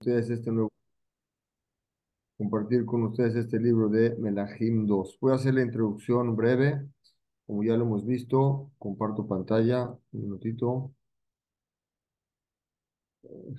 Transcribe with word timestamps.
ustedes 0.00 0.30
este 0.30 0.50
nuevo, 0.52 0.72
compartir 2.36 2.84
con 2.84 3.02
ustedes 3.04 3.34
este 3.36 3.58
libro 3.58 3.88
de 3.88 4.16
Melahim 4.18 4.86
2. 4.86 5.18
Voy 5.20 5.32
a 5.32 5.36
hacer 5.36 5.54
la 5.54 5.62
introducción 5.62 6.36
breve, 6.36 6.86
como 7.46 7.62
ya 7.64 7.76
lo 7.76 7.84
hemos 7.84 8.06
visto, 8.06 8.70
comparto 8.78 9.26
pantalla, 9.26 9.88
un 10.12 10.22
minutito. 10.22 10.92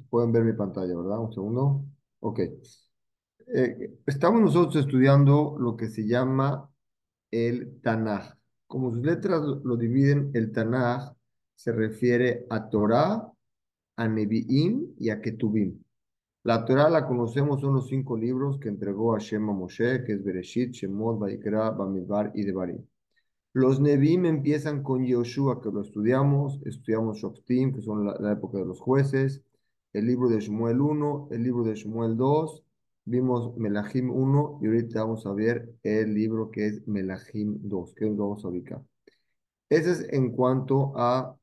Pueden 0.09 0.31
ver 0.31 0.43
mi 0.43 0.53
pantalla, 0.53 0.95
¿verdad? 0.95 1.19
Un 1.19 1.33
segundo. 1.33 1.85
Ok. 2.19 2.39
Eh, 2.39 3.99
estamos 4.05 4.41
nosotros 4.41 4.75
estudiando 4.75 5.55
lo 5.59 5.75
que 5.75 5.87
se 5.87 6.05
llama 6.07 6.69
el 7.31 7.81
Tanaj. 7.81 8.35
Como 8.67 8.91
sus 8.91 9.01
letras 9.01 9.41
lo 9.41 9.77
dividen, 9.77 10.31
el 10.33 10.51
Tanaj 10.51 11.13
se 11.55 11.71
refiere 11.71 12.45
a 12.49 12.69
Torah, 12.69 13.31
a 13.95 14.07
Nevi'im 14.07 14.93
y 14.99 15.09
a 15.09 15.21
Ketubim. 15.21 15.81
La 16.47 16.63
Torah 16.63 16.89
la 16.89 17.05
conocemos, 17.05 17.59
son 17.59 17.73
los 17.73 17.89
cinco 17.89 18.15
libros 18.15 18.57
que 18.57 18.69
entregó 18.69 19.13
a 19.13 19.19
Shema 19.19 19.51
Moshe, 19.51 20.05
que 20.05 20.13
es 20.13 20.23
Bereshit, 20.23 20.71
Shemot, 20.71 21.19
Vaikra, 21.19 21.71
Bamidbar 21.71 22.31
y 22.35 22.45
Devarim. 22.45 22.85
Los 23.51 23.81
Nevi'im 23.81 24.25
empiezan 24.25 24.81
con 24.81 25.05
Yoshua, 25.05 25.61
que 25.61 25.69
lo 25.69 25.81
estudiamos, 25.81 26.61
estudiamos 26.65 27.17
Shoftim, 27.17 27.73
que 27.73 27.81
son 27.81 28.05
la, 28.05 28.31
época 28.31 28.59
de 28.59 28.65
los 28.65 28.79
jueces, 28.79 29.43
el 29.91 30.07
libro 30.07 30.29
de 30.29 30.39
Shmuel 30.39 30.79
1, 30.79 31.27
el 31.31 31.43
libro 31.43 31.65
de 31.65 31.75
Shmuel 31.75 32.15
2, 32.15 32.63
vimos 33.03 33.57
Melahim 33.57 34.09
1 34.09 34.59
y 34.61 34.67
ahorita 34.67 35.03
vamos 35.03 35.25
a 35.25 35.33
ver 35.33 35.69
el 35.83 36.13
libro 36.13 36.49
que 36.49 36.67
es 36.67 36.87
Melahim 36.87 37.57
2, 37.63 37.93
que 37.93 38.05
nos 38.05 38.17
vamos 38.17 38.45
a 38.45 38.47
ubicar. 38.47 38.81
Ese 39.67 39.91
es 39.91 40.13
en 40.13 40.31
cuanto 40.31 40.93
a 40.95 41.35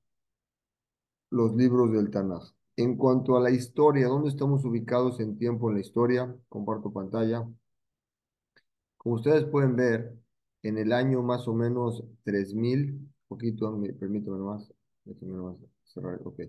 los 1.28 1.54
libros 1.54 1.92
del 1.92 2.08
Tanaj. 2.08 2.54
En 2.76 2.96
cuanto 2.96 3.36
a 3.36 3.40
la 3.40 3.50
historia, 3.50 4.06
¿dónde 4.08 4.28
estamos 4.28 4.64
ubicados 4.64 5.18
en 5.20 5.36
tiempo 5.38 5.68
en 5.70 5.74
la 5.76 5.80
historia? 5.80 6.36
Comparto 6.48 6.92
pantalla. 6.92 7.44
Como 8.96 9.16
ustedes 9.16 9.44
pueden 9.44 9.76
ver, 9.76 10.14
en 10.62 10.78
el 10.78 10.92
año 10.92 11.22
más 11.22 11.46
o 11.46 11.54
menos 11.54 12.02
3000, 12.24 12.98
poquito, 13.28 13.80
permítame 14.00 14.38
más, 14.38 14.72
déjenme 15.04 15.56
cerrar, 15.84 16.20
ok. 16.24 16.40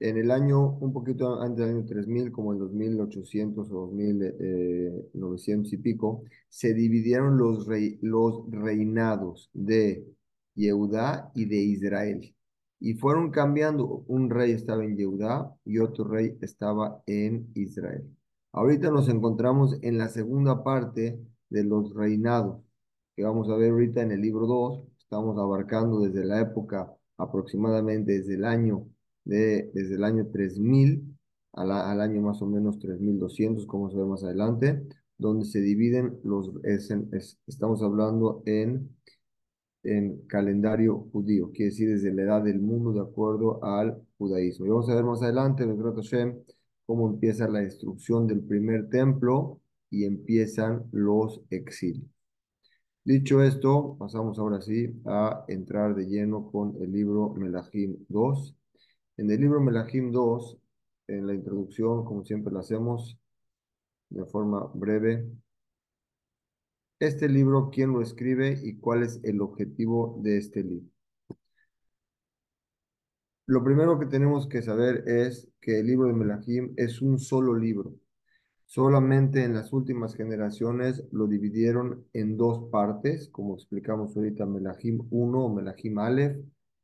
En 0.00 0.18
el 0.18 0.30
año, 0.30 0.78
un 0.78 0.92
poquito 0.92 1.40
antes 1.40 1.66
del 1.66 1.76
año 1.76 1.86
3000, 1.86 2.30
como 2.32 2.52
el 2.52 2.58
2800 2.58 3.70
o 3.70 3.74
2900 3.86 5.72
y 5.72 5.76
pico, 5.78 6.24
se 6.48 6.74
dividieron 6.74 7.38
los, 7.38 7.66
los 8.02 8.50
reinados 8.50 9.50
de 9.54 10.06
Yehudá 10.54 11.32
y 11.34 11.46
de 11.46 11.56
Israel 11.56 12.34
y 12.80 12.94
fueron 12.94 13.30
cambiando. 13.30 14.04
Un 14.08 14.30
rey 14.30 14.52
estaba 14.52 14.84
en 14.84 14.96
Yehudá 14.96 15.54
y 15.64 15.78
otro 15.78 16.04
rey 16.04 16.36
estaba 16.40 17.02
en 17.06 17.50
Israel. 17.54 18.04
Ahorita 18.52 18.90
nos 18.90 19.08
encontramos 19.08 19.78
en 19.82 19.98
la 19.98 20.08
segunda 20.08 20.62
parte 20.64 21.20
de 21.50 21.64
los 21.64 21.94
reinados, 21.94 22.62
que 23.16 23.24
vamos 23.24 23.48
a 23.50 23.56
ver 23.56 23.70
ahorita 23.70 24.02
en 24.02 24.12
el 24.12 24.20
libro 24.20 24.46
2. 24.46 24.84
Estamos 24.98 25.38
abarcando 25.38 26.00
desde 26.00 26.24
la 26.24 26.40
época 26.40 26.92
aproximadamente 27.16 28.12
desde 28.12 28.34
el 28.34 28.44
año, 28.44 28.86
de, 29.24 29.70
desde 29.74 29.96
el 29.96 30.04
año 30.04 30.26
3000 30.28 31.18
al 31.52 32.00
año 32.00 32.20
más 32.20 32.40
o 32.40 32.46
menos 32.46 32.78
3200, 32.78 33.66
como 33.66 33.90
se 33.90 33.96
ve 33.96 34.04
más 34.04 34.22
adelante, 34.22 34.86
donde 35.16 35.44
se 35.44 35.60
dividen 35.60 36.18
los, 36.22 36.52
estamos 37.46 37.82
hablando 37.82 38.42
en 38.46 38.96
en 39.82 40.26
calendario 40.26 41.08
judío, 41.12 41.50
quiere 41.52 41.70
decir 41.70 41.88
desde 41.90 42.12
la 42.12 42.22
edad 42.22 42.42
del 42.42 42.60
mundo 42.60 42.92
de 42.92 43.00
acuerdo 43.00 43.62
al 43.64 44.02
judaísmo. 44.18 44.66
Y 44.66 44.70
vamos 44.70 44.88
a 44.90 44.94
ver 44.94 45.04
más 45.04 45.22
adelante, 45.22 45.64
Hashem, 45.64 46.36
cómo 46.86 47.08
empieza 47.08 47.48
la 47.48 47.60
destrucción 47.60 48.26
del 48.26 48.40
primer 48.42 48.88
templo 48.88 49.60
y 49.90 50.04
empiezan 50.04 50.84
los 50.92 51.40
exilios. 51.50 52.08
Dicho 53.04 53.42
esto, 53.42 53.96
pasamos 53.98 54.38
ahora 54.38 54.60
sí 54.60 55.00
a 55.06 55.44
entrar 55.48 55.94
de 55.94 56.06
lleno 56.06 56.50
con 56.50 56.76
el 56.82 56.92
libro 56.92 57.30
Melahim 57.34 57.96
2. 58.08 58.54
En 59.16 59.30
el 59.30 59.40
libro 59.40 59.60
Melahim 59.60 60.12
2, 60.12 60.58
en 61.08 61.26
la 61.26 61.34
introducción, 61.34 62.04
como 62.04 62.24
siempre 62.24 62.52
lo 62.52 62.60
hacemos, 62.60 63.18
de 64.10 64.24
forma 64.26 64.70
breve, 64.74 65.26
este 67.00 67.28
libro, 67.28 67.70
quién 67.70 67.92
lo 67.92 68.02
escribe 68.02 68.58
y 68.62 68.76
cuál 68.76 69.02
es 69.02 69.20
el 69.24 69.40
objetivo 69.40 70.18
de 70.22 70.38
este 70.38 70.62
libro. 70.62 70.88
Lo 73.46 73.64
primero 73.64 73.98
que 73.98 74.06
tenemos 74.06 74.46
que 74.46 74.62
saber 74.62 75.04
es 75.08 75.48
que 75.60 75.80
el 75.80 75.86
libro 75.86 76.06
de 76.08 76.12
Melahim 76.12 76.74
es 76.76 77.00
un 77.00 77.18
solo 77.18 77.54
libro. 77.54 77.94
Solamente 78.66 79.42
en 79.44 79.54
las 79.54 79.72
últimas 79.72 80.14
generaciones 80.14 81.02
lo 81.12 81.26
dividieron 81.26 82.04
en 82.12 82.36
dos 82.36 82.68
partes, 82.70 83.28
como 83.30 83.54
explicamos 83.54 84.14
ahorita, 84.16 84.44
Melahim 84.44 85.06
1 85.10 85.44
o 85.44 85.54
Melahim 85.54 85.98
Aleph 85.98 86.36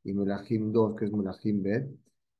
y 0.03 0.13
Melahim 0.13 0.71
2, 0.71 0.95
que 0.95 1.05
es 1.05 1.11
Melahim 1.13 1.61
Bet. 1.61 1.87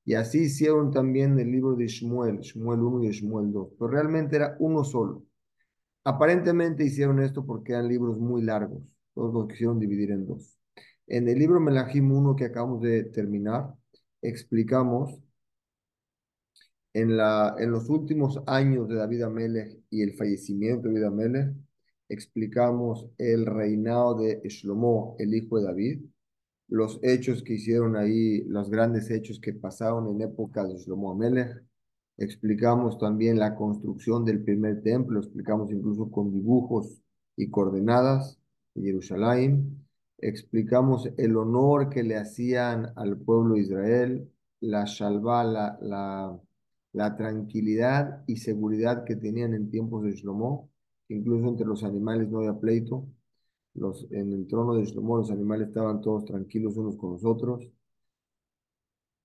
Y 0.06 0.16
así 0.16 0.44
hicieron 0.46 0.92
también 0.92 1.38
el 1.40 1.52
libro 1.52 1.76
de 1.76 1.88
Shmuel, 1.88 2.40
Shmuel 2.40 2.80
1 2.82 3.04
y 3.04 3.12
Shmuel 3.12 3.52
2, 3.52 3.70
pero 3.78 3.92
realmente 3.92 4.36
era 4.38 4.56
uno 4.60 4.84
solo. 4.84 5.24
Aparentemente 6.06 6.86
hicieron 6.86 7.20
esto 7.22 7.46
porque 7.46 7.74
eran 7.74 7.88
libros 7.88 8.20
muy 8.20 8.44
largos, 8.44 8.84
todos 9.14 9.34
los 9.34 9.48
quisieron 9.48 9.80
dividir 9.80 10.12
en 10.12 10.26
dos. 10.26 10.58
En 11.08 11.28
el 11.28 11.40
libro 11.40 11.60
Melahim 11.60 12.12
1 12.12 12.36
que 12.36 12.46
acabamos 12.46 12.82
de 12.82 13.06
terminar, 13.06 13.74
explicamos 14.22 15.20
en, 16.94 17.18
la, 17.18 17.56
en 17.60 17.72
los 17.72 17.90
últimos 17.90 18.42
años 18.48 18.88
de 18.88 18.96
David 18.96 19.24
Amelech 19.24 19.80
y 19.90 20.02
el 20.04 20.14
fallecimiento 20.16 20.88
de 20.90 21.00
David 21.00 21.06
Amelech, 21.08 21.56
explicamos 22.08 23.08
el 23.18 23.46
reinado 23.46 24.16
de 24.20 24.42
Shlomo, 24.46 25.16
el 25.20 25.34
hijo 25.34 25.60
de 25.60 25.66
David, 25.66 26.06
los 26.68 27.00
hechos 27.04 27.44
que 27.44 27.54
hicieron 27.56 27.96
ahí, 27.96 28.44
los 28.46 28.70
grandes 28.70 29.10
hechos 29.10 29.40
que 29.40 29.54
pasaron 29.54 30.08
en 30.10 30.22
época 30.22 30.64
de 30.66 30.76
Shlomo 30.78 31.12
Amelech, 31.12 31.64
explicamos 32.18 32.98
también 32.98 33.40
la 33.40 33.56
construcción 33.56 34.26
del 34.26 34.44
primer 34.44 34.82
templo, 34.82 35.20
explicamos 35.20 35.72
incluso 35.72 36.10
con 36.12 36.32
dibujos 36.32 37.02
y 37.36 37.50
coordenadas 37.50 38.40
de 38.74 38.84
Jerusalén, 38.84 39.86
explicamos 40.18 41.10
el 41.18 41.36
honor 41.38 41.90
que 41.90 42.04
le 42.04 42.18
hacían 42.18 42.92
al 42.96 43.18
pueblo 43.18 43.56
de 43.56 43.62
Israel, 43.62 44.32
la 44.62 44.86
shalva, 44.86 45.44
la, 45.44 46.40
la, 46.94 47.16
tranquilidad 47.18 48.24
y 48.28 48.38
seguridad 48.38 49.04
que 49.04 49.16
tenían 49.16 49.54
en 49.54 49.70
tiempos 49.70 50.04
de 50.04 50.14
Shlomo, 50.14 50.70
incluso 51.10 51.48
entre 51.48 51.66
los 51.68 51.84
animales 51.84 52.30
no 52.30 52.40
había 52.40 52.60
pleito, 52.60 53.06
los, 53.74 54.08
en 54.12 54.32
el 54.32 54.48
trono 54.48 54.76
de 54.76 54.86
Shlomo 54.86 55.18
los 55.18 55.32
animales 55.32 55.68
estaban 55.68 56.02
todos 56.02 56.26
tranquilos 56.26 56.78
unos 56.78 56.96
con 56.96 57.12
los 57.12 57.26
otros, 57.26 57.70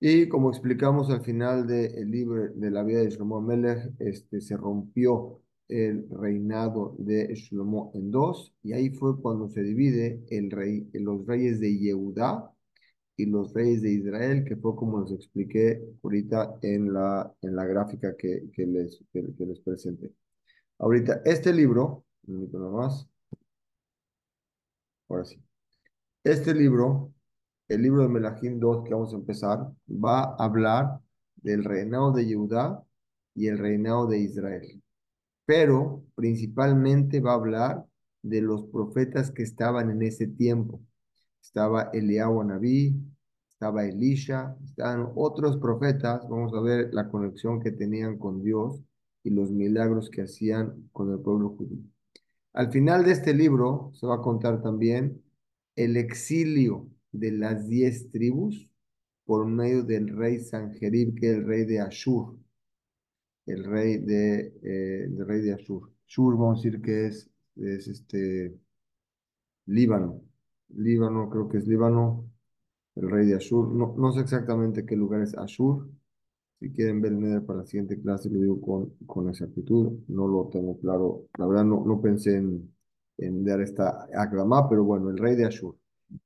y 0.00 0.28
como 0.28 0.50
explicamos 0.50 1.10
al 1.10 1.22
final 1.22 1.66
del 1.66 2.10
libro 2.10 2.48
de 2.54 2.70
la 2.70 2.82
vida 2.82 3.00
de 3.00 3.10
Shlomo 3.10 3.40
Melech, 3.42 3.92
este, 3.98 4.40
se 4.40 4.56
rompió 4.56 5.42
el 5.68 6.08
reinado 6.10 6.96
de 6.98 7.34
Shlomo 7.34 7.92
en 7.94 8.10
dos, 8.10 8.54
y 8.62 8.72
ahí 8.72 8.90
fue 8.90 9.20
cuando 9.20 9.48
se 9.48 9.62
divide 9.62 10.24
el 10.30 10.50
rey, 10.50 10.88
los 10.94 11.26
reyes 11.26 11.60
de 11.60 11.78
Yehudá 11.78 12.50
y 13.16 13.26
los 13.26 13.52
reyes 13.54 13.82
de 13.82 13.92
Israel, 13.92 14.44
que 14.44 14.56
fue 14.56 14.74
como 14.76 15.02
les 15.02 15.12
expliqué 15.12 15.82
ahorita 16.02 16.58
en 16.62 16.92
la, 16.92 17.32
en 17.42 17.56
la 17.56 17.66
gráfica 17.66 18.16
que, 18.16 18.50
que 18.54 18.66
les, 18.66 19.04
que, 19.12 19.22
les 19.22 19.60
presenté. 19.60 20.12
Ahorita, 20.78 21.22
este 21.24 21.52
libro, 21.52 22.04
un 22.26 22.50
nada 22.52 22.70
más, 22.70 23.08
ahora 25.08 25.24
sí, 25.24 25.36
este 26.24 26.54
libro 26.54 27.12
el 27.70 27.82
libro 27.82 28.02
de 28.02 28.08
Melahim 28.08 28.58
2 28.58 28.84
que 28.84 28.94
vamos 28.94 29.14
a 29.14 29.16
empezar 29.16 29.70
va 29.88 30.24
a 30.24 30.44
hablar 30.44 31.00
del 31.36 31.64
reinado 31.64 32.10
de 32.10 32.34
Judá 32.34 32.82
y 33.32 33.46
el 33.46 33.58
reinado 33.58 34.08
de 34.08 34.18
Israel. 34.18 34.82
Pero 35.46 36.02
principalmente 36.16 37.20
va 37.20 37.30
a 37.30 37.36
hablar 37.36 37.86
de 38.22 38.42
los 38.42 38.64
profetas 38.66 39.30
que 39.30 39.44
estaban 39.44 39.88
en 39.90 40.02
ese 40.02 40.26
tiempo. 40.26 40.80
Estaba 41.40 41.90
Eliyahu 41.92 42.42
Naví, 42.42 42.96
estaba 43.48 43.86
Elisha, 43.86 44.56
estaban 44.64 45.12
otros 45.14 45.56
profetas. 45.58 46.28
Vamos 46.28 46.52
a 46.54 46.60
ver 46.60 46.92
la 46.92 47.08
conexión 47.08 47.60
que 47.60 47.70
tenían 47.70 48.18
con 48.18 48.42
Dios 48.42 48.80
y 49.22 49.30
los 49.30 49.52
milagros 49.52 50.10
que 50.10 50.22
hacían 50.22 50.88
con 50.90 51.12
el 51.12 51.20
pueblo 51.20 51.50
judío. 51.50 51.84
Al 52.52 52.72
final 52.72 53.04
de 53.04 53.12
este 53.12 53.32
libro 53.32 53.92
se 53.94 54.08
va 54.08 54.16
a 54.16 54.22
contar 54.22 54.60
también 54.60 55.22
el 55.76 55.96
exilio 55.96 56.88
de 57.12 57.32
las 57.32 57.68
diez 57.68 58.10
tribus 58.10 58.70
por 59.24 59.46
medio 59.46 59.84
del 59.84 60.08
rey 60.16 60.40
Sanjerib, 60.40 61.14
que 61.14 61.30
es 61.30 61.36
el 61.38 61.46
rey 61.46 61.64
de 61.64 61.80
Ashur, 61.80 62.36
el 63.46 63.64
rey 63.64 63.98
de, 63.98 64.54
eh, 64.62 65.08
rey 65.26 65.40
de 65.42 65.54
Ashur. 65.54 65.90
Ashur, 66.06 66.36
vamos 66.36 66.60
a 66.60 66.62
decir 66.62 66.82
que 66.82 67.06
es, 67.06 67.30
es 67.56 67.88
este 67.88 68.58
Líbano. 69.66 70.22
Líbano, 70.70 71.28
creo 71.30 71.48
que 71.48 71.58
es 71.58 71.66
Líbano, 71.66 72.28
el 72.96 73.10
rey 73.10 73.26
de 73.26 73.36
Ashur. 73.36 73.72
No, 73.72 73.94
no 73.96 74.12
sé 74.12 74.20
exactamente 74.20 74.84
qué 74.86 74.96
lugar 74.96 75.22
es 75.22 75.36
Ashur. 75.36 75.88
Si 76.60 76.70
quieren 76.72 77.00
ver 77.00 77.12
el 77.12 77.42
para 77.44 77.60
la 77.60 77.66
siguiente 77.66 78.00
clase, 78.00 78.28
lo 78.30 78.40
digo 78.40 78.60
con, 78.60 78.90
con 79.06 79.28
exactitud. 79.28 80.00
No 80.08 80.28
lo 80.28 80.48
tengo 80.52 80.78
claro. 80.80 81.26
La 81.38 81.46
verdad, 81.46 81.64
no, 81.64 81.84
no 81.86 82.00
pensé 82.02 82.36
en, 82.36 82.74
en 83.18 83.44
dar 83.44 83.60
esta 83.62 84.08
aclamá, 84.14 84.68
pero 84.68 84.84
bueno, 84.84 85.10
el 85.10 85.18
rey 85.18 85.36
de 85.36 85.46
Ashur. 85.46 85.76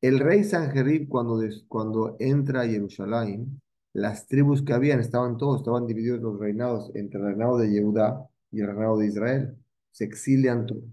El 0.00 0.18
rey 0.18 0.44
Sanjerib, 0.44 1.08
cuando, 1.08 1.40
cuando 1.68 2.16
entra 2.18 2.62
a 2.62 2.66
Jerusalén, 2.66 3.60
las 3.92 4.26
tribus 4.26 4.62
que 4.62 4.72
habían, 4.72 5.00
estaban 5.00 5.36
todos, 5.38 5.60
estaban 5.60 5.86
divididos 5.86 6.20
los 6.20 6.38
reinados 6.38 6.90
entre 6.94 7.20
el 7.20 7.26
reinado 7.26 7.58
de 7.58 7.70
Yehudá 7.70 8.28
y 8.50 8.60
el 8.60 8.68
reinado 8.68 8.98
de 8.98 9.06
Israel. 9.08 9.56
Se 9.92 10.04
exilian 10.04 10.66
todos. 10.66 10.84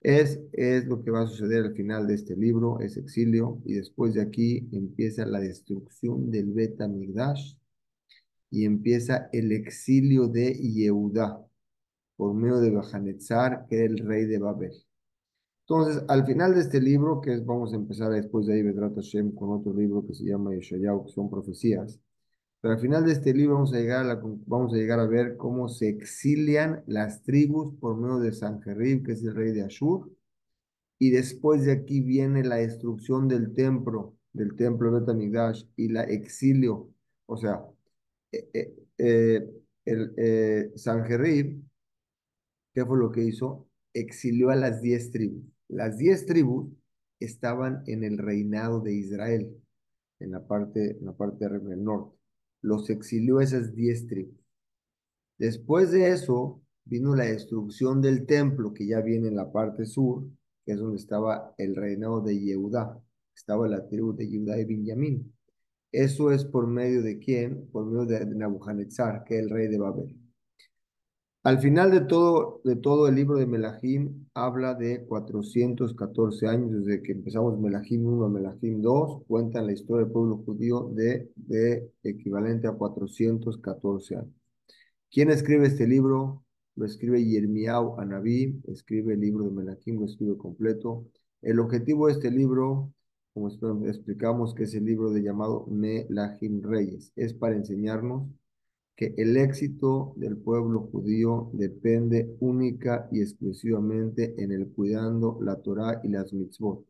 Es, 0.00 0.40
es 0.52 0.86
lo 0.86 1.02
que 1.02 1.10
va 1.10 1.22
a 1.22 1.26
suceder 1.26 1.64
al 1.66 1.74
final 1.74 2.06
de 2.06 2.14
este 2.14 2.34
libro, 2.36 2.80
es 2.80 2.96
exilio, 2.96 3.60
y 3.64 3.74
después 3.74 4.14
de 4.14 4.22
aquí 4.22 4.68
empieza 4.72 5.26
la 5.26 5.40
destrucción 5.40 6.30
del 6.30 6.52
Bet 6.52 6.80
HaMikdash 6.80 7.54
y 8.50 8.64
empieza 8.64 9.28
el 9.32 9.52
exilio 9.52 10.26
de 10.28 10.54
Yehudá 10.54 11.46
por 12.16 12.34
medio 12.34 12.60
de 12.60 12.70
Bajanetzar, 12.70 13.66
que 13.68 13.76
era 13.76 13.86
el 13.86 13.98
rey 13.98 14.24
de 14.26 14.38
Babel. 14.38 14.72
Entonces, 15.70 16.02
al 16.08 16.26
final 16.26 16.52
de 16.54 16.62
este 16.62 16.80
libro, 16.80 17.20
que 17.20 17.32
es, 17.32 17.46
vamos 17.46 17.72
a 17.72 17.76
empezar 17.76 18.10
después 18.10 18.46
de 18.46 18.54
ahí, 18.54 18.62
Vedrat 18.62 18.92
Hashem, 18.96 19.32
con 19.36 19.50
otro 19.50 19.72
libro 19.72 20.04
que 20.04 20.14
se 20.14 20.24
llama 20.24 20.52
Yeshayahu, 20.52 21.06
que 21.06 21.12
son 21.12 21.30
profecías. 21.30 22.00
Pero 22.60 22.74
al 22.74 22.80
final 22.80 23.06
de 23.06 23.12
este 23.12 23.32
libro 23.32 23.54
vamos 23.54 23.72
a 23.72 23.78
llegar 23.78 24.00
a, 24.04 24.14
la, 24.14 24.20
vamos 24.46 24.74
a, 24.74 24.76
llegar 24.76 24.98
a 24.98 25.06
ver 25.06 25.36
cómo 25.36 25.68
se 25.68 25.88
exilian 25.88 26.82
las 26.88 27.22
tribus 27.22 27.74
por 27.78 27.96
medio 27.96 28.18
de 28.18 28.32
Sanjerib, 28.32 29.04
que 29.06 29.12
es 29.12 29.22
el 29.22 29.34
rey 29.34 29.52
de 29.52 29.62
Ashur, 29.62 30.10
y 30.98 31.10
después 31.10 31.64
de 31.64 31.72
aquí 31.72 32.00
viene 32.00 32.44
la 32.44 32.56
destrucción 32.56 33.28
del 33.28 33.54
templo, 33.54 34.16
del 34.32 34.56
templo 34.56 34.92
de 34.92 35.00
Betamigdash 35.00 35.64
y 35.76 35.88
la 35.88 36.02
exilio. 36.04 36.90
O 37.26 37.36
sea, 37.36 37.64
eh, 38.32 38.50
eh, 38.98 39.50
eh, 39.86 40.10
eh, 40.16 40.72
Sanjerib, 40.76 41.62
¿qué 42.74 42.84
fue 42.84 42.98
lo 42.98 43.12
que 43.12 43.22
hizo? 43.24 43.68
Exilió 43.94 44.50
a 44.50 44.56
las 44.56 44.82
diez 44.82 45.10
tribus. 45.12 45.49
Las 45.70 45.98
diez 45.98 46.26
tribus 46.26 46.68
estaban 47.20 47.84
en 47.86 48.02
el 48.02 48.18
reinado 48.18 48.80
de 48.80 48.92
Israel, 48.92 49.56
en 50.18 50.32
la 50.32 50.44
parte, 50.44 50.98
en 50.98 51.06
la 51.06 51.12
parte 51.12 51.48
del 51.48 51.84
norte. 51.84 52.18
Los 52.60 52.90
exilió 52.90 53.40
esas 53.40 53.72
diez 53.72 54.04
tribus. 54.08 54.34
Después 55.38 55.92
de 55.92 56.10
eso, 56.10 56.60
vino 56.84 57.14
la 57.14 57.26
destrucción 57.26 58.02
del 58.02 58.26
templo, 58.26 58.74
que 58.74 58.84
ya 58.84 59.00
viene 59.00 59.28
en 59.28 59.36
la 59.36 59.52
parte 59.52 59.86
sur, 59.86 60.24
que 60.66 60.72
es 60.72 60.78
donde 60.78 60.96
estaba 60.96 61.54
el 61.56 61.76
reinado 61.76 62.20
de 62.20 62.36
Yehudá. 62.36 63.00
Estaba 63.32 63.68
la 63.68 63.86
tribu 63.86 64.12
de 64.12 64.28
Yehudá 64.28 64.58
y 64.58 64.64
Benjamín. 64.64 65.32
Eso 65.92 66.32
es 66.32 66.44
por 66.44 66.66
medio 66.66 67.00
de 67.00 67.20
quién? 67.20 67.68
Por 67.70 67.86
medio 67.86 68.06
de 68.06 68.26
Nabucodonosor, 68.26 69.22
que 69.24 69.38
es 69.38 69.44
el 69.44 69.50
rey 69.50 69.68
de 69.68 69.78
Babel. 69.78 70.19
Al 71.42 71.58
final 71.58 71.90
de 71.90 72.02
todo, 72.02 72.60
de 72.64 72.76
todo 72.76 73.08
el 73.08 73.14
libro 73.14 73.38
de 73.38 73.46
Melahim 73.46 74.26
habla 74.34 74.74
de 74.74 75.06
414 75.06 76.46
años 76.46 76.84
desde 76.84 77.02
que 77.02 77.12
empezamos 77.12 77.58
Melahim 77.58 78.06
1 78.06 78.24
a 78.26 78.28
Melahim 78.28 78.82
2, 78.82 79.24
cuentan 79.26 79.66
la 79.66 79.72
historia 79.72 80.04
del 80.04 80.12
pueblo 80.12 80.36
judío 80.44 80.90
de, 80.92 81.30
de 81.36 81.90
equivalente 82.02 82.68
a 82.68 82.72
414 82.72 84.16
años. 84.16 84.34
¿Quién 85.10 85.30
escribe 85.30 85.66
este 85.66 85.86
libro? 85.86 86.44
Lo 86.76 86.84
escribe 86.84 87.24
Yirmiyahu 87.24 87.98
Anabí, 87.98 88.60
escribe 88.68 89.14
el 89.14 89.20
libro 89.20 89.44
de 89.46 89.50
Melahim, 89.50 90.00
lo 90.00 90.06
escribe 90.06 90.36
completo. 90.36 91.06
El 91.40 91.58
objetivo 91.58 92.08
de 92.08 92.12
este 92.12 92.30
libro, 92.30 92.92
como 93.32 93.48
explicamos, 93.86 94.54
que 94.54 94.64
es 94.64 94.74
el 94.74 94.84
libro 94.84 95.10
de 95.10 95.22
llamado 95.22 95.66
Melahim 95.68 96.62
Reyes, 96.62 97.12
es 97.16 97.32
para 97.32 97.56
enseñarnos 97.56 98.28
que 99.00 99.14
el 99.16 99.38
éxito 99.38 100.12
del 100.16 100.36
pueblo 100.36 100.90
judío 100.92 101.48
depende 101.54 102.36
única 102.40 103.08
y 103.10 103.22
exclusivamente 103.22 104.34
en 104.36 104.52
el 104.52 104.68
cuidando 104.72 105.38
la 105.40 105.56
Torá 105.56 106.02
y 106.04 106.08
las 106.08 106.34
mitzvot. 106.34 106.84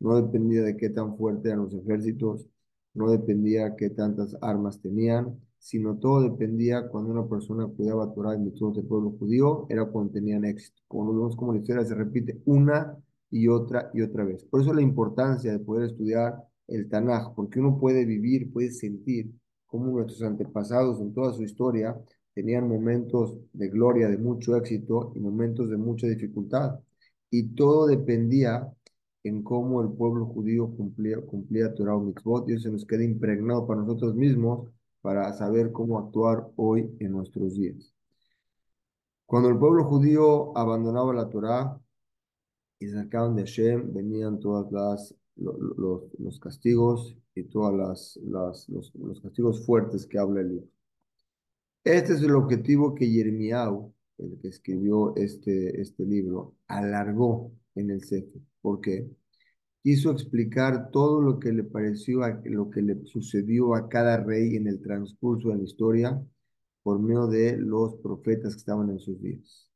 No 0.00 0.20
dependía 0.20 0.62
de 0.62 0.76
qué 0.76 0.90
tan 0.90 1.16
fuertes 1.16 1.46
eran 1.46 1.60
los 1.60 1.72
ejércitos, 1.72 2.46
no 2.92 3.10
dependía 3.10 3.76
qué 3.76 3.88
tantas 3.88 4.36
armas 4.42 4.78
tenían, 4.82 5.40
sino 5.56 5.96
todo 5.96 6.20
dependía 6.20 6.86
cuando 6.88 7.12
una 7.12 7.26
persona 7.26 7.66
cuidaba 7.66 8.12
Torah 8.12 8.34
y 8.34 8.40
mitzvot 8.40 8.74
del 8.74 8.84
pueblo 8.84 9.12
judío, 9.18 9.66
era 9.70 9.86
cuando 9.86 10.12
tenían 10.12 10.44
éxito. 10.44 10.82
Como 10.86 11.14
vemos 11.14 11.34
como 11.34 11.54
la 11.54 11.60
historia 11.60 11.82
se 11.86 11.94
repite 11.94 12.42
una 12.44 12.94
y 13.30 13.48
otra 13.48 13.90
y 13.94 14.02
otra 14.02 14.24
vez. 14.24 14.44
Por 14.44 14.60
eso 14.60 14.74
la 14.74 14.82
importancia 14.82 15.50
de 15.50 15.60
poder 15.60 15.88
estudiar 15.88 16.44
el 16.66 16.90
Tanaj, 16.90 17.34
porque 17.34 17.58
uno 17.58 17.80
puede 17.80 18.04
vivir, 18.04 18.52
puede 18.52 18.70
sentir 18.70 19.32
cómo 19.74 19.90
nuestros 19.90 20.22
antepasados 20.22 21.00
en 21.00 21.12
toda 21.12 21.32
su 21.32 21.42
historia 21.42 22.00
tenían 22.32 22.68
momentos 22.68 23.36
de 23.52 23.68
gloria, 23.68 24.08
de 24.08 24.18
mucho 24.18 24.54
éxito 24.56 25.10
y 25.16 25.18
momentos 25.18 25.68
de 25.68 25.76
mucha 25.76 26.06
dificultad. 26.06 26.78
Y 27.28 27.56
todo 27.56 27.88
dependía 27.88 28.72
en 29.24 29.42
cómo 29.42 29.82
el 29.82 29.90
pueblo 29.90 30.26
judío 30.26 30.70
cumplía, 30.76 31.20
cumplía 31.22 31.74
Torah 31.74 31.96
o 31.96 32.00
mitzvot, 32.02 32.48
y 32.48 32.52
eso 32.52 32.62
se 32.62 32.70
nos 32.70 32.84
queda 32.84 33.02
impregnado 33.02 33.66
para 33.66 33.80
nosotros 33.80 34.14
mismos 34.14 34.70
para 35.00 35.32
saber 35.32 35.72
cómo 35.72 35.98
actuar 35.98 36.46
hoy 36.54 36.94
en 37.00 37.10
nuestros 37.10 37.56
días. 37.56 37.92
Cuando 39.26 39.48
el 39.48 39.58
pueblo 39.58 39.82
judío 39.86 40.56
abandonaba 40.56 41.12
la 41.12 41.28
Torah 41.28 41.80
y 42.78 42.86
sacaban 42.90 43.34
de 43.34 43.42
Hashem, 43.42 43.92
venían 43.92 44.38
todas 44.38 44.70
las 44.70 45.16
los, 45.36 46.38
castigos 46.40 47.16
y 47.34 47.44
todas 47.44 47.74
las, 47.74 48.18
las 48.24 48.68
los, 48.68 49.20
castigos 49.22 49.64
fuertes 49.64 50.06
que 50.06 50.18
habla 50.18 50.40
el 50.40 50.48
libro. 50.48 50.68
Este 51.84 52.14
es 52.14 52.22
el 52.22 52.34
objetivo 52.34 52.94
que 52.94 53.10
Yermiau, 53.10 53.92
el 54.18 54.38
que 54.40 54.48
escribió 54.48 55.14
este, 55.16 55.80
este 55.80 56.04
libro, 56.04 56.56
alargó 56.66 57.52
en 57.74 57.90
el 57.90 58.02
Sefer. 58.02 58.40
¿Por 58.62 58.80
qué? 58.80 59.08
Quiso 59.82 60.10
explicar 60.10 60.90
todo 60.90 61.20
lo 61.20 61.38
que 61.38 61.52
le 61.52 61.64
pareció, 61.64 62.22
a, 62.22 62.40
lo 62.44 62.70
que 62.70 62.80
le 62.80 63.04
sucedió 63.04 63.74
a 63.74 63.88
cada 63.88 64.16
rey 64.22 64.56
en 64.56 64.66
el 64.66 64.80
transcurso 64.80 65.50
de 65.50 65.56
la 65.56 65.64
historia 65.64 66.24
por 66.82 67.00
medio 67.00 67.26
de 67.26 67.56
los 67.58 67.96
profetas 67.96 68.54
que 68.54 68.60
estaban 68.60 68.90
en 68.90 68.98
sus 68.98 69.20
días. 69.20 69.70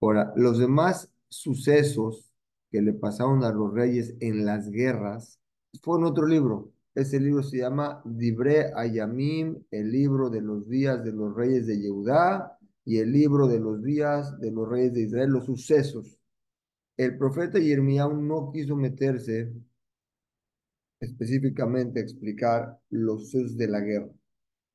Ahora, 0.00 0.32
los 0.36 0.58
demás 0.58 1.10
sucesos 1.28 2.29
que 2.70 2.80
le 2.80 2.92
pasaron 2.92 3.44
a 3.44 3.52
los 3.52 3.74
reyes 3.74 4.14
en 4.20 4.44
las 4.44 4.70
guerras, 4.70 5.40
fue 5.82 5.98
en 5.98 6.04
otro 6.04 6.26
libro. 6.26 6.72
Ese 6.94 7.20
libro 7.20 7.42
se 7.42 7.58
llama 7.58 8.02
Dibre 8.04 8.72
Ayamim, 8.74 9.62
el 9.70 9.90
libro 9.90 10.30
de 10.30 10.40
los 10.40 10.68
días 10.68 11.04
de 11.04 11.12
los 11.12 11.34
reyes 11.34 11.66
de 11.66 11.80
Yehudá 11.80 12.58
y 12.84 12.98
el 12.98 13.12
libro 13.12 13.46
de 13.46 13.60
los 13.60 13.82
días 13.82 14.38
de 14.40 14.50
los 14.50 14.68
reyes 14.68 14.92
de 14.92 15.02
Israel, 15.02 15.30
los 15.30 15.46
sucesos. 15.46 16.18
El 16.96 17.16
profeta 17.16 17.58
Yermiau 17.58 18.12
no 18.20 18.50
quiso 18.52 18.76
meterse 18.76 19.52
específicamente 21.00 22.00
a 22.00 22.02
explicar 22.02 22.78
los 22.90 23.30
sucesos 23.30 23.56
de 23.56 23.68
la 23.68 23.80
guerra. 23.80 24.10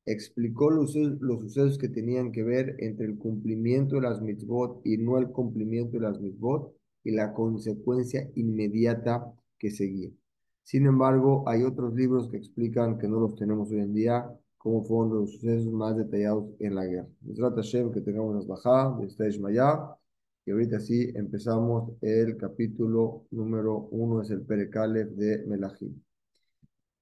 Explicó 0.05 0.69
los, 0.69 0.95
los 0.95 1.41
sucesos 1.41 1.77
que 1.77 1.89
tenían 1.89 2.31
que 2.31 2.43
ver 2.43 2.75
entre 2.79 3.05
el 3.05 3.17
cumplimiento 3.17 3.95
de 3.95 4.01
las 4.01 4.21
mitzvot 4.21 4.81
y 4.85 4.97
no 4.97 5.17
el 5.17 5.29
cumplimiento 5.29 5.97
de 5.97 6.03
las 6.03 6.19
mitzvot 6.19 6.73
y 7.05 7.11
la 7.11 7.33
consecuencia 7.33 8.29
inmediata 8.35 9.31
que 9.57 9.71
seguía. 9.71 10.11
Sin 10.63 10.87
embargo, 10.87 11.47
hay 11.47 11.63
otros 11.63 11.93
libros 11.93 12.27
que 12.29 12.37
explican 12.37 12.97
que 12.97 13.07
no 13.07 13.19
los 13.19 13.35
tenemos 13.35 13.71
hoy 13.71 13.79
en 13.79 13.93
día, 13.93 14.27
cómo 14.57 14.83
fueron 14.83 15.19
los 15.19 15.31
sucesos 15.33 15.71
más 15.71 15.95
detallados 15.95 16.49
en 16.59 16.75
la 16.75 16.85
guerra. 16.85 17.07
trata 17.35 17.61
Hashem, 17.61 17.91
que 17.91 18.01
tengamos 18.01 18.35
las 18.35 18.47
bajadas, 18.47 19.17
de 19.17 19.29
Ishmaya, 19.29 19.95
y 20.45 20.51
ahorita 20.51 20.79
sí 20.79 21.11
empezamos 21.15 21.91
el 22.01 22.37
capítulo 22.37 23.25
número 23.29 23.87
uno, 23.91 24.21
es 24.23 24.31
el 24.31 24.41
Perekalev 24.41 25.11
de 25.11 25.45
Melahim. 25.45 26.01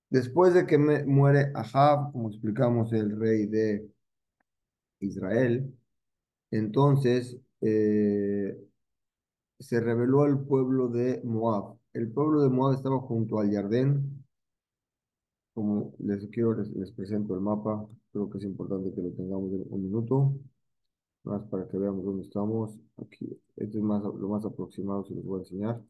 Después 0.10 0.54
de 0.54 0.66
que 0.68 0.78
muere 0.78 1.52
Ahab, 1.56 2.12
como 2.12 2.30
explicamos, 2.30 2.92
el 2.92 3.18
rey 3.18 3.46
de 3.48 3.90
Israel, 5.00 5.74
entonces 6.52 7.38
eh, 7.62 8.58
se 9.64 9.80
reveló 9.80 10.24
al 10.24 10.46
pueblo 10.46 10.90
de 10.90 11.22
Moab. 11.24 11.78
El 11.94 12.12
pueblo 12.12 12.42
de 12.44 12.50
Moab 12.50 12.76
estaba 12.76 13.00
junto 13.00 13.40
al 13.40 13.52
Jardín. 13.52 14.26
Como 15.54 15.94
les 16.00 16.28
quiero, 16.30 16.54
les, 16.56 16.92
presento 16.92 17.34
el 17.36 17.42
mapa. 17.42 17.88
Creo 18.12 18.30
que 18.30 18.38
es 18.40 18.44
importante 18.44 18.94
que 18.94 19.02
lo 19.02 19.12
tengamos 19.12 19.54
en 19.54 19.66
un 19.70 19.84
minuto. 19.84 20.34
Más 21.24 21.44
para 21.48 21.68
que 21.68 21.78
veamos 21.78 22.06
dónde 22.06 22.24
estamos. 22.24 22.72
Aquí, 22.98 23.26
este 23.56 23.78
es 23.78 23.84
más, 23.84 24.04
lo 24.04 24.30
más 24.30 24.46
aproximado 24.46 25.04
se 25.06 25.16
les 25.16 25.24
voy 25.26 25.40
a 25.40 25.44
enseñar. 25.44 25.82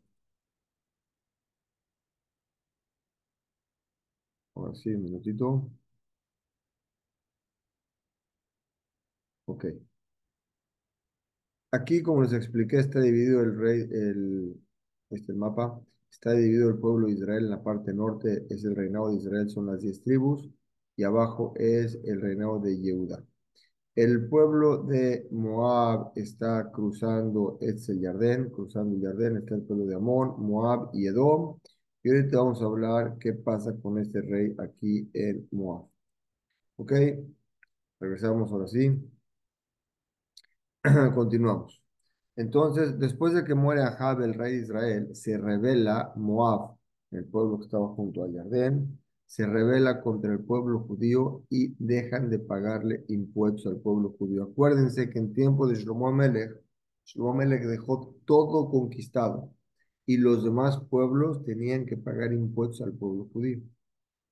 Ahora 4.55 4.73
sí, 4.73 4.89
un 4.95 5.03
minutito. 5.03 5.69
Ok. 9.45 9.65
Aquí, 11.73 12.03
como 12.03 12.21
les 12.21 12.33
expliqué, 12.33 12.77
está 12.77 12.99
dividido 13.01 13.41
el 13.41 13.57
rey, 13.57 13.81
el, 13.91 14.55
este 15.09 15.33
mapa, 15.33 15.81
está 16.11 16.33
dividido 16.33 16.69
el 16.69 16.77
pueblo 16.77 17.07
de 17.07 17.13
Israel 17.13 17.45
en 17.45 17.49
la 17.49 17.63
parte 17.63 17.93
norte, 17.93 18.45
es 18.49 18.63
el 18.63 18.75
reinado 18.75 19.09
de 19.09 19.15
Israel, 19.17 19.49
son 19.49 19.65
las 19.67 19.81
diez 19.81 20.01
tribus, 20.03 20.47
y 20.95 21.03
abajo 21.03 21.53
es 21.57 21.99
el 22.03 22.21
reinado 22.21 22.59
de 22.59 22.79
Yehuda. 22.79 23.23
El 23.95 24.27
pueblo 24.29 24.83
de 24.83 25.27
Moab 25.31 26.11
está 26.15 26.71
cruzando 26.71 27.57
este 27.61 27.99
Yardén, 27.99 28.51
cruzando 28.51 28.95
el 28.95 29.01
Yardén, 29.01 29.37
está 29.37 29.55
el 29.55 29.63
pueblo 29.63 29.85
de 29.85 29.95
Amón, 29.95 30.35
Moab 30.39 30.91
y 30.93 31.07
Edom. 31.07 31.59
Y 32.03 32.09
ahorita 32.09 32.37
vamos 32.37 32.61
a 32.61 32.65
hablar 32.65 33.17
qué 33.19 33.33
pasa 33.33 33.73
con 33.81 33.97
este 33.99 34.21
rey 34.21 34.55
aquí 34.59 35.09
en 35.13 35.47
Moab. 35.51 35.87
¿Ok? 36.77 36.93
Regresamos 37.99 38.51
ahora 38.51 38.67
sí. 38.67 38.91
Continuamos. 41.15 41.81
Entonces, 42.35 42.99
después 42.99 43.33
de 43.33 43.45
que 43.45 43.55
muere 43.55 43.81
Ahab, 43.83 44.21
el 44.21 44.33
rey 44.33 44.57
de 44.57 44.63
Israel, 44.63 45.15
se 45.15 45.37
revela 45.37 46.11
Moab, 46.17 46.75
el 47.11 47.25
pueblo 47.25 47.59
que 47.59 47.65
estaba 47.65 47.87
junto 47.89 48.23
a 48.23 48.27
Yardén, 48.27 48.99
se 49.25 49.45
revela 49.45 50.01
contra 50.01 50.33
el 50.33 50.39
pueblo 50.39 50.81
judío 50.81 51.43
y 51.49 51.73
dejan 51.79 52.29
de 52.29 52.39
pagarle 52.39 53.05
impuestos 53.07 53.67
al 53.67 53.79
pueblo 53.79 54.15
judío. 54.19 54.43
Acuérdense 54.43 55.09
que 55.09 55.19
en 55.19 55.33
tiempo 55.33 55.67
de 55.67 55.75
Shlomo 55.75 56.09
Amelech, 56.09 56.51
Shlomo 57.05 57.31
Amelech 57.31 57.63
dejó 57.63 58.15
todo 58.25 58.69
conquistado 58.69 59.53
y 60.05 60.17
los 60.17 60.43
demás 60.43 60.81
pueblos 60.89 61.43
tenían 61.45 61.85
que 61.85 61.97
pagar 61.97 62.33
impuestos 62.33 62.81
al 62.81 62.93
pueblo 62.93 63.29
judío. 63.31 63.61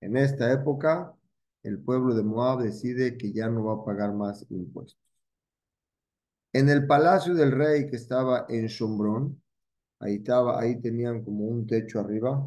En 0.02 0.18
esta 0.18 0.52
época, 0.52 1.16
el 1.64 1.80
pueblo 1.80 2.14
de 2.14 2.24
Moab 2.24 2.62
decide 2.64 3.18
que 3.18 3.32
ya 3.32 3.50
no 3.50 3.66
va 3.66 3.76
a 3.76 3.86
pagar 3.86 4.14
más 4.14 4.46
impuestos. 4.50 5.11
En 6.54 6.68
el 6.70 6.86
palacio 6.86 7.34
del 7.34 7.52
rey 7.52 7.88
que 7.88 7.96
estaba 7.96 8.46
en 8.50 8.68
Shombrón, 8.68 9.42
ahí, 10.00 10.16
estaba, 10.16 10.60
ahí 10.60 10.82
tenían 10.82 11.24
como 11.24 11.46
un 11.46 11.66
techo 11.66 12.00
arriba 12.00 12.46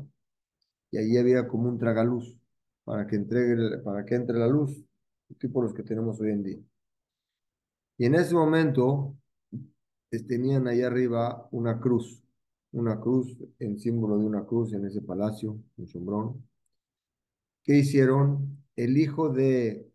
y 0.90 0.98
ahí 0.98 1.16
había 1.16 1.48
como 1.48 1.70
un 1.70 1.78
tragaluz 1.78 2.36
para 2.84 3.06
que, 3.06 3.16
entregue, 3.16 3.80
entre 4.10 4.38
la 4.38 4.46
luz, 4.46 4.84
tipo 5.38 5.62
los 5.62 5.72
que 5.72 5.82
tenemos 5.82 6.20
hoy 6.20 6.32
en 6.32 6.42
día. 6.42 6.58
Y 7.96 8.04
en 8.04 8.14
ese 8.14 8.34
momento 8.34 9.16
tenían 10.28 10.68
ahí 10.68 10.82
arriba 10.82 11.48
una 11.50 11.80
cruz, 11.80 12.22
una 12.72 13.00
cruz 13.00 13.38
en 13.58 13.78
símbolo 13.78 14.18
de 14.18 14.26
una 14.26 14.44
cruz 14.44 14.74
en 14.74 14.84
ese 14.84 15.00
palacio, 15.00 15.58
en 15.78 15.86
Shombrón. 15.86 16.46
¿Qué 17.62 17.78
hicieron? 17.78 18.62
El 18.76 18.98
hijo 18.98 19.30
de, 19.30 19.90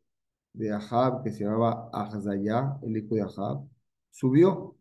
de 0.53 0.71
Ahab, 0.71 1.23
que 1.23 1.31
se 1.31 1.43
llamaba 1.43 1.89
Ahazayá, 1.93 2.79
el 2.81 2.97
hijo 2.97 3.13
de 3.13 3.21
Ahab, 3.21 3.68
subió 4.11 4.75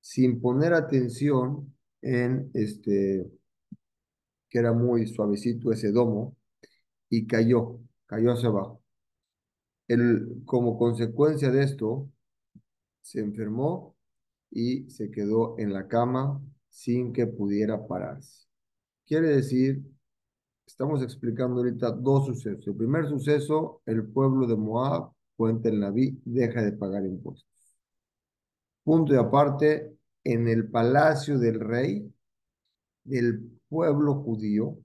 sin 0.00 0.40
poner 0.40 0.74
atención 0.74 1.74
en 2.02 2.50
este, 2.54 3.30
que 4.48 4.58
era 4.58 4.72
muy 4.72 5.06
suavecito 5.06 5.72
ese 5.72 5.92
domo, 5.92 6.36
y 7.08 7.26
cayó, 7.26 7.78
cayó 8.06 8.32
hacia 8.32 8.48
abajo. 8.48 8.82
El, 9.86 10.42
como 10.44 10.78
consecuencia 10.78 11.50
de 11.50 11.62
esto, 11.64 12.10
se 13.02 13.20
enfermó 13.20 13.96
y 14.50 14.88
se 14.90 15.10
quedó 15.10 15.58
en 15.58 15.72
la 15.72 15.88
cama 15.88 16.40
sin 16.68 17.12
que 17.12 17.26
pudiera 17.26 17.86
pararse. 17.86 18.46
Quiere 19.06 19.28
decir, 19.28 19.82
estamos 20.66 21.02
explicando 21.02 21.60
ahorita 21.60 21.90
dos 21.92 22.26
sucesos. 22.26 22.66
El 22.66 22.76
primer 22.76 23.08
suceso, 23.08 23.82
el 23.86 24.06
pueblo 24.06 24.46
de 24.46 24.56
Moab, 24.56 25.12
cuenta 25.36 25.68
el 25.68 25.80
Naví, 25.80 26.20
deja 26.24 26.62
de 26.62 26.72
pagar 26.72 27.04
impuestos. 27.04 27.51
Punto 28.84 29.14
y 29.14 29.16
aparte, 29.16 29.96
en 30.24 30.48
el 30.48 30.68
palacio 30.68 31.38
del 31.38 31.60
rey, 31.60 32.12
del 33.04 33.60
pueblo 33.68 34.22
judío, 34.22 34.78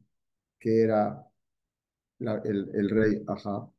que 0.60 0.82
era 0.84 1.28
el, 2.20 2.90
rey 2.90 3.24
Ahab, 3.28 3.72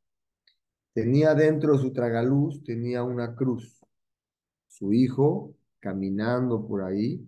tenía 0.93 1.33
dentro 1.35 1.73
de 1.73 1.79
su 1.79 1.93
tragaluz, 1.93 2.63
tenía 2.63 3.03
una 3.03 3.35
cruz. 3.35 3.79
Su 4.67 4.93
hijo, 4.93 5.55
caminando 5.79 6.67
por 6.67 6.83
ahí, 6.83 7.25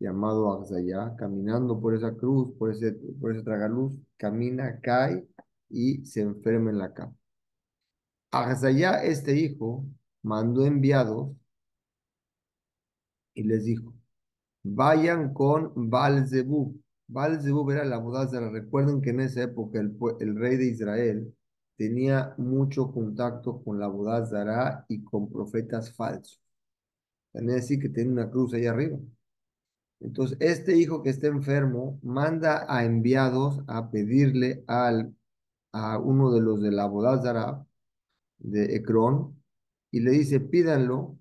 llamado 0.00 0.52
Agzayá, 0.52 1.14
caminando 1.16 1.80
por 1.80 1.94
esa 1.94 2.14
cruz, 2.14 2.54
por 2.58 2.72
ese, 2.72 2.92
por 3.20 3.32
ese 3.32 3.42
tragaluz, 3.42 3.92
camina, 4.16 4.80
cae 4.80 5.28
y 5.68 6.04
se 6.04 6.20
enferma 6.22 6.70
en 6.70 6.78
la 6.78 6.92
cama. 6.94 7.14
Agzayá, 8.30 9.04
este 9.04 9.36
hijo, 9.36 9.84
mandó 10.22 10.64
enviados 10.66 11.30
y 13.38 13.44
les 13.44 13.64
dijo, 13.64 13.94
vayan 14.64 15.32
con 15.32 15.72
Balzebub. 15.90 16.76
Balzebub 17.06 17.70
era 17.70 17.84
la 17.84 17.98
Bodázara. 17.98 18.50
Recuerden 18.50 19.00
que 19.00 19.10
en 19.10 19.20
esa 19.20 19.44
época 19.44 19.78
el, 19.80 20.36
rey 20.36 20.56
de 20.56 20.66
Israel 20.66 21.34
tenía 21.76 22.34
mucho 22.36 22.90
contacto 22.90 23.62
con 23.62 23.78
la 23.78 23.86
Bodázara 23.86 24.84
y 24.88 25.04
con 25.04 25.30
profetas 25.30 25.94
falsos. 25.94 26.40
También 27.32 27.58
decir 27.58 27.78
que 27.80 27.88
tiene 27.90 28.10
una 28.10 28.28
cruz 28.28 28.52
ahí 28.54 28.66
arriba. 28.66 28.98
Entonces, 30.00 30.36
este 30.40 30.76
hijo 30.76 31.02
que 31.04 31.10
está 31.10 31.28
enfermo 31.28 32.00
manda 32.02 32.66
a 32.68 32.84
enviados 32.84 33.62
a 33.68 33.88
pedirle 33.90 34.64
al, 34.66 35.14
a 35.72 35.98
uno 35.98 36.32
de 36.32 36.40
los 36.40 36.60
de 36.60 36.72
la 36.72 36.86
Bodázara 36.86 37.64
de 38.38 38.74
Ecrón 38.76 39.40
y 39.92 40.00
le 40.00 40.10
dice, 40.10 40.40
pídanlo 40.40 41.18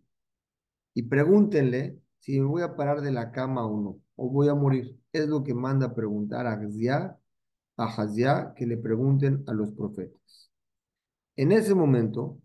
y 0.96 1.04
pregúntenle 1.04 2.00
si 2.20 2.40
voy 2.40 2.62
a 2.62 2.76
parar 2.76 3.02
de 3.02 3.12
la 3.12 3.32
cama 3.32 3.66
o 3.66 3.82
no, 3.82 4.02
o 4.16 4.30
voy 4.30 4.50
a 4.50 4.56
morir. 4.56 5.00
Es 5.12 5.28
lo 5.28 5.44
que 5.44 5.54
manda 5.54 5.94
preguntar 5.96 6.48
a 6.48 6.54
Haziá, 6.54 7.18
a 7.78 8.54
que 8.56 8.66
le 8.66 8.78
pregunten 8.78 9.44
a 9.48 9.54
los 9.54 9.72
profetas. 9.74 10.52
En 11.36 11.52
ese 11.52 11.76
momento 11.76 12.40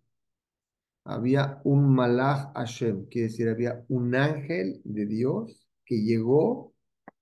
había 1.05 1.61
un 1.65 1.95
malach 1.95 2.53
Hashem, 2.55 3.07
quiere 3.07 3.29
decir, 3.29 3.49
había 3.49 3.85
un 3.89 4.15
ángel 4.15 4.81
de 4.85 5.07
Dios 5.07 5.67
que 5.85 5.97
llegó 6.03 6.73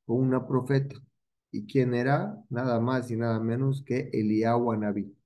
con 0.07 0.19
una 0.19 0.47
profeta. 0.47 0.97
¿Y 1.53 1.67
quién 1.67 1.95
era? 1.95 2.37
Nada 2.51 2.81
más 2.81 3.11
y 3.11 3.17
nada 3.17 3.41
menos 3.41 3.83
que 3.85 4.11
Eliyahu 4.13 4.73
Anabí. 4.73 5.17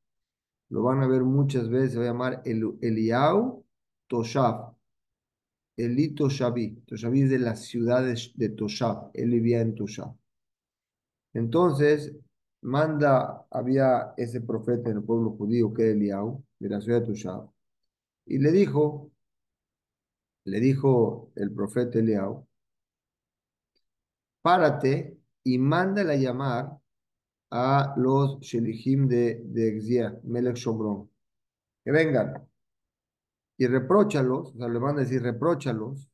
Lo 0.70 0.82
van 0.82 1.02
a 1.02 1.06
ver 1.06 1.22
muchas 1.22 1.68
veces, 1.68 1.92
se 1.92 1.98
va 1.98 2.04
a 2.04 2.08
llamar 2.08 2.42
El, 2.44 2.78
Eliyahu 2.80 3.64
Toshav. 4.08 4.73
Eli 5.76 6.14
Toshaví. 6.14 6.82
Toshaví 6.86 7.22
es 7.22 7.30
de 7.30 7.38
la 7.38 7.56
ciudad 7.56 8.04
de, 8.04 8.48
Toshav. 8.50 9.10
Él 9.14 9.30
vivía 9.30 9.60
en 9.60 9.74
Toshav. 9.74 10.14
Entonces, 11.32 12.14
manda, 12.62 13.46
había 13.50 14.14
ese 14.16 14.40
profeta 14.40 14.90
en 14.90 14.98
el 14.98 15.02
pueblo 15.04 15.32
judío 15.32 15.72
que 15.74 15.82
era 15.82 15.92
Eliyahu, 15.92 16.44
de 16.60 16.68
la 16.68 16.80
ciudad 16.80 17.00
de 17.00 17.06
Toshav. 17.06 17.50
Y 18.26 18.38
le 18.38 18.52
dijo, 18.52 19.10
le 20.44 20.60
dijo 20.60 21.32
el 21.34 21.52
profeta 21.52 21.98
Eliyahu, 21.98 22.46
párate 24.42 25.18
y 25.42 25.58
mándale 25.58 26.14
a 26.14 26.16
llamar 26.16 26.78
a 27.50 27.94
los 27.96 28.40
Shelihim 28.40 29.08
de, 29.08 29.42
de 29.44 29.68
Exia, 29.76 30.18
Melech 30.24 30.56
Shomron, 30.56 31.10
que 31.84 31.92
vengan 31.92 32.46
y 33.56 33.66
repróchalos, 33.66 34.54
o 34.54 34.58
sea, 34.58 34.68
le 34.68 34.78
van 34.78 34.96
a 34.96 35.00
decir, 35.00 35.22
repróchalos, 35.22 36.10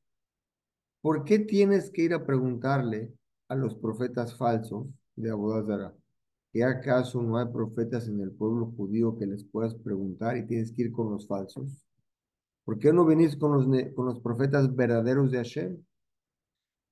¿por 1.01 1.25
qué 1.25 1.39
tienes 1.39 1.91
que 1.91 2.03
ir 2.03 2.15
a 2.15 2.27
preguntarle 2.27 3.13
a 3.49 3.55
los 3.55 3.75
profetas 3.75 4.37
falsos 4.37 4.87
de 5.17 5.31
Abodazara? 5.31 5.95
¿Que 6.53 6.65
acaso 6.65 7.23
no 7.23 7.39
hay 7.39 7.47
profetas 7.47 8.09
en 8.09 8.21
el 8.21 8.33
pueblo 8.33 8.67
judío 8.77 9.17
que 9.17 9.27
les 9.27 9.45
puedas 9.45 9.75
preguntar 9.75 10.37
y 10.37 10.47
tienes 10.47 10.73
que 10.73 10.83
ir 10.83 10.93
con 10.93 11.11
los 11.11 11.27
falsos? 11.27 11.87
¿Por 12.65 12.79
qué 12.79 12.93
no 12.93 13.05
venís 13.05 13.37
con 13.37 13.53
los, 13.53 13.95
con 13.95 14.07
los 14.07 14.21
profetas 14.21 14.75
verdaderos 14.75 15.31
de 15.31 15.39
Hashem? 15.39 15.83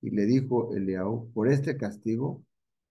Y 0.01 0.11
le 0.11 0.27
dijo 0.27 0.75
Eliau, 0.75 1.31
por 1.33 1.49
este 1.49 1.77
castigo, 1.77 2.45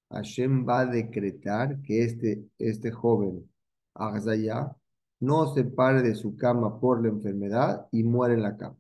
Hashem 0.10 0.68
va 0.68 0.82
a 0.82 0.86
decretar 0.86 1.82
que 1.82 2.04
este, 2.04 2.46
este 2.58 2.92
joven, 2.92 3.50
Agzayah, 3.94 4.76
no 5.20 5.54
se 5.54 5.64
pare 5.64 6.02
de 6.02 6.16
su 6.16 6.36
cama 6.36 6.80
por 6.80 7.02
la 7.02 7.10
enfermedad 7.10 7.88
y 7.92 8.04
muere 8.04 8.36
en 8.36 8.44
la 8.44 8.58
cama. 8.58 8.78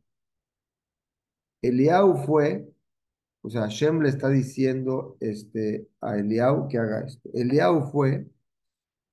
Eliau 1.62 2.17
fue, 2.25 2.72
o 3.41 3.50
sea, 3.50 3.62
Hashem 3.62 4.01
le 4.01 4.10
está 4.10 4.29
diciendo 4.29 5.17
este, 5.20 5.88
a 6.01 6.17
Eliau 6.17 6.67
que 6.67 6.77
haga 6.77 7.06
esto. 7.06 7.29
Eliau 7.34 7.91
fue 7.91 8.27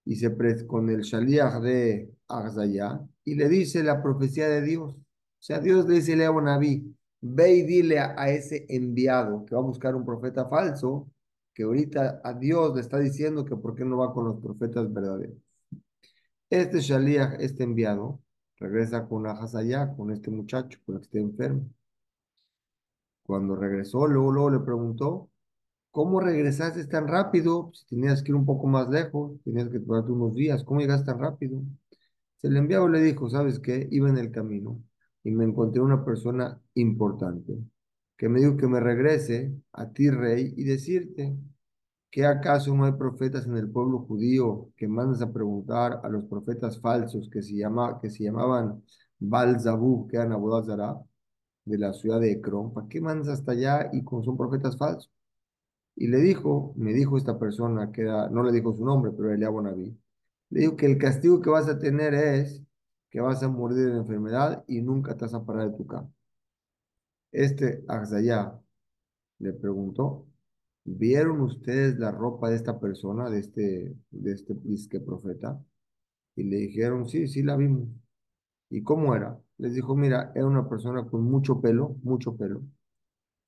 y 0.04 0.16
se 0.16 0.34
con 0.66 0.90
el 0.90 1.00
shaliach 1.02 1.60
de 1.62 2.12
Agzayah 2.28 3.00
y 3.24 3.34
le 3.36 3.48
dice 3.48 3.82
la 3.82 4.02
profecía 4.02 4.48
de 4.48 4.62
Dios. 4.62 4.94
O 4.94 5.46
sea, 5.46 5.60
Dios 5.60 5.86
le 5.88 5.96
dice 5.96 6.12
a 6.12 6.14
Eliau 6.16 6.40
Naví, 6.40 6.94
ve 7.20 7.54
y 7.54 7.62
dile 7.62 7.98
a, 7.98 8.14
a 8.18 8.28
ese 8.30 8.66
enviado 8.68 9.44
que 9.46 9.54
va 9.54 9.62
a 9.62 9.64
buscar 9.64 9.94
un 9.94 10.04
profeta 10.04 10.46
falso, 10.48 11.10
que 11.54 11.62
ahorita 11.62 12.20
a 12.22 12.34
Dios 12.34 12.74
le 12.74 12.82
está 12.82 12.98
diciendo 12.98 13.44
que 13.44 13.56
por 13.56 13.74
qué 13.74 13.84
no 13.84 13.98
va 13.98 14.12
con 14.12 14.26
los 14.26 14.40
profetas 14.40 14.92
verdaderos. 14.92 15.43
Este 16.54 16.78
Shaliach, 16.78 17.40
este 17.40 17.64
enviado, 17.64 18.22
regresa 18.60 19.08
con 19.08 19.26
Ahazayá, 19.26 19.92
con 19.96 20.12
este 20.12 20.30
muchacho, 20.30 20.78
con 20.86 20.94
el 20.94 21.00
que 21.00 21.06
está 21.06 21.18
enfermo. 21.18 21.68
Cuando 23.24 23.56
regresó, 23.56 24.06
luego, 24.06 24.50
le 24.50 24.60
preguntó, 24.60 25.30
¿cómo 25.90 26.20
regresaste 26.20 26.86
tan 26.86 27.08
rápido? 27.08 27.72
Si 27.74 27.84
tenías 27.86 28.22
que 28.22 28.30
ir 28.30 28.36
un 28.36 28.46
poco 28.46 28.68
más 28.68 28.88
lejos, 28.88 29.32
tenías 29.42 29.68
que 29.68 29.80
tomarte 29.80 30.12
unos 30.12 30.36
días, 30.36 30.62
¿cómo 30.62 30.78
llegaste 30.78 31.06
tan 31.06 31.18
rápido? 31.18 31.60
El 32.42 32.56
enviado 32.56 32.86
le 32.88 33.00
dijo, 33.00 33.28
¿sabes 33.28 33.58
qué? 33.58 33.88
Iba 33.90 34.08
en 34.08 34.18
el 34.18 34.30
camino 34.30 34.80
y 35.24 35.32
me 35.32 35.44
encontré 35.44 35.82
una 35.82 36.04
persona 36.04 36.62
importante 36.74 37.58
que 38.16 38.28
me 38.28 38.38
dijo 38.38 38.56
que 38.56 38.68
me 38.68 38.78
regrese 38.78 39.52
a 39.72 39.90
ti, 39.90 40.08
rey, 40.08 40.54
y 40.56 40.62
decirte 40.62 41.36
que 42.14 42.24
acaso 42.24 42.72
no 42.74 42.84
hay 42.84 42.92
profetas 42.92 43.44
en 43.46 43.56
el 43.56 43.68
pueblo 43.68 43.98
judío 44.06 44.70
que 44.76 44.86
mandes 44.86 45.20
a 45.20 45.32
preguntar 45.32 46.00
a 46.04 46.08
los 46.08 46.24
profetas 46.26 46.80
falsos 46.80 47.28
que 47.28 47.42
se, 47.42 47.56
llama, 47.56 47.98
que 48.00 48.08
se 48.08 48.22
llamaban 48.22 48.84
Balzabú, 49.18 50.06
que 50.06 50.16
eran 50.18 50.30
Abodazara, 50.32 50.96
de 51.64 51.78
la 51.78 51.92
ciudad 51.92 52.20
de 52.20 52.30
Ecrón, 52.32 52.72
¿para 52.72 52.88
qué 52.88 53.00
mandas 53.00 53.28
hasta 53.28 53.52
allá 53.52 53.90
y 53.92 54.04
con 54.04 54.24
son 54.24 54.36
profetas 54.36 54.78
falsos? 54.78 55.10
Y 55.96 56.08
le 56.08 56.18
dijo, 56.18 56.72
me 56.76 56.92
dijo 56.92 57.16
esta 57.18 57.38
persona, 57.38 57.90
que 57.92 58.02
era, 58.02 58.28
no 58.30 58.44
le 58.44 58.52
dijo 58.52 58.72
su 58.74 58.84
nombre, 58.84 59.12
pero 59.16 59.32
Eliab 59.32 59.60
Naví, 59.62 59.98
le 60.50 60.60
dijo 60.60 60.76
que 60.76 60.86
el 60.86 60.98
castigo 60.98 61.40
que 61.40 61.50
vas 61.50 61.68
a 61.68 61.78
tener 61.80 62.14
es 62.14 62.62
que 63.10 63.20
vas 63.20 63.42
a 63.42 63.48
morir 63.48 63.78
de 63.90 63.98
enfermedad 63.98 64.64
y 64.68 64.82
nunca 64.82 65.16
te 65.16 65.24
vas 65.24 65.34
a 65.34 65.44
parar 65.44 65.70
de 65.72 65.76
tu 65.78 65.86
cama. 65.86 66.10
Este 67.32 67.84
Azayá 67.88 68.58
le 69.38 69.52
preguntó, 69.52 70.26
¿vieron 70.84 71.40
ustedes 71.40 71.98
la 71.98 72.10
ropa 72.10 72.50
de 72.50 72.56
esta 72.56 72.78
persona, 72.80 73.30
de 73.30 73.40
este, 73.40 73.96
de 74.10 74.32
este 74.32 74.54
disque 74.54 75.00
profeta? 75.00 75.60
Y 76.36 76.44
le 76.44 76.56
dijeron, 76.58 77.08
sí, 77.08 77.28
sí 77.28 77.42
la 77.42 77.56
vimos. 77.56 77.88
¿Y 78.70 78.82
cómo 78.82 79.14
era? 79.14 79.38
Les 79.58 79.74
dijo, 79.74 79.94
mira, 79.96 80.32
era 80.34 80.46
una 80.46 80.68
persona 80.68 81.06
con 81.06 81.24
mucho 81.24 81.60
pelo, 81.60 81.96
mucho 82.02 82.36
pelo. 82.36 82.62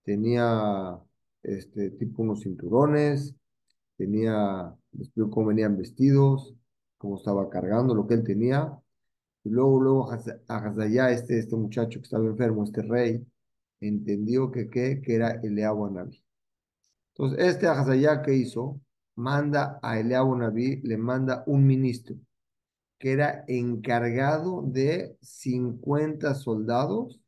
Tenía 0.04 0.98
este 1.42 1.90
tipo 1.92 2.22
unos 2.22 2.42
cinturones, 2.42 3.34
tenía, 3.96 4.74
les 4.92 5.08
explico 5.08 5.30
cómo 5.30 5.48
venían 5.48 5.76
vestidos, 5.76 6.54
cómo 6.98 7.16
estaba 7.18 7.48
cargando, 7.50 7.94
lo 7.94 8.06
que 8.06 8.14
él 8.14 8.24
tenía. 8.24 8.78
Y 9.44 9.50
luego, 9.50 9.80
luego 9.80 10.10
Hazayá, 10.48 11.10
este, 11.10 11.38
este 11.38 11.56
muchacho 11.56 12.00
que 12.00 12.04
estaba 12.04 12.26
enfermo, 12.26 12.64
este 12.64 12.82
rey, 12.82 13.26
entendió 13.80 14.50
que, 14.50 14.68
que, 14.70 15.00
que 15.02 15.14
era 15.14 15.32
Eliabu 15.42 15.90
Naví. 15.90 16.25
Entonces, 17.18 17.46
este 17.46 17.66
Hazayá 17.66 18.22
que 18.22 18.34
hizo, 18.34 18.80
manda 19.14 19.78
a 19.82 19.98
Eliabu 19.98 20.36
Naví, 20.36 20.82
le 20.82 20.98
manda 20.98 21.42
un 21.46 21.66
ministro 21.66 22.16
que 22.98 23.12
era 23.12 23.44
encargado 23.48 24.62
de 24.62 25.16
50 25.20 26.34
soldados, 26.34 27.20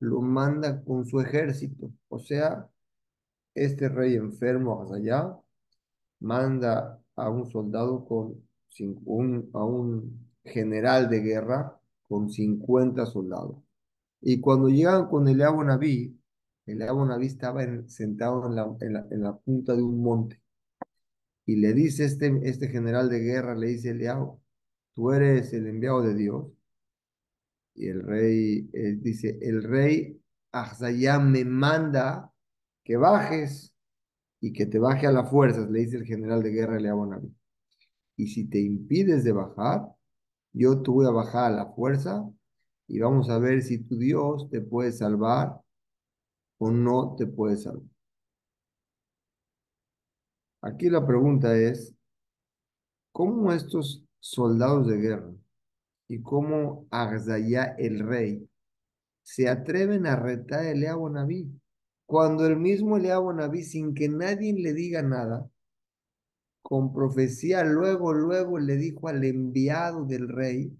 lo 0.00 0.20
manda 0.20 0.82
con 0.84 1.06
su 1.06 1.20
ejército. 1.20 1.92
O 2.08 2.18
sea, 2.18 2.68
este 3.54 3.88
rey 3.88 4.14
enfermo 4.16 4.82
Hazayá 4.82 5.36
manda 6.20 7.00
a 7.16 7.30
un 7.30 7.50
soldado 7.50 8.04
con 8.04 8.46
un, 9.04 9.50
a 9.54 9.64
un 9.64 10.30
general 10.44 11.08
de 11.08 11.20
guerra 11.20 11.80
con 12.08 12.30
50 12.30 13.06
soldados. 13.06 13.56
Y 14.20 14.40
cuando 14.40 14.68
llegan 14.68 15.06
con 15.08 15.28
el 15.28 15.38
Naví, 15.38 16.15
el 16.66 16.78
Naví 16.78 17.26
estaba 17.26 17.62
sentado 17.86 18.46
en 18.46 18.56
la, 18.56 18.76
en, 19.10 19.22
la, 19.22 19.36
punta 19.36 19.74
de 19.74 19.82
un 19.82 20.02
monte. 20.02 20.42
Y 21.46 21.56
le 21.56 21.72
dice 21.72 22.04
este, 22.04 22.40
este 22.42 22.68
general 22.68 23.08
de 23.08 23.20
guerra, 23.20 23.54
le 23.54 23.68
dice 23.68 23.90
Eliabo, 23.90 24.42
tú 24.94 25.12
eres 25.12 25.52
el 25.52 25.68
enviado 25.68 26.02
de 26.02 26.14
Dios. 26.14 26.46
Y 27.74 27.88
el 27.88 28.02
rey 28.02 28.68
él 28.72 29.00
dice, 29.02 29.38
el 29.42 29.62
rey 29.62 30.20
Ahzayá 30.50 31.18
me 31.18 31.44
manda 31.44 32.32
que 32.82 32.96
bajes 32.96 33.74
y 34.40 34.52
que 34.52 34.66
te 34.66 34.78
baje 34.78 35.06
a 35.06 35.12
las 35.12 35.30
fuerzas, 35.30 35.70
le 35.70 35.80
dice 35.80 35.98
el 35.98 36.04
general 36.04 36.42
de 36.42 36.50
guerra 36.50 36.78
Eliabo 36.78 37.06
Naví. 37.06 37.32
Y 38.16 38.28
si 38.28 38.48
te 38.48 38.58
impides 38.60 39.22
de 39.24 39.32
bajar, 39.32 39.86
yo 40.52 40.82
te 40.82 40.90
voy 40.90 41.06
a 41.06 41.10
bajar 41.10 41.52
a 41.52 41.56
la 41.56 41.66
fuerza 41.66 42.28
y 42.88 42.98
vamos 42.98 43.28
a 43.30 43.38
ver 43.38 43.62
si 43.62 43.78
tu 43.78 43.98
Dios 43.98 44.48
te 44.50 44.60
puede 44.62 44.90
salvar 44.92 45.60
o 46.58 46.70
no 46.70 47.14
te 47.16 47.26
puede 47.26 47.56
salvar. 47.56 47.88
Aquí 50.62 50.90
la 50.90 51.06
pregunta 51.06 51.56
es, 51.56 51.94
¿cómo 53.12 53.52
estos 53.52 54.04
soldados 54.18 54.86
de 54.88 54.96
guerra 54.96 55.32
y 56.08 56.22
cómo 56.22 56.86
Arzayá 56.90 57.76
el 57.78 58.00
rey 58.00 58.48
se 59.22 59.48
atreven 59.48 60.06
a 60.06 60.16
retar 60.16 60.60
a 60.60 60.70
Eliabo 60.70 61.08
Naví? 61.08 61.48
Cuando 62.06 62.46
el 62.46 62.56
mismo 62.56 62.96
Eliabo 62.96 63.32
Naví, 63.32 63.62
sin 63.62 63.94
que 63.94 64.08
nadie 64.08 64.52
le 64.54 64.72
diga 64.72 65.02
nada, 65.02 65.48
con 66.62 66.92
profecía, 66.92 67.62
luego, 67.62 68.12
luego 68.12 68.58
le 68.58 68.76
dijo 68.76 69.06
al 69.06 69.22
enviado 69.22 70.04
del 70.04 70.28
rey 70.28 70.76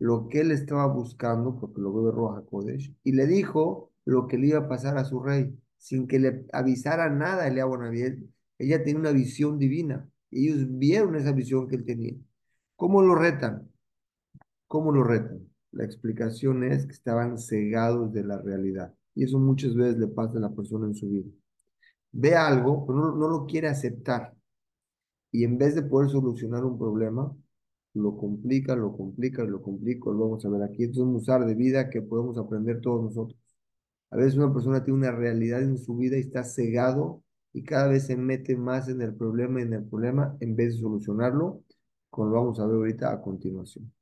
lo 0.00 0.28
que 0.28 0.40
él 0.40 0.50
estaba 0.50 0.86
buscando, 0.86 1.56
porque 1.58 1.80
lo 1.80 1.92
veo 1.92 2.10
Roja 2.10 2.42
Kodesh, 2.42 2.92
y 3.04 3.12
le 3.12 3.26
dijo 3.26 3.87
lo 4.10 4.26
que 4.26 4.38
le 4.38 4.48
iba 4.48 4.60
a 4.60 4.68
pasar 4.68 4.96
a 4.98 5.04
su 5.04 5.20
rey, 5.20 5.54
sin 5.76 6.06
que 6.06 6.18
le 6.18 6.46
avisara 6.52 7.10
nada 7.10 7.46
a 7.46 7.50
Naviel. 7.50 8.28
Ella 8.58 8.82
tenía 8.82 9.00
una 9.00 9.12
visión 9.12 9.58
divina. 9.58 10.08
Ellos 10.30 10.66
vieron 10.78 11.16
esa 11.16 11.32
visión 11.32 11.68
que 11.68 11.76
él 11.76 11.84
tenía. 11.84 12.14
¿Cómo 12.76 13.02
lo 13.02 13.14
retan? 13.14 13.70
¿Cómo 14.66 14.92
lo 14.92 15.04
retan? 15.04 15.40
La 15.72 15.84
explicación 15.84 16.64
es 16.64 16.86
que 16.86 16.92
estaban 16.92 17.38
cegados 17.38 18.12
de 18.12 18.24
la 18.24 18.38
realidad. 18.40 18.94
Y 19.14 19.24
eso 19.24 19.38
muchas 19.38 19.74
veces 19.74 19.98
le 19.98 20.08
pasa 20.08 20.38
a 20.38 20.40
la 20.40 20.50
persona 20.54 20.86
en 20.86 20.94
su 20.94 21.08
vida. 21.08 21.30
Ve 22.12 22.34
algo, 22.34 22.86
pero 22.86 22.98
no, 22.98 23.16
no 23.16 23.28
lo 23.28 23.46
quiere 23.46 23.68
aceptar 23.68 24.34
y 25.32 25.44
en 25.44 25.58
vez 25.58 25.74
de 25.74 25.82
poder 25.82 26.10
solucionar 26.10 26.64
un 26.64 26.78
problema, 26.78 27.34
lo 27.94 28.16
complica, 28.16 28.76
lo 28.76 28.96
complica, 28.96 29.44
lo 29.44 29.62
complica, 29.62 30.10
lo 30.10 30.18
vamos 30.18 30.44
a 30.44 30.48
ver 30.48 30.62
aquí. 30.62 30.84
Es 30.84 30.96
un 30.98 31.14
usar 31.16 31.44
de 31.46 31.54
vida 31.54 31.90
que 31.90 32.02
podemos 32.02 32.38
aprender 32.38 32.80
todos 32.80 33.04
nosotros. 33.04 33.38
A 34.10 34.16
veces 34.16 34.36
una 34.36 34.52
persona 34.52 34.82
tiene 34.82 34.98
una 34.98 35.12
realidad 35.12 35.62
en 35.62 35.78
su 35.78 35.96
vida 35.96 36.16
y 36.16 36.20
está 36.20 36.44
cegado 36.44 37.22
y 37.52 37.64
cada 37.64 37.88
vez 37.88 38.06
se 38.06 38.16
mete 38.16 38.56
más 38.56 38.88
en 38.88 39.02
el 39.02 39.14
problema 39.14 39.60
en 39.60 39.72
el 39.72 39.84
problema 39.84 40.36
en 40.40 40.56
vez 40.56 40.74
de 40.74 40.80
solucionarlo, 40.80 41.62
como 42.10 42.28
lo 42.28 42.34
vamos 42.34 42.60
a 42.60 42.66
ver 42.66 42.76
ahorita 42.76 43.12
a 43.12 43.20
continuación. 43.20 43.92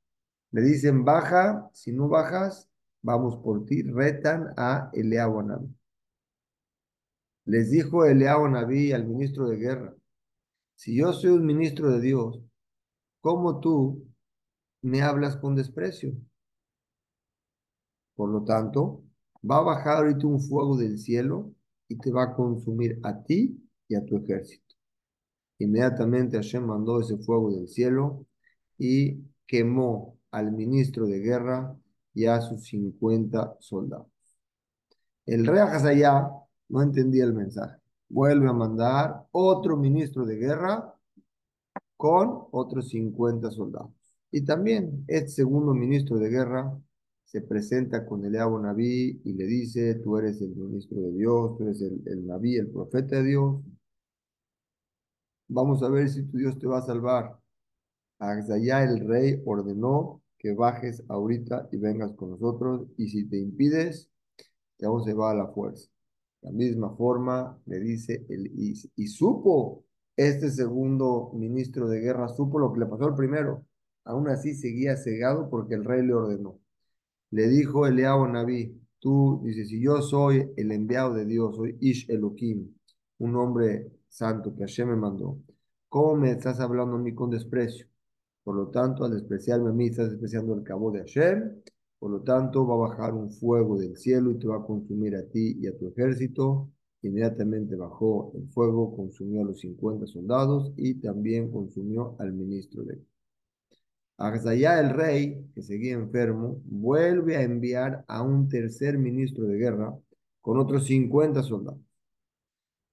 Le 0.51 0.61
dicen, 0.61 1.03
baja, 1.03 1.69
si 1.73 1.91
no 1.91 2.07
bajas, 2.07 2.69
vamos 3.01 3.37
por 3.37 3.65
ti, 3.65 3.83
retan 3.83 4.53
a 4.57 4.89
Eliabo 4.93 5.43
Naví. 5.43 5.73
Les 7.45 7.69
dijo 7.71 8.05
Eliabo 8.05 8.47
Naví 8.47 8.91
al 8.91 9.05
ministro 9.05 9.47
de 9.47 9.57
guerra, 9.57 9.95
si 10.75 10.95
yo 10.95 11.11
soy 11.11 11.31
un 11.31 11.45
ministro 11.45 11.89
de 11.89 12.01
Dios, 12.01 12.41
¿cómo 13.21 13.59
tú 13.59 14.07
me 14.81 15.01
hablas 15.01 15.35
con 15.37 15.55
desprecio? 15.55 16.13
Por 18.15 18.29
lo 18.29 18.43
tanto, 18.43 19.06
va 19.49 19.57
a 19.57 19.61
bajar 19.61 19.97
ahorita 19.97 20.27
un 20.27 20.41
fuego 20.41 20.77
del 20.77 20.97
cielo 20.97 21.53
y 21.87 21.97
te 21.97 22.11
va 22.11 22.23
a 22.23 22.35
consumir 22.35 22.99
a 23.03 23.23
ti 23.23 23.57
y 23.87 23.95
a 23.95 24.05
tu 24.05 24.17
ejército. 24.17 24.75
Inmediatamente 25.59 26.37
Hashem 26.37 26.65
mandó 26.65 26.99
ese 26.99 27.17
fuego 27.17 27.51
del 27.51 27.67
cielo 27.67 28.25
y 28.77 29.23
quemó 29.45 30.17
al 30.31 30.51
ministro 30.51 31.07
de 31.07 31.19
guerra 31.19 31.75
y 32.13 32.25
a 32.25 32.41
sus 32.41 32.65
50 32.65 33.57
soldados. 33.59 34.07
El 35.25 35.45
rey 35.45 35.59
Hazayá 35.59 36.29
no 36.69 36.81
entendía 36.81 37.23
el 37.23 37.33
mensaje 37.33 37.77
vuelve 38.09 38.49
a 38.49 38.53
mandar 38.53 39.25
otro 39.31 39.77
ministro 39.77 40.25
de 40.25 40.37
guerra 40.37 40.93
con 41.95 42.47
otros 42.51 42.89
50 42.89 43.51
soldados. 43.51 43.91
Y 44.31 44.41
también 44.45 45.03
este 45.07 45.29
segundo 45.29 45.73
ministro 45.73 46.17
de 46.17 46.29
guerra 46.29 46.77
se 47.27 47.41
presenta 47.41 48.05
con 48.05 48.23
el 48.25 48.31
Naví 48.33 49.21
y 49.25 49.33
le 49.33 49.45
dice, 49.45 49.95
tú 49.95 50.17
eres 50.17 50.41
el 50.41 50.55
ministro 50.55 51.01
de 51.01 51.11
Dios, 51.11 51.57
tú 51.57 51.63
eres 51.65 51.81
el, 51.81 52.01
el 52.05 52.25
Naví, 52.25 52.55
el 52.55 52.69
profeta 52.69 53.17
de 53.17 53.23
Dios. 53.23 53.61
Vamos 55.49 55.83
a 55.83 55.89
ver 55.89 56.09
si 56.09 56.23
tu 56.23 56.37
Dios 56.37 56.57
te 56.57 56.67
va 56.67 56.79
a 56.79 56.81
salvar. 56.85 57.37
Axayá 58.19 58.83
el 58.83 59.05
rey 59.05 59.41
ordenó 59.45 60.21
que 60.37 60.53
bajes 60.53 61.03
ahorita 61.09 61.67
y 61.71 61.77
vengas 61.77 62.13
con 62.13 62.31
nosotros 62.31 62.87
y 62.97 63.09
si 63.09 63.27
te 63.27 63.37
impides, 63.37 64.09
te 64.77 64.85
vamos 64.85 65.05
a 65.05 65.09
llevar 65.09 65.35
a 65.35 65.39
la 65.39 65.47
fuerza. 65.49 65.89
La 66.41 66.51
misma 66.51 66.95
forma 66.95 67.59
le 67.65 67.79
dice 67.81 68.25
el 68.29 68.47
y, 68.55 69.07
supo 69.07 69.85
este 70.15 70.49
segundo 70.49 71.31
ministro 71.33 71.89
de 71.89 71.99
guerra, 71.99 72.29
supo 72.29 72.57
lo 72.57 72.71
que 72.71 72.79
le 72.79 72.85
pasó 72.85 73.05
al 73.05 73.15
primero. 73.15 73.65
Aún 74.05 74.29
así 74.29 74.55
seguía 74.55 74.95
cegado 74.95 75.49
porque 75.49 75.75
el 75.75 75.83
rey 75.83 76.05
le 76.05 76.13
ordenó. 76.13 76.59
Le 77.31 77.47
dijo 77.47 77.87
Eliabo 77.87 78.27
Naví, 78.27 78.79
tú 78.99 79.41
dices, 79.43 79.69
si 79.69 79.81
yo 79.81 80.01
soy 80.01 80.51
el 80.55 80.71
enviado 80.71 81.13
de 81.13 81.25
Dios, 81.25 81.55
soy 81.55 81.77
Ish 81.79 82.09
Elohim, 82.09 82.73
un 83.19 83.35
hombre 83.35 83.91
santo 84.07 84.53
que 84.55 84.61
Hashem 84.61 84.89
me 84.89 84.95
mandó, 84.95 85.39
¿cómo 85.89 86.15
me 86.15 86.31
estás 86.31 86.59
hablando 86.59 86.95
a 86.95 86.99
mí 86.99 87.13
con 87.13 87.29
desprecio? 87.29 87.87
Por 88.43 88.55
lo 88.55 88.69
tanto, 88.69 89.03
al 89.03 89.11
despreciarme 89.11 89.69
a 89.69 89.73
mí, 89.73 89.87
estás 89.87 90.09
despreciando 90.09 90.53
el 90.55 90.63
cabo 90.63 90.91
de 90.91 90.99
Hashem 90.99 91.61
por 91.99 92.11
lo 92.11 92.21
tanto, 92.21 92.65
va 92.67 92.75
a 92.75 92.89
bajar 92.89 93.13
un 93.13 93.31
fuego 93.31 93.77
del 93.77 93.97
cielo 93.97 94.31
y 94.31 94.37
te 94.37 94.47
va 94.47 94.57
a 94.57 94.63
consumir 94.65 95.15
a 95.15 95.27
ti 95.27 95.57
y 95.59 95.67
a 95.67 95.75
tu 95.77 95.87
ejército. 95.87 96.69
Inmediatamente 97.01 97.75
bajó 97.75 98.31
el 98.35 98.47
fuego, 98.49 98.95
consumió 98.95 99.41
a 99.41 99.45
los 99.45 99.59
50 99.61 100.05
soldados 100.07 100.71
y 100.77 100.95
también 100.95 101.51
consumió 101.51 102.15
al 102.19 102.33
ministro 102.33 102.83
de 102.83 102.99
Arzayá 104.17 104.79
el 104.79 104.89
rey, 104.91 105.45
que 105.53 105.61
seguía 105.61 105.93
enfermo, 105.93 106.61
vuelve 106.65 107.37
a 107.37 107.43
enviar 107.43 108.03
a 108.07 108.23
un 108.23 108.47
tercer 108.49 108.97
ministro 108.97 109.45
de 109.45 109.57
guerra 109.57 109.95
con 110.41 110.59
otros 110.59 110.85
50 110.85 111.43
soldados. 111.43 111.81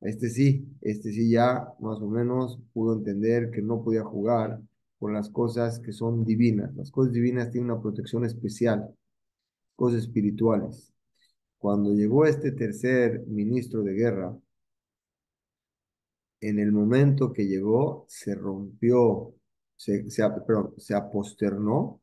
Este 0.00 0.28
sí, 0.28 0.66
este 0.82 1.12
sí 1.12 1.30
ya 1.30 1.72
más 1.80 1.98
o 2.00 2.08
menos 2.08 2.60
pudo 2.74 2.94
entender 2.94 3.50
que 3.50 3.62
no 3.62 3.82
podía 3.82 4.04
jugar 4.04 4.60
con 4.98 5.14
las 5.14 5.30
cosas 5.30 5.78
que 5.80 5.92
son 5.92 6.24
divinas. 6.24 6.74
Las 6.76 6.90
cosas 6.90 7.12
divinas 7.12 7.50
tienen 7.50 7.70
una 7.70 7.80
protección 7.80 8.24
especial, 8.24 8.94
cosas 9.76 10.00
espirituales. 10.00 10.92
Cuando 11.58 11.94
llegó 11.94 12.26
este 12.26 12.52
tercer 12.52 13.24
ministro 13.26 13.82
de 13.82 13.94
guerra, 13.94 14.36
en 16.40 16.58
el 16.58 16.72
momento 16.72 17.32
que 17.32 17.46
llegó, 17.46 18.04
se 18.08 18.34
rompió, 18.34 19.33
se, 19.76 20.10
se, 20.10 20.22
perdón, 20.46 20.74
se 20.78 20.94
aposternó 20.94 22.00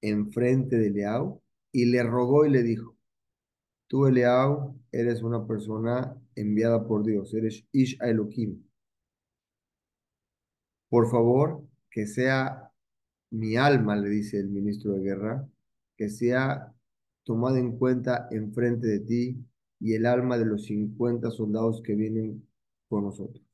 enfrente 0.00 0.76
de 0.76 0.90
Leao 0.90 1.42
y 1.72 1.86
le 1.86 2.02
rogó 2.02 2.46
y 2.46 2.50
le 2.50 2.62
dijo, 2.62 2.96
tú 3.86 4.06
Leao 4.06 4.76
eres 4.92 5.22
una 5.22 5.46
persona 5.46 6.16
enviada 6.34 6.86
por 6.86 7.04
Dios, 7.04 7.34
eres 7.34 7.64
Ish 7.72 7.98
Elohim. 8.02 8.62
Por 10.88 11.10
favor, 11.10 11.62
que 11.90 12.06
sea 12.06 12.70
mi 13.30 13.56
alma, 13.56 13.96
le 13.96 14.08
dice 14.10 14.38
el 14.38 14.48
ministro 14.48 14.92
de 14.92 15.02
guerra, 15.02 15.48
que 15.96 16.08
sea 16.08 16.74
tomada 17.24 17.58
en 17.58 17.78
cuenta 17.78 18.28
enfrente 18.30 18.86
de 18.88 19.00
ti 19.00 19.46
y 19.78 19.94
el 19.94 20.06
alma 20.06 20.38
de 20.38 20.46
los 20.46 20.64
50 20.66 21.30
soldados 21.30 21.82
que 21.82 21.94
vienen 21.94 22.46
con 22.88 23.04
nosotros. 23.04 23.44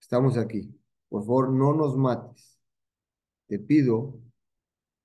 Estamos 0.00 0.36
aquí. 0.36 0.81
Por 1.12 1.24
favor, 1.26 1.52
no 1.52 1.74
nos 1.74 1.94
mates. 1.94 2.58
Te 3.46 3.58
pido 3.58 4.18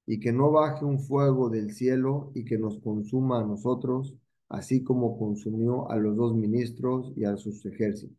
y 0.05 0.21
que 0.21 0.31
no 0.31 0.51
baje 0.51 0.85
un 0.85 1.01
fuego 1.01 1.49
del 1.49 1.73
cielo 1.73 2.31
y 2.33 2.45
que 2.45 2.57
nos 2.57 2.79
consuma 2.79 3.41
a 3.41 3.45
nosotros, 3.45 4.15
así 4.47 4.85
como 4.85 5.19
consumió 5.19 5.91
a 5.91 5.97
los 5.97 6.15
dos 6.15 6.33
ministros 6.33 7.11
y 7.17 7.25
a 7.25 7.35
sus 7.35 7.65
ejércitos. 7.65 8.15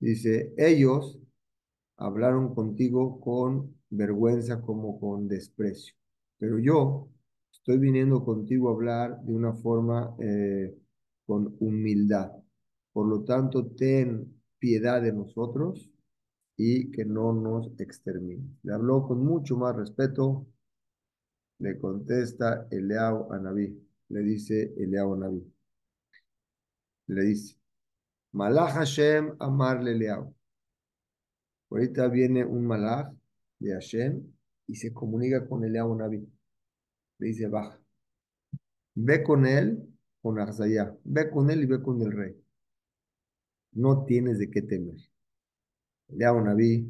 Dice, 0.00 0.54
ellos 0.56 1.20
hablaron 1.98 2.54
contigo 2.54 3.20
con 3.20 3.76
vergüenza 3.90 4.62
como 4.62 4.98
con 4.98 5.28
desprecio, 5.28 5.94
pero 6.38 6.58
yo 6.58 7.10
estoy 7.52 7.76
viniendo 7.76 8.24
contigo 8.24 8.70
a 8.70 8.72
hablar 8.72 9.20
de 9.24 9.34
una 9.34 9.52
forma 9.52 10.16
eh, 10.20 10.74
con 11.26 11.54
humildad. 11.60 12.32
Por 12.94 13.08
lo 13.08 13.24
tanto, 13.24 13.66
ten 13.66 14.40
piedad 14.58 15.02
de 15.02 15.12
nosotros 15.12 15.90
y 16.56 16.90
que 16.90 17.04
no 17.04 17.32
nos 17.32 17.78
extermine. 17.80 18.58
Le 18.62 18.74
habló 18.74 19.06
con 19.06 19.24
mucho 19.24 19.56
más 19.56 19.74
respeto. 19.76 20.46
Le 21.58 21.78
contesta 21.78 22.66
Eleao 22.70 23.32
a 23.32 23.38
Naví. 23.38 23.80
Le 24.08 24.20
dice 24.20 24.74
Eleao 24.76 25.14
a 25.14 25.18
Naví. 25.18 25.52
Le 27.06 27.22
dice, 27.22 27.56
Malach 28.32 28.74
Hashem 28.74 29.36
amarle 29.38 29.92
Eleao. 29.92 30.34
Ahorita 31.70 32.08
viene 32.08 32.44
un 32.44 32.66
malach 32.66 33.12
de 33.58 33.72
Hashem 33.72 34.22
y 34.66 34.76
se 34.76 34.92
comunica 34.92 35.46
con 35.48 35.64
Eleao 35.64 35.94
Naví. 35.96 36.26
Le 37.18 37.26
dice, 37.26 37.48
baja. 37.48 37.80
Ve 38.94 39.22
con 39.22 39.46
él, 39.46 39.82
con 40.22 40.38
Arzayá. 40.38 40.96
Ve 41.04 41.30
con 41.30 41.50
él 41.50 41.62
y 41.64 41.66
ve 41.66 41.82
con 41.82 42.00
el 42.02 42.12
rey. 42.12 42.36
No 43.72 44.04
tienes 44.04 44.38
de 44.38 44.50
qué 44.50 44.62
temer. 44.62 44.96
Naví, 46.08 46.86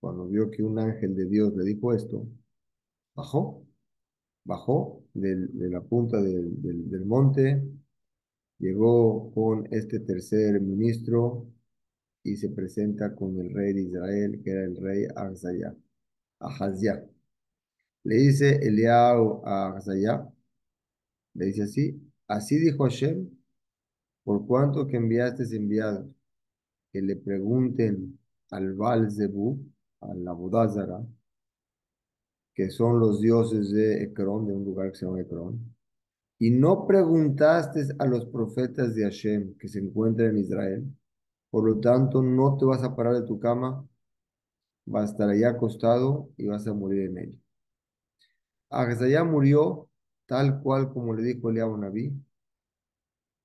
cuando 0.00 0.26
vio 0.28 0.50
que 0.50 0.62
un 0.62 0.78
ángel 0.78 1.14
de 1.14 1.26
Dios 1.26 1.54
le 1.56 1.64
dijo 1.64 1.92
esto, 1.92 2.26
bajó, 3.14 3.66
bajó 4.44 5.02
de 5.14 5.70
la 5.70 5.80
punta 5.80 6.20
del, 6.20 7.04
monte, 7.06 7.62
llegó 8.58 9.32
con 9.32 9.66
este 9.72 10.00
tercer 10.00 10.60
ministro 10.60 11.46
y 12.22 12.36
se 12.36 12.50
presenta 12.50 13.14
con 13.14 13.38
el 13.38 13.52
rey 13.54 13.72
de 13.72 13.82
Israel, 13.82 14.40
que 14.42 14.50
era 14.50 14.64
el 14.64 14.76
rey 14.76 15.06
Ahazayá. 15.14 15.74
Ahazia. 16.40 17.04
Le 18.04 18.16
dice 18.16 18.56
Eliao 18.56 19.42
a 19.46 19.80
le 21.34 21.46
dice 21.46 21.62
así, 21.64 22.00
así 22.28 22.58
dijo 22.58 22.84
Hashem, 22.84 23.28
por 24.24 24.46
cuanto 24.46 24.86
que 24.86 24.96
enviaste 24.96 25.44
enviados, 25.56 26.06
que 26.92 27.02
le 27.02 27.16
pregunten 27.16 28.18
al 28.50 28.74
Baal 28.74 29.10
Zebú, 29.10 29.58
al 30.00 30.26
Abudazara, 30.26 31.04
que 32.54 32.70
son 32.70 32.98
los 32.98 33.20
dioses 33.20 33.70
de 33.70 34.02
Ecrón, 34.04 34.46
de 34.46 34.54
un 34.54 34.64
lugar 34.64 34.90
que 34.90 34.96
se 34.96 35.06
llama 35.06 35.20
Ecrón, 35.20 35.76
y 36.38 36.50
no 36.50 36.86
preguntaste 36.86 37.86
a 37.98 38.06
los 38.06 38.26
profetas 38.26 38.94
de 38.94 39.04
Hashem 39.04 39.56
que 39.58 39.68
se 39.68 39.80
encuentran 39.80 40.30
en 40.30 40.38
Israel, 40.38 40.96
por 41.50 41.64
lo 41.64 41.80
tanto 41.80 42.22
no 42.22 42.56
te 42.58 42.64
vas 42.64 42.82
a 42.82 42.94
parar 42.94 43.14
de 43.14 43.26
tu 43.26 43.38
cama, 43.38 43.86
vas 44.86 45.10
a 45.10 45.12
estar 45.12 45.30
allá 45.30 45.50
acostado 45.50 46.30
y 46.36 46.46
vas 46.46 46.66
a 46.66 46.74
morir 46.74 47.10
en 47.10 47.18
ella. 47.18 47.38
allá 48.70 49.24
murió 49.24 49.88
tal 50.26 50.60
cual 50.62 50.92
como 50.92 51.14
le 51.14 51.22
dijo 51.22 51.50
Eliab 51.50 51.78
Naví, 51.78 52.12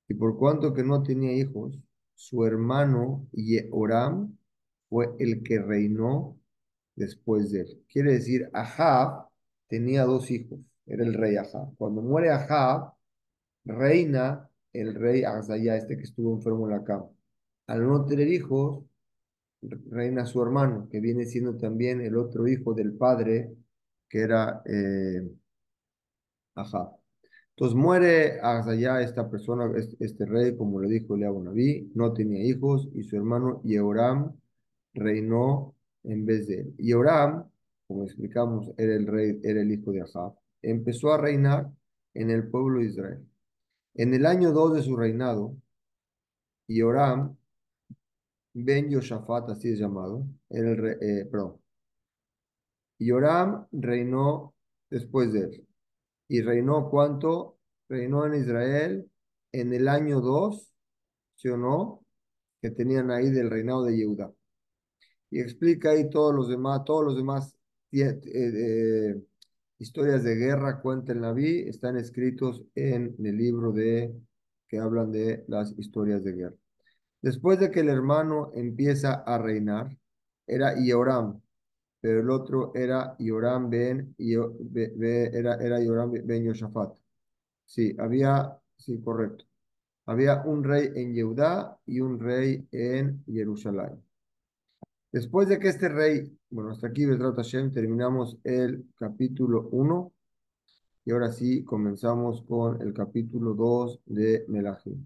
y 0.07 0.13
por 0.13 0.37
cuanto 0.37 0.73
que 0.73 0.83
no 0.83 1.03
tenía 1.03 1.33
hijos, 1.33 1.77
su 2.15 2.45
hermano 2.45 3.27
Yehoram 3.31 4.37
fue 4.91 5.15
el 5.19 5.41
que 5.43 5.57
reinó 5.59 6.37
después 6.95 7.51
de 7.51 7.61
él. 7.61 7.83
Quiere 7.89 8.13
decir, 8.13 8.49
Ahab 8.53 9.29
tenía 9.67 10.03
dos 10.03 10.29
hijos, 10.31 10.59
era 10.85 11.05
el 11.05 11.13
rey 11.13 11.37
Ahab. 11.37 11.73
Cuando 11.77 12.01
muere 12.01 12.29
Ahab, 12.29 12.93
reina 13.63 14.49
el 14.73 14.95
rey 14.95 15.23
Azayá, 15.23 15.77
este 15.77 15.95
que 15.97 16.03
estuvo 16.03 16.35
enfermo 16.35 16.67
en 16.67 16.73
la 16.77 16.83
cama. 16.83 17.05
Al 17.67 17.87
no 17.87 18.05
tener 18.05 18.27
hijos, 18.27 18.83
reina 19.61 20.25
su 20.25 20.41
hermano, 20.43 20.89
que 20.91 20.99
viene 20.99 21.25
siendo 21.25 21.57
también 21.57 22.01
el 22.01 22.17
otro 22.17 22.47
hijo 22.47 22.73
del 22.73 22.93
padre, 22.93 23.55
que 24.09 24.19
era 24.19 24.61
eh, 24.65 25.21
Ahab. 26.55 26.97
Entonces 27.51 27.77
muere 27.77 28.41
allá 28.41 29.01
esta 29.01 29.29
persona, 29.29 29.71
este, 29.99 30.25
rey, 30.25 30.57
como 30.57 30.81
le 30.81 30.89
dijo 30.89 31.15
Eliabu 31.15 31.43
Naví, 31.43 31.91
no 31.95 32.11
tenía 32.11 32.43
hijos, 32.43 32.89
y 32.93 33.03
su 33.03 33.15
hermano 33.15 33.61
Yehoram 33.63 34.40
reinó 34.93 35.75
en 36.03 36.25
vez 36.25 36.47
de 36.47 36.61
él. 36.61 36.75
Yehoram, 36.77 37.49
como 37.87 38.03
explicamos, 38.03 38.71
era 38.77 38.95
el 38.95 39.07
rey, 39.07 39.39
era 39.43 39.61
el 39.61 39.71
hijo 39.71 39.91
de 39.91 40.01
Ahab, 40.01 40.35
empezó 40.61 41.13
a 41.13 41.17
reinar 41.17 41.69
en 42.13 42.29
el 42.29 42.49
pueblo 42.49 42.79
de 42.79 42.85
Israel. 42.87 43.27
En 43.95 44.13
el 44.13 44.25
año 44.25 44.51
2 44.51 44.75
de 44.75 44.83
su 44.83 44.95
reinado, 44.95 45.55
Yehoram, 46.67 47.35
Ben 48.53 48.89
Yoshafat, 48.89 49.49
así 49.49 49.69
es 49.69 49.79
llamado, 49.79 50.25
era 50.49 50.71
el 50.71 50.77
rey, 50.77 50.95
eh, 51.01 51.25
perdón, 51.25 51.61
Yoram 53.01 53.67
reinó 53.71 54.53
después 54.89 55.33
de 55.33 55.39
él. 55.41 55.67
¿Y 56.27 56.41
reinó 56.41 56.89
cuánto? 56.89 57.57
Reinó 57.89 58.25
en 58.25 58.35
Israel 58.35 59.11
en 59.51 59.73
el 59.73 59.87
año 59.87 60.21
2, 60.21 60.71
¿sí 61.35 61.49
o 61.49 61.57
no? 61.57 62.05
Que 62.61 62.71
tenían 62.71 63.11
ahí 63.11 63.29
del 63.31 63.49
reinado 63.49 63.83
de 63.83 63.97
Yehuda. 63.97 64.31
Y 65.31 65.39
explica 65.39 65.91
ahí 65.91 66.09
todos 66.09 66.35
los 66.35 66.49
demás, 66.49 66.83
todos 66.85 67.05
los 67.05 67.15
demás 67.15 67.55
eh, 67.91 68.21
eh, 68.25 69.21
historias 69.79 70.23
de 70.23 70.35
guerra, 70.35 70.81
cuenta 70.81 71.13
el 71.13 71.21
Naví, 71.21 71.61
están 71.67 71.97
escritos 71.97 72.63
en 72.75 73.15
el 73.23 73.37
libro 73.37 73.71
de 73.71 74.13
que 74.67 74.77
hablan 74.77 75.11
de 75.11 75.43
las 75.47 75.71
historias 75.77 76.23
de 76.23 76.33
guerra. 76.33 76.55
Después 77.21 77.59
de 77.59 77.71
que 77.71 77.81
el 77.81 77.89
hermano 77.89 78.51
empieza 78.53 79.13
a 79.13 79.37
reinar, 79.37 79.97
era 80.47 80.79
Ioram, 80.79 81.41
pero 82.01 82.21
el 82.21 82.29
otro 82.29 82.73
era 82.75 83.15
Yoram 83.19 83.69
ben, 83.69 84.15
era, 84.17 85.55
era 85.55 86.05
ben 86.07 86.43
Yoshafat. 86.43 86.97
Sí, 87.65 87.95
había, 87.99 88.57
sí, 88.77 89.01
correcto. 89.01 89.45
Había 90.05 90.43
un 90.43 90.63
rey 90.63 90.89
en 90.95 91.13
Yehudá 91.13 91.79
y 91.85 92.01
un 92.01 92.19
rey 92.19 92.67
en 92.71 93.23
Jerusalén. 93.25 94.01
Después 95.11 95.49
de 95.49 95.59
que 95.59 95.67
este 95.67 95.89
rey, 95.89 96.37
bueno, 96.49 96.71
hasta 96.71 96.87
aquí, 96.87 97.05
Bedrat 97.05 97.35
Hashem, 97.35 97.71
terminamos 97.71 98.37
el 98.45 98.85
capítulo 98.95 99.67
1 99.71 100.13
y 101.03 101.11
ahora 101.11 101.31
sí 101.33 101.65
comenzamos 101.65 102.43
con 102.43 102.81
el 102.81 102.93
capítulo 102.93 103.53
2 103.53 104.01
de 104.05 104.45
Melahim. 104.47 105.05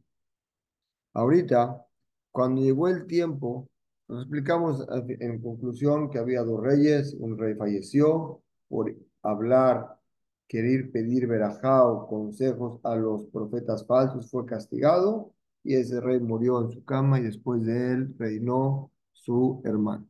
Ahorita, 1.14 1.84
cuando 2.32 2.62
llegó 2.62 2.88
el 2.88 3.08
tiempo 3.08 3.68
nos 4.08 4.22
explicamos 4.22 4.86
en 5.08 5.42
conclusión 5.42 6.12
que 6.12 6.20
había 6.20 6.44
dos 6.44 6.62
reyes, 6.62 7.16
un 7.20 7.40
rey 7.40 7.56
falleció 7.56 8.44
por 8.68 8.96
hablar, 9.24 10.00
querer 10.48 10.92
pedir 10.92 11.26
verajá 11.26 11.84
o 11.88 12.08
consejos 12.08 12.80
a 12.84 12.96
los 12.96 13.26
profetas 13.26 13.88
falsos, 13.88 14.30
fue 14.30 14.46
castigado, 14.46 15.34
y 15.64 15.74
ese 15.74 16.00
rey 16.00 16.20
murió 16.20 16.62
en 16.62 16.70
su 16.70 16.86
cama 16.86 17.20
y 17.20 17.24
después 17.24 17.66
de 17.66 17.94
él 17.94 18.16
reinó 18.20 18.92
su 19.26 19.62
hermano. 19.66 20.08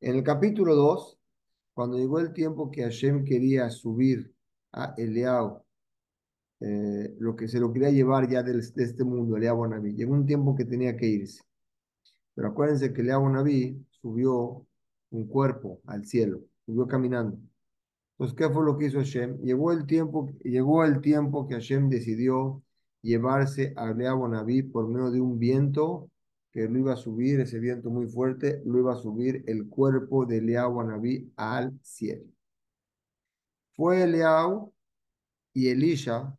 En 0.00 0.16
el 0.16 0.24
capítulo 0.24 0.74
2, 0.74 1.18
cuando 1.74 1.98
llegó 1.98 2.18
el 2.18 2.32
tiempo 2.32 2.70
que 2.70 2.82
Hashem 2.82 3.24
quería 3.24 3.68
subir 3.68 4.32
a 4.72 4.94
Eliao, 4.96 5.66
eh, 6.60 7.14
lo 7.18 7.36
que 7.36 7.46
se 7.46 7.60
lo 7.60 7.72
quería 7.72 7.90
llevar 7.90 8.28
ya 8.30 8.42
de 8.42 8.58
este 8.58 9.04
mundo, 9.04 9.36
Eliao 9.36 9.66
Naví, 9.66 9.94
llegó 9.94 10.14
un 10.14 10.24
tiempo 10.24 10.54
que 10.54 10.64
tenía 10.64 10.96
que 10.96 11.06
irse. 11.06 11.42
Pero 12.34 12.48
acuérdense 12.48 12.92
que 12.92 13.02
Eliao 13.02 13.28
Naví 13.28 13.84
subió 13.90 14.66
un 15.10 15.26
cuerpo 15.28 15.80
al 15.86 16.06
cielo, 16.06 16.40
subió 16.64 16.86
caminando. 16.86 17.38
Entonces, 18.12 18.36
¿qué 18.36 18.48
fue 18.50 18.64
lo 18.64 18.78
que 18.78 18.86
hizo 18.86 18.98
Hashem? 18.98 19.42
Llegó 19.42 19.72
el 19.72 19.84
tiempo, 19.86 20.32
llegó 20.42 20.84
el 20.84 21.02
tiempo 21.02 21.46
que 21.46 21.54
Hashem 21.54 21.90
decidió 21.90 22.62
llevarse 23.02 23.74
a 23.76 23.90
Eliao 23.90 24.26
Naví 24.26 24.62
por 24.62 24.88
medio 24.88 25.10
de 25.10 25.20
un 25.20 25.38
viento 25.38 26.08
que 26.52 26.68
lo 26.68 26.78
iba 26.78 26.92
a 26.92 26.96
subir, 26.96 27.40
ese 27.40 27.58
viento 27.58 27.90
muy 27.90 28.06
fuerte, 28.06 28.62
lo 28.66 28.78
iba 28.78 28.92
a 28.92 28.96
subir 28.96 29.42
el 29.46 29.68
cuerpo 29.68 30.26
de 30.26 30.38
Eliao 30.38 30.82
Naví 30.84 31.32
al 31.36 31.78
cielo. 31.82 32.24
Fue 33.74 34.02
Eliao 34.02 34.72
y 35.54 35.68
Elisha 35.68 36.36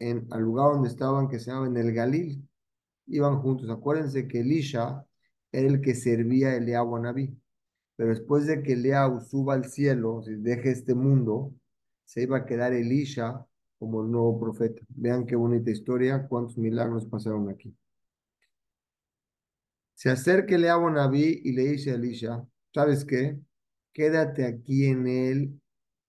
en, 0.00 0.26
al 0.30 0.42
lugar 0.42 0.72
donde 0.72 0.88
estaban, 0.88 1.28
que 1.28 1.38
se 1.38 1.50
llama 1.52 1.68
en 1.68 1.76
el 1.76 1.92
Galil. 1.92 2.48
Iban 3.06 3.40
juntos. 3.40 3.70
Acuérdense 3.70 4.28
que 4.28 4.40
Elisha 4.40 5.04
era 5.52 5.68
el 5.68 5.80
que 5.80 5.94
servía 5.94 6.48
a 6.48 6.56
Eliao 6.56 6.96
a 6.96 7.00
Naví. 7.00 7.36
Pero 7.96 8.10
después 8.10 8.46
de 8.46 8.62
que 8.62 8.72
Eliao 8.74 9.20
suba 9.20 9.54
al 9.54 9.66
cielo, 9.66 10.22
si 10.22 10.34
deje 10.34 10.70
este 10.72 10.94
mundo, 10.94 11.54
se 12.04 12.22
iba 12.22 12.38
a 12.38 12.46
quedar 12.46 12.72
Elisha 12.72 13.46
como 13.78 14.02
el 14.02 14.10
nuevo 14.10 14.40
profeta. 14.40 14.82
Vean 14.88 15.26
qué 15.26 15.36
bonita 15.36 15.70
historia, 15.70 16.26
cuántos 16.28 16.58
milagros 16.58 17.06
pasaron 17.06 17.48
aquí. 17.50 17.74
Se 19.98 20.10
acerca 20.10 20.54
a 20.54 20.90
Naví 20.92 21.40
y 21.42 21.50
le 21.54 21.72
dice 21.72 21.90
a 21.90 21.94
Elisha, 21.94 22.46
¿sabes 22.72 23.04
qué? 23.04 23.36
Quédate 23.92 24.44
aquí 24.44 24.86
en 24.86 25.08
el, 25.08 25.60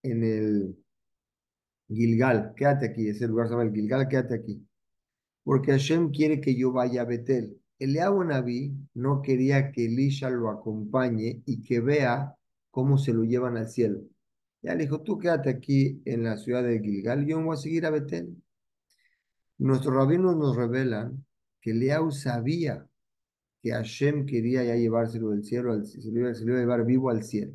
en 0.03 0.23
el 0.23 0.77
Gilgal, 1.87 2.53
quédate 2.55 2.85
aquí, 2.85 3.07
ese 3.09 3.27
lugar 3.27 3.47
se 3.47 3.53
llama 3.53 3.63
el 3.63 3.73
Gilgal, 3.73 4.07
quédate 4.07 4.35
aquí. 4.35 4.63
Porque 5.43 5.71
Hashem 5.71 6.11
quiere 6.11 6.39
que 6.39 6.53
yo 6.53 6.71
vaya 6.71 7.01
a 7.01 7.05
Betel. 7.05 7.59
Eliabu 7.79 8.23
Naví 8.23 8.75
no 8.93 9.23
quería 9.23 9.71
que 9.71 9.85
Elisha 9.85 10.29
lo 10.29 10.51
acompañe 10.51 11.41
y 11.47 11.63
que 11.63 11.79
vea 11.79 12.35
cómo 12.69 12.99
se 12.99 13.11
lo 13.11 13.23
llevan 13.23 13.57
al 13.57 13.69
cielo. 13.69 14.01
Ya 14.61 14.75
le 14.75 14.83
dijo, 14.83 15.01
tú 15.01 15.17
quédate 15.17 15.49
aquí 15.49 15.99
en 16.05 16.25
la 16.25 16.37
ciudad 16.37 16.61
de 16.61 16.79
Gilgal, 16.79 17.25
yo 17.25 17.41
voy 17.41 17.55
a 17.55 17.57
seguir 17.57 17.87
a 17.87 17.89
Betel. 17.89 18.37
Nuestros 19.57 19.95
rabinos 19.95 20.37
nos 20.37 20.55
revelan 20.55 21.25
que 21.59 21.71
Eliabu 21.71 22.11
sabía 22.11 22.87
que 23.61 23.71
Hashem 23.71 24.25
quería 24.25 24.63
ya 24.63 24.75
llevárselo 24.75 25.31
del 25.31 25.43
cielo, 25.43 25.83
se 25.85 26.11
lo 26.11 26.19
iba 26.19 26.29
a 26.29 26.61
llevar 26.61 26.85
vivo 26.85 27.09
al 27.09 27.23
cielo. 27.23 27.53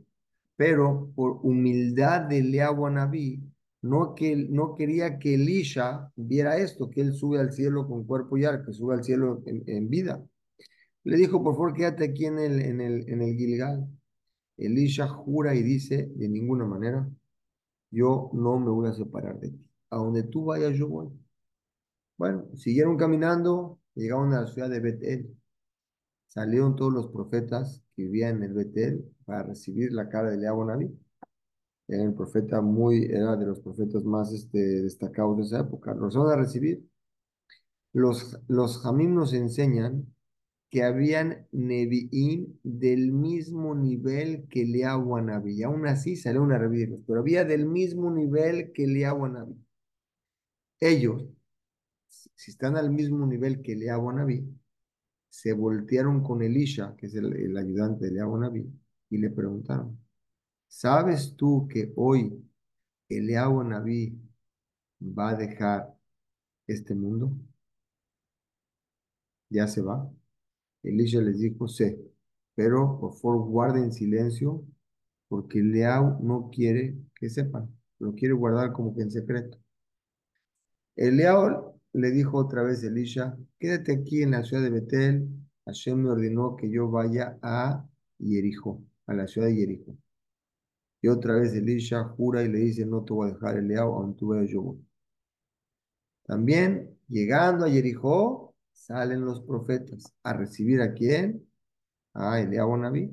Pero 0.56 1.10
por 1.14 1.40
humildad 1.42 2.22
de 2.22 2.38
Eliabu 2.38 2.88
Naví, 2.90 3.42
no, 3.82 4.14
que, 4.14 4.36
no 4.36 4.74
quería 4.74 5.18
que 5.18 5.34
Elisha 5.34 6.10
viera 6.16 6.56
esto, 6.58 6.90
que 6.90 7.00
él 7.02 7.14
sube 7.14 7.38
al 7.38 7.52
cielo 7.52 7.86
con 7.86 8.04
cuerpo 8.04 8.36
y 8.38 8.44
arco, 8.44 8.66
que 8.66 8.72
sube 8.72 8.94
al 8.94 9.04
cielo 9.04 9.42
en, 9.46 9.88
vida. 9.90 10.24
Le 11.04 11.16
dijo, 11.16 11.42
por 11.42 11.54
favor, 11.54 11.74
quédate 11.74 12.04
aquí 12.04 12.26
en 12.26 12.38
el, 12.38 12.60
en 12.60 12.80
el, 12.80 13.08
en 13.08 13.22
el 13.22 13.36
Gilgal. 13.36 13.86
Elisha 14.56 15.08
jura 15.08 15.54
y 15.54 15.62
dice, 15.62 16.10
de 16.14 16.28
ninguna 16.28 16.64
manera, 16.64 17.08
yo 17.90 18.30
no 18.32 18.58
me 18.58 18.70
voy 18.70 18.88
a 18.88 18.92
separar 18.92 19.38
de 19.40 19.50
ti. 19.50 19.66
A 19.90 19.96
donde 19.96 20.22
tú 20.24 20.46
vayas, 20.46 20.76
yo 20.76 20.88
voy. 20.88 21.08
Bueno, 22.16 22.46
siguieron 22.56 22.96
caminando, 22.96 23.80
llegaron 23.94 24.32
a 24.32 24.42
la 24.42 24.46
ciudad 24.46 24.70
de 24.70 24.80
Betel. 24.80 25.36
Salieron 26.34 26.74
todos 26.74 26.92
los 26.92 27.08
profetas 27.12 27.80
que 27.94 28.02
vivían 28.02 28.38
en 28.38 28.42
el 28.42 28.54
Betel 28.54 29.04
para 29.24 29.44
recibir 29.44 29.92
la 29.92 30.08
cara 30.08 30.30
de 30.30 30.38
Leabo 30.38 30.64
Naví. 30.64 30.90
Era 31.86 32.02
el 32.02 32.14
profeta 32.14 32.60
muy, 32.60 33.04
era 33.04 33.36
de 33.36 33.46
los 33.46 33.60
profetas 33.60 34.04
más 34.04 34.32
este, 34.32 34.58
destacados 34.58 35.36
de 35.36 35.42
esa 35.44 35.60
época. 35.60 35.94
Los 35.94 36.16
van 36.16 36.32
a 36.32 36.36
recibir. 36.36 36.84
Los, 37.92 38.36
los 38.48 38.82
Jamim 38.82 39.14
nos 39.14 39.32
enseñan 39.32 40.12
que 40.70 40.82
habían 40.82 41.46
Nevi'im 41.52 42.58
del 42.64 43.12
mismo 43.12 43.76
nivel 43.76 44.48
que 44.48 44.62
Eliyahu 44.62 45.20
Naví. 45.20 45.62
Aún 45.62 45.86
así 45.86 46.16
salieron 46.16 46.50
a 46.50 46.58
revivirlos, 46.58 47.00
pero 47.06 47.20
había 47.20 47.44
del 47.44 47.66
mismo 47.66 48.10
nivel 48.10 48.72
que 48.72 48.88
Naví. 48.88 49.54
Ellos, 50.80 51.24
si 52.08 52.50
están 52.50 52.76
al 52.76 52.90
mismo 52.90 53.24
nivel 53.24 53.62
que 53.62 53.76
Naví, 53.76 54.48
se 55.34 55.52
voltearon 55.52 56.22
con 56.22 56.42
Elisha, 56.42 56.94
que 56.96 57.06
es 57.06 57.14
el, 57.16 57.56
ayudante 57.56 58.08
de 58.08 58.20
Naví, 58.20 58.64
y 59.10 59.18
le 59.18 59.30
preguntaron, 59.30 59.98
¿Sabes 60.68 61.34
tú 61.36 61.66
que 61.68 61.92
hoy 61.96 62.32
Eliahu 63.08 63.64
Naví 63.64 64.16
va 65.02 65.30
a 65.30 65.36
dejar 65.36 65.92
este 66.68 66.94
mundo? 66.94 67.36
¿Ya 69.50 69.66
se 69.66 69.82
va? 69.82 70.08
Elisha 70.84 71.20
les 71.20 71.40
dijo, 71.40 71.66
sí, 71.68 71.96
pero 72.54 72.98
por 73.00 73.14
favor 73.14 73.46
guarden 73.48 73.92
silencio 73.92 74.64
porque 75.28 75.58
Eliahu 75.58 76.22
no 76.22 76.50
quiere 76.50 76.96
que 77.16 77.28
sepan, 77.28 77.68
lo 77.98 78.14
quiere 78.14 78.34
guardar 78.34 78.72
como 78.72 78.94
que 78.94 79.02
en 79.02 79.10
secreto. 79.10 79.58
Eliahu 80.96 81.73
le 81.94 82.10
dijo 82.10 82.38
otra 82.38 82.62
vez 82.62 82.82
Elisha, 82.82 83.36
quédate 83.58 83.92
aquí 83.92 84.22
en 84.22 84.32
la 84.32 84.42
ciudad 84.42 84.64
de 84.64 84.70
Betel, 84.70 85.28
Hashem 85.64 86.02
me 86.02 86.10
ordenó 86.10 86.56
que 86.56 86.68
yo 86.68 86.90
vaya 86.90 87.38
a 87.40 87.86
Jericho, 88.18 88.82
a 89.06 89.14
la 89.14 89.26
ciudad 89.28 89.46
de 89.48 89.54
Jericho. 89.54 89.96
Y 91.00 91.08
otra 91.08 91.36
vez 91.36 91.54
Elisha 91.54 92.02
jura 92.04 92.42
y 92.42 92.48
le 92.48 92.58
dice, 92.58 92.84
no 92.84 93.04
te 93.04 93.12
voy 93.12 93.30
a 93.30 93.34
dejar 93.34 93.58
el 93.58 93.68
leao, 93.68 93.94
aunque 93.94 94.18
tú 94.18 94.28
veas 94.28 94.50
yo 94.50 94.76
También, 96.24 96.98
llegando 97.08 97.64
a 97.64 97.70
Jericó, 97.70 98.54
salen 98.72 99.24
los 99.24 99.40
profetas 99.42 100.12
a 100.24 100.32
recibir 100.32 100.80
a 100.80 100.92
quién? 100.94 101.46
A 102.14 102.40
Eliao 102.40 102.76
Naví. 102.76 103.12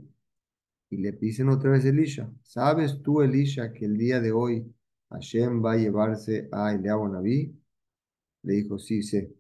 Y 0.90 0.98
le 0.98 1.12
dicen 1.12 1.50
otra 1.50 1.72
vez 1.72 1.86
Elisha, 1.86 2.32
¿sabes 2.42 3.02
tú, 3.04 3.22
Elisha, 3.22 3.72
que 3.72 3.86
el 3.86 3.98
día 3.98 4.20
de 4.20 4.32
hoy 4.32 4.74
Hashem 5.10 5.64
va 5.64 5.74
a 5.74 5.78
llevarse 5.78 6.50
a 6.52 6.74
Eliao 6.74 7.08
Naví? 7.08 7.61
Le 8.44 8.54
dijo, 8.54 8.80
sí, 8.80 9.04
sé. 9.04 9.34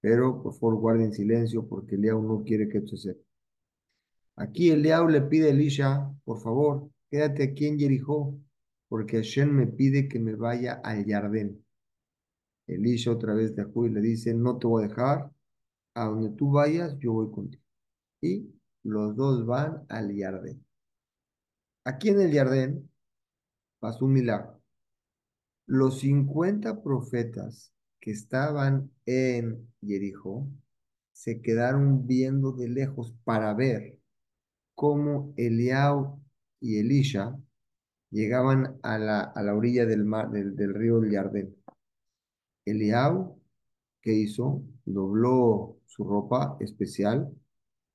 Pero 0.00 0.42
por 0.42 0.54
favor 0.54 0.76
guarden 0.76 1.12
silencio 1.12 1.66
porque 1.66 1.96
Eliao 1.96 2.22
no 2.22 2.44
quiere 2.44 2.68
que 2.68 2.78
esto 2.78 2.96
se 2.96 3.12
sepa. 3.12 3.24
Aquí 4.36 4.70
Eliao 4.70 5.08
le 5.08 5.22
pide 5.22 5.48
a 5.48 5.50
Elisha, 5.50 6.12
por 6.24 6.40
favor, 6.40 6.90
quédate 7.10 7.44
aquí 7.44 7.66
en 7.66 7.78
Jericó, 7.78 8.36
porque 8.88 9.18
Hashem 9.18 9.50
me 9.50 9.66
pide 9.66 10.08
que 10.08 10.18
me 10.18 10.34
vaya 10.34 10.80
al 10.84 11.04
jardín. 11.06 11.64
Elisha 12.66 13.12
otra 13.12 13.34
vez 13.34 13.54
de 13.54 13.62
y 13.62 13.88
le 13.90 14.00
dice, 14.00 14.34
no 14.34 14.58
te 14.58 14.66
voy 14.66 14.84
a 14.84 14.88
dejar, 14.88 15.30
a 15.94 16.06
donde 16.06 16.30
tú 16.30 16.50
vayas, 16.50 16.98
yo 16.98 17.12
voy 17.12 17.30
contigo. 17.30 17.62
Y 18.20 18.54
los 18.82 19.14
dos 19.16 19.46
van 19.46 19.84
al 19.88 20.16
jardín. 20.18 20.64
Aquí 21.84 22.08
en 22.08 22.20
el 22.20 22.34
jardín 22.34 22.90
pasó 23.78 24.06
un 24.06 24.14
milagro. 24.14 24.60
Los 25.66 26.00
50 26.00 26.82
profetas 26.82 27.73
que 28.04 28.10
estaban 28.10 28.90
en 29.06 29.66
Jericó 29.80 30.46
se 31.12 31.40
quedaron 31.40 32.06
viendo 32.06 32.52
de 32.52 32.68
lejos 32.68 33.14
para 33.24 33.54
ver 33.54 33.98
cómo 34.74 35.32
Eliao 35.38 36.20
y 36.60 36.80
Elisha 36.80 37.34
llegaban 38.10 38.78
a 38.82 38.98
la, 38.98 39.20
a 39.22 39.42
la 39.42 39.54
orilla 39.54 39.86
del, 39.86 40.04
mar, 40.04 40.30
del, 40.30 40.54
del 40.54 40.74
río 40.74 41.02
Yardén. 41.02 41.56
Eliau, 42.66 43.40
¿qué 44.02 44.12
hizo? 44.12 44.62
Dobló 44.84 45.78
su 45.86 46.04
ropa 46.04 46.58
especial 46.60 47.32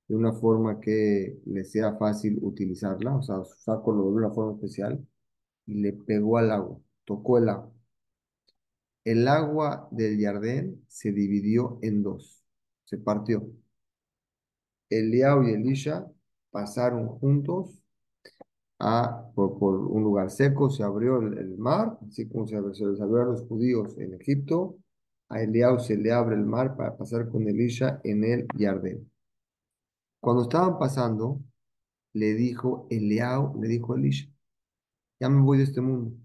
de 0.08 0.16
una 0.16 0.32
forma 0.32 0.80
que 0.80 1.38
le 1.46 1.64
sea 1.64 1.96
fácil 1.98 2.36
utilizarla, 2.42 3.14
o 3.14 3.22
sea, 3.22 3.44
su 3.44 3.56
saco 3.60 3.92
lo 3.92 4.02
dobló 4.02 4.22
de 4.22 4.26
una 4.26 4.34
forma 4.34 4.54
especial 4.54 5.06
y 5.66 5.74
le 5.74 5.92
pegó 5.92 6.38
al 6.38 6.50
agua, 6.50 6.80
tocó 7.04 7.38
el 7.38 7.48
agua. 7.48 7.72
El 9.04 9.28
agua 9.28 9.88
del 9.90 10.18
Yardén 10.18 10.84
se 10.88 11.12
dividió 11.12 11.78
en 11.82 12.02
dos, 12.02 12.44
se 12.84 12.98
partió. 12.98 13.46
Eliau 14.90 15.42
y 15.44 15.52
Elisha 15.52 16.06
pasaron 16.50 17.08
juntos 17.08 17.82
por, 19.34 19.76
un 19.90 20.02
lugar 20.02 20.30
seco, 20.30 20.70
se 20.70 20.82
abrió 20.82 21.18
el, 21.18 21.56
mar, 21.58 21.98
así 22.06 22.28
como 22.28 22.46
se, 22.46 22.56
se, 22.74 22.86
les 22.86 23.00
abrió 23.00 23.22
a 23.22 23.26
los 23.26 23.42
judíos 23.46 23.96
en 23.98 24.14
Egipto, 24.14 24.78
a 25.28 25.42
Eliao 25.42 25.78
se 25.78 25.96
le 25.96 26.12
abre 26.12 26.36
el 26.36 26.44
mar 26.44 26.76
para 26.76 26.96
pasar 26.96 27.28
con 27.28 27.46
Elisha 27.48 28.00
en 28.04 28.24
el 28.24 28.46
Jardín. 28.58 29.10
Cuando 30.20 30.42
estaban 30.42 30.78
pasando, 30.78 31.40
le 32.12 32.34
dijo 32.34 32.86
Eliao, 32.90 33.54
le 33.60 33.68
dijo 33.68 33.94
Elisha, 33.94 34.28
ya 35.20 35.28
me 35.28 35.42
voy 35.42 35.58
de 35.58 35.64
este 35.64 35.80
mundo, 35.80 36.16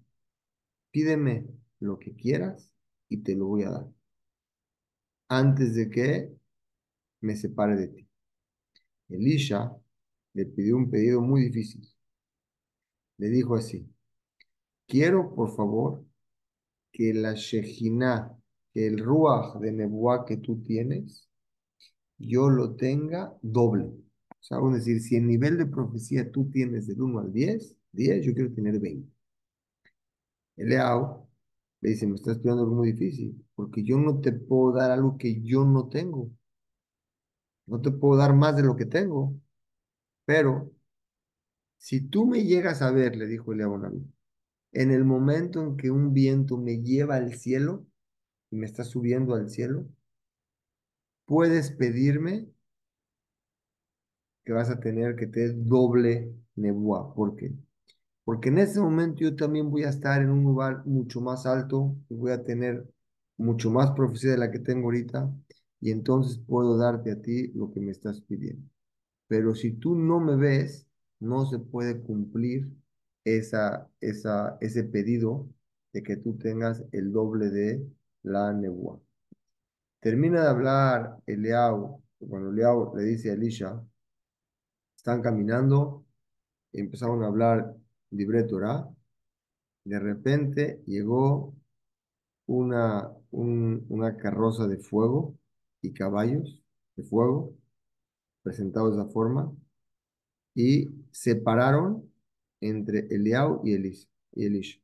pídeme 0.91 1.45
lo 1.85 1.99
que 1.99 2.15
quieras 2.15 2.71
y 3.09 3.17
te 3.23 3.35
lo 3.35 3.47
voy 3.47 3.63
a 3.63 3.71
dar. 3.71 3.87
antes 5.27 5.75
de 5.75 5.89
que 5.89 6.31
me 7.21 7.35
separe 7.35 7.75
de 7.77 7.87
ti. 7.89 8.07
Elisha 9.09 9.75
le 10.33 10.45
pidió 10.45 10.77
un 10.77 10.89
pedido 10.91 11.21
muy 11.21 11.43
difícil. 11.45 11.87
Le 13.17 13.27
dijo 13.29 13.55
así, 13.55 13.85
quiero 14.87 15.33
por 15.35 15.55
favor 15.55 16.03
que 16.91 17.13
la 17.13 17.33
Shejina, 17.35 18.37
que 18.73 18.87
el 18.87 18.99
Ruach 18.99 19.59
de 19.59 19.71
Nebuá 19.71 20.25
que 20.25 20.37
tú 20.37 20.61
tienes, 20.63 21.27
yo 22.17 22.49
lo 22.49 22.75
tenga 22.75 23.37
doble. 23.41 23.85
O 23.85 24.43
sea, 24.43 24.57
vamos 24.57 24.75
a 24.75 24.77
decir, 24.77 25.01
si 25.01 25.15
el 25.17 25.27
nivel 25.27 25.57
de 25.57 25.65
profecía 25.67 26.31
tú 26.31 26.49
tienes 26.51 26.87
del 26.87 27.01
1 27.01 27.19
al 27.19 27.33
10, 27.33 27.75
10, 27.91 28.25
yo 28.25 28.33
quiero 28.33 28.53
tener 28.53 28.79
20. 28.79 29.09
Eleao 30.57 31.24
le 31.85 31.91
dice, 31.91 32.07
me 32.07 32.15
estás 32.15 32.39
pidiendo 32.39 32.63
algo 32.63 32.75
muy 32.75 32.93
difícil, 32.93 33.45
porque 33.53 33.83
yo 33.83 33.99
no 33.99 34.19
te 34.19 34.31
puedo 34.31 34.73
dar 34.73 34.89
algo 34.89 35.19
que 35.19 35.43
yo 35.43 35.65
no 35.65 35.87
tengo. 35.87 36.31
No 37.67 37.79
te 37.79 37.91
puedo 37.91 38.17
dar 38.17 38.33
más 38.33 38.55
de 38.55 38.63
lo 38.63 38.75
que 38.75 38.85
tengo. 38.85 39.35
Pero 40.25 40.71
si 41.77 42.01
tú 42.01 42.25
me 42.25 42.43
llegas 42.43 42.81
a 42.81 42.89
ver, 42.89 43.15
le 43.15 43.27
dijo 43.27 43.53
Eliab 43.53 43.85
a 43.85 43.91
en 44.71 44.91
el 44.91 45.05
momento 45.05 45.61
en 45.61 45.77
que 45.77 45.91
un 45.91 46.11
viento 46.11 46.57
me 46.57 46.81
lleva 46.81 47.17
al 47.17 47.35
cielo 47.35 47.85
y 48.49 48.55
me 48.55 48.65
está 48.65 48.83
subiendo 48.83 49.35
al 49.35 49.51
cielo, 49.51 49.85
puedes 51.25 51.69
pedirme 51.69 52.47
que 54.43 54.53
vas 54.53 54.71
a 54.71 54.79
tener 54.79 55.15
que 55.15 55.27
tener 55.27 55.53
doble 55.65 56.33
nebuá. 56.55 57.13
¿Por 57.13 57.35
qué? 57.35 57.53
Porque 58.25 58.49
en 58.49 58.57
ese 58.57 58.81
momento 58.81 59.21
yo 59.21 59.35
también 59.35 59.71
voy 59.71 59.83
a 59.83 59.89
estar 59.89 60.21
en 60.21 60.31
un 60.31 60.43
lugar 60.43 60.85
mucho 60.85 61.21
más 61.21 61.45
alto 61.45 61.95
y 62.09 62.15
voy 62.15 62.31
a 62.31 62.43
tener 62.43 62.85
mucho 63.37 63.69
más 63.71 63.91
profecía 63.91 64.31
de 64.31 64.37
la 64.39 64.51
que 64.51 64.59
tengo 64.59 64.85
ahorita 64.87 65.31
y 65.79 65.91
entonces 65.91 66.39
puedo 66.47 66.77
darte 66.77 67.11
a 67.11 67.21
ti 67.21 67.49
lo 67.53 67.71
que 67.71 67.79
me 67.79 67.91
estás 67.91 68.21
pidiendo. 68.21 68.67
Pero 69.27 69.55
si 69.55 69.73
tú 69.73 69.95
no 69.95 70.19
me 70.19 70.35
ves, 70.35 70.87
no 71.19 71.45
se 71.45 71.59
puede 71.59 72.01
cumplir 72.01 72.69
esa, 73.23 73.89
esa, 74.01 74.57
ese 74.61 74.83
pedido 74.85 75.47
de 75.93 76.03
que 76.03 76.17
tú 76.17 76.37
tengas 76.37 76.83
el 76.91 77.11
doble 77.11 77.49
de 77.49 77.85
la 78.23 78.53
nebuá. 78.53 78.99
Termina 79.99 80.41
de 80.41 80.47
hablar 80.47 81.17
Eliau, 81.25 82.01
cuando 82.19 82.49
Eliau 82.51 82.95
le 82.95 83.03
dice 83.03 83.31
a 83.31 83.33
Elisha, 83.33 83.83
están 84.97 85.21
caminando, 85.21 86.05
empezaron 86.73 87.23
a 87.23 87.27
hablar 87.27 87.75
libre 88.15 88.43
Torah, 88.43 88.89
de 89.83 89.99
repente 89.99 90.81
llegó 90.85 91.55
una, 92.47 93.11
una 93.31 94.17
carroza 94.17 94.67
de 94.67 94.77
fuego 94.77 95.37
y 95.81 95.93
caballos 95.93 96.61
de 96.95 97.03
fuego, 97.03 97.55
presentados 98.41 98.95
de 98.95 99.01
esa 99.01 99.11
forma, 99.11 99.53
y 100.53 100.89
separaron 101.11 102.09
entre 102.61 103.07
Eliau. 103.09 103.61
Y 103.65 103.73
Elisha. 103.73 104.79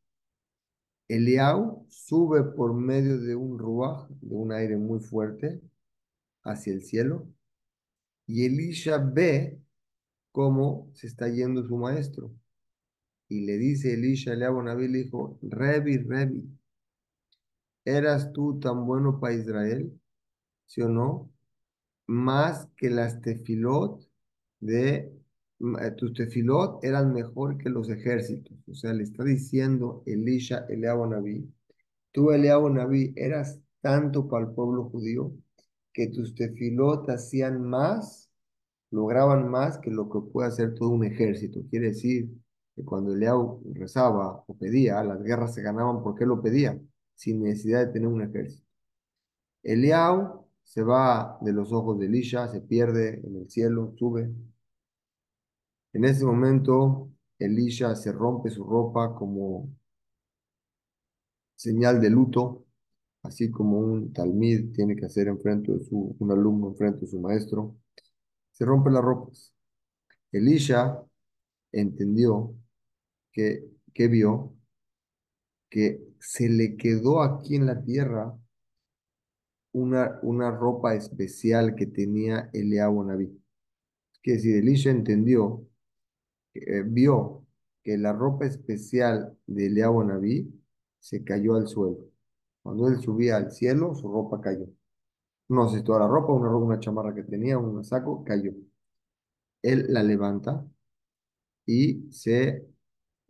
Eliau 1.07 1.85
sube 1.89 2.43
por 2.43 2.73
medio 2.73 3.19
de 3.19 3.35
un 3.35 3.59
ruaj, 3.59 4.07
de 4.21 4.35
un 4.35 4.51
aire 4.51 4.77
muy 4.77 4.99
fuerte, 4.99 5.61
hacia 6.43 6.73
el 6.73 6.83
cielo, 6.83 7.27
y 8.27 8.45
Elisha 8.45 8.97
ve 8.97 9.59
cómo 10.31 10.89
se 10.93 11.07
está 11.07 11.27
yendo 11.29 11.65
su 11.67 11.75
maestro. 11.77 12.31
Y 13.31 13.45
le 13.45 13.57
dice 13.57 13.93
Elisha, 13.93 14.33
Eliab 14.33 14.61
Naví, 14.61 14.89
le 14.89 15.03
dijo, 15.03 15.39
Revi, 15.41 15.99
Revi, 15.99 16.43
¿eras 17.85 18.33
tú 18.33 18.59
tan 18.59 18.85
bueno 18.85 19.21
para 19.21 19.33
Israel? 19.33 19.97
¿Sí 20.65 20.81
o 20.81 20.89
no? 20.89 21.31
Más 22.07 22.67
que 22.75 22.89
las 22.89 23.21
tefilot 23.21 24.05
de 24.59 25.13
eh, 25.79 25.91
tus 25.95 26.13
tefilot 26.13 26.83
eran 26.83 27.13
mejor 27.13 27.57
que 27.57 27.69
los 27.69 27.89
ejércitos. 27.89 28.57
O 28.67 28.73
sea, 28.73 28.91
le 28.91 29.03
está 29.03 29.23
diciendo 29.23 30.03
Elisha, 30.05 30.65
Eliab 30.67 31.09
Naví, 31.09 31.49
tú 32.11 32.31
Eliab 32.31 32.69
Naví 32.69 33.13
eras 33.15 33.61
tanto 33.79 34.27
para 34.27 34.45
el 34.47 34.53
pueblo 34.53 34.89
judío 34.89 35.31
que 35.93 36.07
tus 36.07 36.35
tefilot 36.35 37.09
hacían 37.09 37.61
más, 37.63 38.29
lograban 38.91 39.49
más 39.49 39.77
que 39.77 39.89
lo 39.89 40.09
que 40.09 40.19
puede 40.33 40.49
hacer 40.49 40.75
todo 40.75 40.89
un 40.89 41.05
ejército. 41.05 41.61
Quiere 41.69 41.87
decir 41.87 42.40
que 42.75 42.83
cuando 42.85 43.13
Eliab 43.13 43.59
rezaba 43.73 44.43
o 44.47 44.57
pedía, 44.57 45.03
las 45.03 45.21
guerras 45.23 45.53
se 45.53 45.61
ganaban 45.61 46.03
porque 46.03 46.25
lo 46.25 46.41
pedía, 46.41 46.79
sin 47.15 47.43
necesidad 47.43 47.85
de 47.85 47.93
tener 47.93 48.07
un 48.07 48.21
ejército. 48.23 48.65
Eliab 49.63 50.41
se 50.63 50.83
va 50.83 51.37
de 51.41 51.53
los 51.53 51.71
ojos 51.73 51.99
de 51.99 52.05
Elisha, 52.07 52.47
se 52.47 52.61
pierde 52.61 53.21
en 53.25 53.35
el 53.37 53.49
cielo, 53.49 53.93
sube. 53.97 54.31
En 55.93 56.05
ese 56.05 56.25
momento, 56.25 57.09
Elisha 57.39 57.95
se 57.95 58.11
rompe 58.11 58.49
su 58.49 58.63
ropa 58.63 59.15
como 59.15 59.69
señal 61.55 62.01
de 62.01 62.09
luto, 62.09 62.65
así 63.23 63.51
como 63.51 63.79
un 63.79 64.13
talmid 64.13 64.73
tiene 64.73 64.95
que 64.95 65.05
hacer 65.05 65.27
enfrente 65.27 65.71
de 65.73 65.83
su, 65.83 66.15
alumno 66.31 66.69
enfrente 66.69 67.01
de 67.01 67.07
su 67.07 67.19
maestro. 67.19 67.77
Se 68.51 68.65
rompe 68.65 68.91
las 68.91 69.03
ropas. 69.03 69.53
Elisha 70.31 71.03
entendió 71.71 72.55
que, 73.31 73.65
que 73.93 74.07
vio 74.07 74.55
que 75.69 76.03
se 76.19 76.49
le 76.49 76.75
quedó 76.75 77.21
aquí 77.23 77.55
en 77.55 77.65
la 77.65 77.81
tierra 77.81 78.37
una, 79.73 80.19
una 80.21 80.51
ropa 80.51 80.95
especial 80.95 81.75
que 81.75 81.87
tenía 81.87 82.49
Eliab 82.53 83.05
Naví. 83.05 83.41
Que 84.21 84.33
decir, 84.33 84.57
Elisha 84.57 84.91
entendió, 84.91 85.65
eh, 86.53 86.83
vio 86.85 87.45
que 87.83 87.97
la 87.97 88.13
ropa 88.13 88.45
especial 88.45 89.37
de 89.47 89.69
Naví 89.69 90.53
se 90.99 91.23
cayó 91.23 91.55
al 91.55 91.67
suelo. 91.67 92.11
Cuando 92.61 92.87
él 92.87 92.99
subía 92.99 93.37
al 93.37 93.51
cielo, 93.51 93.95
su 93.95 94.11
ropa 94.11 94.41
cayó. 94.41 94.67
No 95.49 95.69
sé, 95.69 95.81
toda 95.83 95.99
la 95.99 96.07
ropa, 96.07 96.33
una 96.33 96.49
ropa, 96.49 96.65
una 96.65 96.79
chamarra 96.79 97.15
que 97.15 97.23
tenía, 97.23 97.57
un 97.57 97.83
saco, 97.83 98.23
cayó. 98.23 98.53
Él 99.61 99.85
la 99.89 100.03
levanta 100.03 100.65
y 101.65 102.11
se 102.11 102.70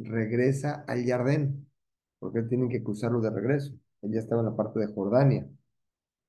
regresa 0.03 0.83
al 0.87 1.05
jardín, 1.05 1.67
porque 2.19 2.39
él 2.39 2.49
tiene 2.49 2.69
que 2.69 2.83
cruzarlo 2.83 3.21
de 3.21 3.29
regreso. 3.29 3.73
Él 4.01 4.13
ya 4.13 4.19
estaba 4.19 4.41
en 4.41 4.47
la 4.47 4.55
parte 4.55 4.79
de 4.79 4.87
Jordania. 4.87 5.49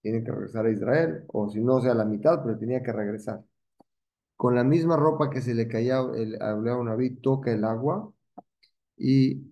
Tiene 0.00 0.24
que 0.24 0.32
regresar 0.32 0.66
a 0.66 0.70
Israel, 0.70 1.24
o 1.28 1.48
si 1.48 1.60
no, 1.60 1.80
sea 1.80 1.94
la 1.94 2.04
mitad, 2.04 2.42
pero 2.42 2.58
tenía 2.58 2.82
que 2.82 2.92
regresar. 2.92 3.44
Con 4.36 4.54
la 4.54 4.64
misma 4.64 4.96
ropa 4.96 5.30
que 5.30 5.40
se 5.40 5.54
le 5.54 5.68
caía 5.68 6.00
el, 6.16 6.40
a 6.42 6.54
Naví, 6.56 7.16
toca 7.16 7.52
el 7.52 7.64
agua 7.64 8.12
y, 8.96 9.46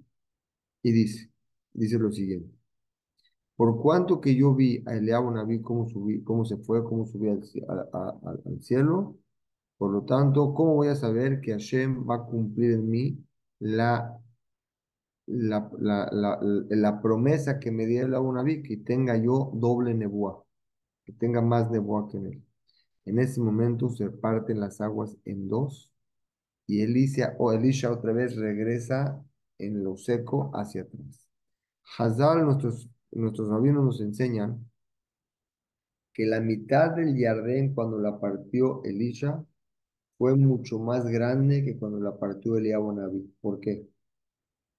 y 0.83 0.92
dice, 0.92 1.30
dice 1.72 1.98
lo 1.98 2.11
siguiente. 2.11 2.52
Por 3.56 3.80
cuanto 3.80 4.20
que 4.20 4.35
yo 4.35 4.54
vi 4.54 4.83
a 4.87 4.96
Eliab 4.96 5.24
cómo, 5.62 5.87
cómo 6.24 6.44
se 6.44 6.56
fue, 6.56 6.83
cómo 6.83 7.06
subía 7.06 7.33
al, 7.33 7.88
al 8.44 8.62
cielo, 8.62 9.18
por 9.80 9.92
lo 9.92 10.02
tanto, 10.02 10.52
¿cómo 10.54 10.74
voy 10.74 10.88
a 10.88 10.94
saber 10.94 11.40
que 11.40 11.52
Hashem 11.52 12.06
va 12.09 12.16
a 12.16 12.24
cumplir 12.24 12.72
en 12.72 12.90
mí 12.90 13.24
la, 13.61 14.18
la, 15.27 15.70
la, 15.79 16.38
la, 16.40 17.01
promesa 17.03 17.61
que 17.61 17.70
me 17.70 17.87
dio 17.87 18.05
el 18.05 18.11
Naví, 18.11 18.62
que 18.62 18.79
tenga 18.79 19.16
yo 19.16 19.53
doble 19.55 19.94
nebuá, 19.94 20.44
que 21.05 21.12
tenga 21.12 21.40
más 21.42 21.70
nebuá 21.70 22.09
que 22.09 22.18
en 22.18 22.27
él? 22.27 22.42
En 23.05 23.18
ese 23.18 23.40
momento 23.40 23.88
se 23.90 24.11
parten 24.11 24.61
las 24.61 24.81
aguas 24.81 25.16
en 25.25 25.49
dos 25.49 25.92
y 26.66 26.83
Elisha, 26.83 27.35
o 27.38 27.53
Elisha 27.53 27.90
otra 27.90 28.12
vez 28.12 28.37
regresa 28.37 29.23
en 29.59 29.83
lo 29.85 29.96
seco 29.96 30.51
hacia 30.55 30.83
atrás. 30.83 31.29
Hazal, 31.99 32.44
nuestros, 32.44 32.88
nuestros 33.12 33.49
rabinos 33.49 33.85
nos 33.85 34.01
enseñan 34.01 34.70
que 36.12 36.27
la 36.27 36.40
mitad 36.40 36.92
del 36.92 37.16
jardín 37.18 37.75
cuando 37.75 37.99
la 37.99 38.20
partió 38.20 38.83
Elisha 38.85 39.44
fue 40.20 40.37
mucho 40.37 40.78
más 40.78 41.06
grande 41.06 41.64
que 41.64 41.78
cuando 41.78 41.98
la 41.98 42.18
partió 42.18 42.59
Eliab 42.59 42.92
Naví. 42.92 43.32
¿Por 43.40 43.59
qué? 43.59 43.88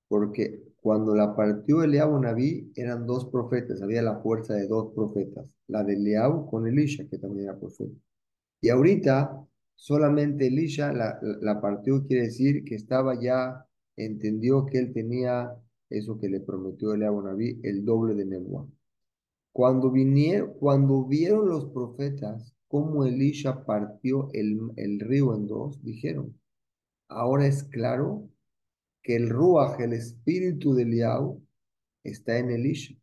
Porque 0.08 0.62
cuando 0.76 1.16
la 1.16 1.36
partió 1.36 1.82
Eliab 1.82 2.22
Naví 2.22 2.72
eran 2.76 3.08
dos 3.08 3.26
profetas, 3.26 3.82
había 3.82 4.04
la 4.04 4.20
fuerza 4.20 4.54
de 4.54 4.68
dos 4.68 4.94
profetas, 4.94 5.52
la 5.66 5.84
de 5.84 5.94
Eliab 5.94 6.48
con 6.48 6.68
Elisha, 6.68 7.08
que 7.10 7.18
también 7.18 7.46
era 7.46 7.60
profeta. 7.60 7.92
Y 8.62 8.70
ahorita 8.70 9.44
solamente 9.74 10.46
Elisha 10.46 10.94
la, 10.94 11.20
la 11.42 11.60
partió, 11.60 12.06
quiere 12.06 12.26
decir 12.26 12.64
que 12.64 12.76
estaba 12.76 13.20
ya, 13.20 13.66
entendió 13.96 14.68
que 14.68 14.78
él 14.78 14.94
tenía 14.94 15.58
eso 15.90 16.20
que 16.20 16.30
le 16.30 16.42
prometió 16.42 16.94
Eliab 16.94 17.24
Naví, 17.24 17.60
el 17.64 17.84
doble 17.84 18.14
de 18.14 18.26
Nebuá. 18.26 18.68
Cuando 19.52 19.90
vinieron, 19.90 20.54
cuando 20.60 21.04
vieron 21.04 21.50
los 21.50 21.66
profetas 21.72 22.54
cómo 22.72 23.06
Elisha 23.06 23.66
partió 23.66 24.30
el, 24.34 24.60
el 24.78 25.00
río 25.02 25.36
en 25.36 25.48
dos, 25.48 25.84
dijeron, 25.84 26.40
ahora 27.10 27.46
es 27.48 27.64
claro 27.66 28.30
que 29.04 29.16
el 29.18 29.30
Ruach, 29.30 29.80
el 29.82 29.94
espíritu 29.94 30.74
de 30.76 30.84
Eliau, 30.84 31.44
está 32.04 32.38
en 32.40 32.52
Elisha. 32.52 32.96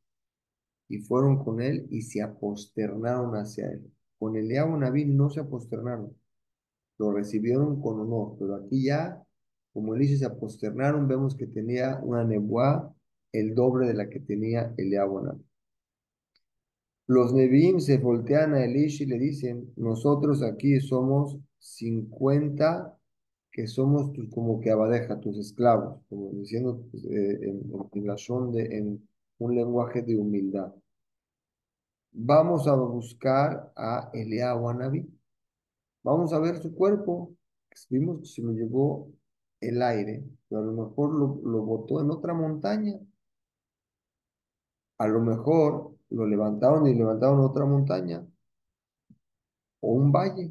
y 0.89 0.99
fueron 0.99 1.45
con 1.45 1.61
él 1.61 1.87
y 1.91 2.03
se 2.03 2.23
aposternaron 2.23 3.35
hacia 3.37 3.71
él. 3.71 3.93
Con 4.19 4.37
Eliab 4.37 4.77
Naví 4.79 5.05
no 5.05 5.31
se 5.31 5.41
aposternaron, 5.41 6.17
lo 6.99 7.13
recibieron 7.13 7.81
con 7.81 8.01
honor, 8.01 8.37
pero 8.39 8.57
aquí 8.57 8.85
ya, 8.87 9.23
como 9.73 9.95
Elisha 9.95 10.19
se 10.19 10.27
aposternaron, 10.27 11.09
vemos 11.09 11.37
que 11.37 11.47
tenía 11.47 12.01
una 12.03 12.25
nebuá 12.25 12.95
el 13.33 13.55
doble 13.55 13.87
de 13.87 13.95
la 13.95 14.09
que 14.11 14.21
tenía 14.21 14.75
Eliab 14.79 15.23
Naví. 15.25 15.48
Los 17.09 17.33
Nevi'im 17.33 17.81
se 17.81 17.97
voltean 17.97 18.53
a 18.53 18.65
Elisha 18.65 19.05
y 19.05 19.07
le 19.07 19.19
dicen, 19.19 19.73
nosotros 19.77 20.43
aquí 20.43 20.79
somos 20.79 21.39
50 21.59 22.95
que 23.51 23.67
somos 23.67 24.13
tus, 24.13 24.29
como 24.29 24.61
que 24.61 24.71
abadeja, 24.71 25.19
tus 25.19 25.39
esclavos, 25.39 26.03
como 26.11 26.31
diciendo 26.33 26.85
pues, 26.91 27.05
eh, 27.07 27.39
en, 27.45 28.53
de, 28.53 28.99
un 29.39 29.55
lenguaje 29.55 30.03
de 30.03 30.19
humildad. 30.19 30.75
Vamos 32.13 32.69
a 32.69 32.75
buscar 32.75 33.73
a 33.75 34.11
Eliahu 34.13 34.69
Anabí. 34.69 35.09
Vamos 36.03 36.35
a 36.35 36.39
ver 36.41 36.59
su 36.59 36.75
cuerpo. 36.75 37.35
Vimos 37.89 38.21
que 38.21 38.27
se 38.27 38.43
lo 38.43 38.53
llevó 38.53 39.11
el 39.61 39.81
aire, 39.81 40.25
pero 40.49 40.61
a 40.61 40.65
lo 40.65 40.73
mejor 40.73 41.15
lo 41.15 41.63
botó 41.63 42.03
en 42.03 42.11
otra 42.11 42.35
montaña. 42.35 43.01
A 44.99 45.09
lo 45.09 45.21
mejor 45.21 45.98
lo 46.11 46.27
levantaron 46.27 46.87
y 46.87 46.95
levantaron 46.95 47.41
otra 47.41 47.65
montaña 47.65 48.27
o 49.81 49.93
un 49.93 50.13
valle. 50.13 50.51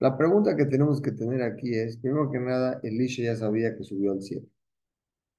La 0.00 0.16
pregunta 0.16 0.56
que 0.56 0.64
tenemos 0.66 1.00
que 1.00 1.12
tener 1.12 1.42
aquí 1.42 1.74
es, 1.74 1.96
primero 1.96 2.30
que 2.30 2.38
nada, 2.38 2.80
Elisha 2.82 3.24
ya 3.24 3.36
sabía 3.36 3.76
que 3.76 3.82
subió 3.82 4.12
al 4.12 4.22
cielo. 4.22 4.46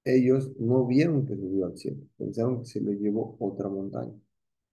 Ellos 0.03 0.51
no 0.59 0.85
vieron 0.85 1.25
que 1.25 1.35
subió 1.35 1.65
al 1.65 1.77
cielo, 1.77 2.01
pensaron 2.17 2.59
que 2.59 2.65
se 2.65 2.81
lo 2.81 2.91
llevó 2.91 3.37
otra 3.39 3.69
montaña. 3.69 4.13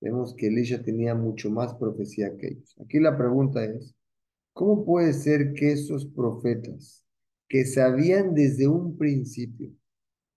Vemos 0.01 0.35
que 0.35 0.49
Elisha 0.49 0.83
tenía 0.83 1.15
mucho 1.15 1.51
más 1.51 1.75
profecía 1.75 2.37
que 2.37 2.49
ellos. 2.49 2.75
Aquí 2.81 2.99
la 3.01 3.17
pregunta 3.17 3.65
es, 3.65 3.95
¿cómo 4.53 4.85
puede 4.85 5.13
ser 5.13 5.53
que 5.53 5.73
esos 5.73 6.07
profetas 6.07 7.05
que 7.49 7.65
sabían 7.65 8.35
desde 8.35 8.67
un 8.67 8.97
principio 8.97 9.71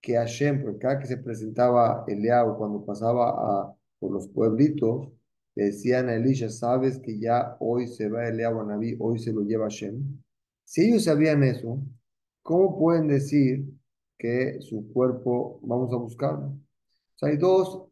que 0.01 0.15
Hashem, 0.15 0.61
porque 0.61 0.79
cada 0.79 0.99
que 0.99 1.07
se 1.07 1.17
presentaba 1.17 2.05
Eliab 2.07 2.57
cuando 2.57 2.85
pasaba 2.85 3.75
por 3.99 4.11
los 4.11 4.27
pueblitos, 4.27 5.09
decían 5.55 6.09
a 6.09 6.15
Elisha, 6.15 6.49
sabes 6.49 6.99
que 6.99 7.19
ya 7.19 7.57
hoy 7.59 7.87
se 7.87 8.09
va 8.09 8.27
Eliab 8.27 8.59
a 8.59 8.65
Naví, 8.65 8.95
hoy 8.99 9.19
se 9.19 9.33
lo 9.33 9.41
lleva 9.41 9.65
Hashem. 9.65 10.21
Si 10.63 10.81
ellos 10.81 11.03
sabían 11.05 11.43
eso, 11.43 11.81
¿cómo 12.43 12.77
pueden 12.77 13.07
decir 13.07 13.65
que 14.17 14.61
su 14.61 14.91
cuerpo 14.93 15.59
vamos 15.63 15.91
a 15.93 15.97
buscarlo? 15.97 16.53
hay 17.21 17.37
dos, 17.37 17.85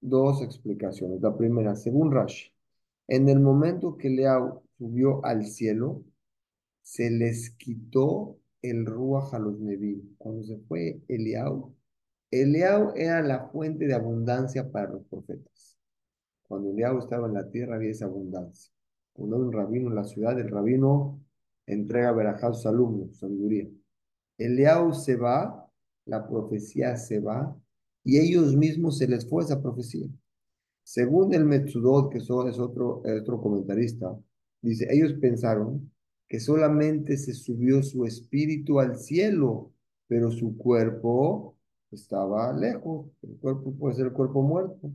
dos 0.00 0.42
explicaciones. 0.42 1.20
La 1.22 1.36
primera, 1.36 1.74
según 1.74 2.12
Rashi, 2.12 2.52
en 3.08 3.28
el 3.28 3.40
momento 3.40 3.96
que 3.96 4.08
Eliab 4.08 4.60
subió 4.76 5.24
al 5.24 5.46
cielo, 5.46 6.02
se 6.82 7.10
les 7.10 7.50
quitó 7.50 8.39
el 8.62 8.86
Ruach 8.86 9.32
Neví. 9.58 10.14
Cuando 10.18 10.42
se 10.42 10.58
fue 10.68 11.00
Eliau, 11.08 11.74
Eliau 12.30 12.92
era 12.94 13.22
la 13.22 13.48
fuente 13.48 13.86
de 13.86 13.94
abundancia 13.94 14.70
para 14.70 14.90
los 14.92 15.04
profetas. 15.04 15.78
Cuando 16.46 16.70
Eliau 16.70 16.98
estaba 16.98 17.26
en 17.28 17.34
la 17.34 17.50
tierra 17.50 17.76
había 17.76 17.90
esa 17.90 18.06
abundancia. 18.06 18.72
Cuando 19.12 19.36
un 19.36 19.52
rabino 19.52 19.88
en 19.88 19.96
la 19.96 20.04
ciudad, 20.04 20.38
el 20.38 20.48
rabino 20.48 21.20
entrega 21.66 22.10
a 22.10 22.30
a 22.30 22.52
sus 22.52 22.66
alumnos, 22.66 23.18
sabiduría. 23.18 23.68
Eliau 24.38 24.92
se 24.94 25.16
va, 25.16 25.68
la 26.06 26.26
profecía 26.26 26.96
se 26.96 27.20
va, 27.20 27.56
y 28.02 28.18
ellos 28.18 28.56
mismos 28.56 28.98
se 28.98 29.06
les 29.06 29.28
fue 29.28 29.42
esa 29.42 29.60
profecía. 29.60 30.08
Según 30.82 31.34
el 31.34 31.44
Metzudot, 31.44 32.10
que 32.10 32.18
es 32.18 32.30
otro, 32.30 33.02
otro 33.04 33.40
comentarista, 33.40 34.16
dice, 34.62 34.88
ellos 34.90 35.14
pensaron 35.20 35.92
que 36.30 36.38
solamente 36.38 37.16
se 37.16 37.34
subió 37.34 37.82
su 37.82 38.06
espíritu 38.06 38.78
al 38.78 38.96
cielo, 38.96 39.72
pero 40.06 40.30
su 40.30 40.56
cuerpo 40.56 41.58
estaba 41.90 42.52
lejos. 42.52 43.10
El 43.22 43.36
cuerpo 43.38 43.74
puede 43.76 43.96
ser 43.96 44.06
el 44.06 44.12
cuerpo 44.12 44.40
muerto. 44.40 44.92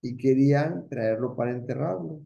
Y 0.00 0.16
querían 0.16 0.88
traerlo 0.88 1.34
para 1.34 1.50
enterrarlo. 1.50 2.24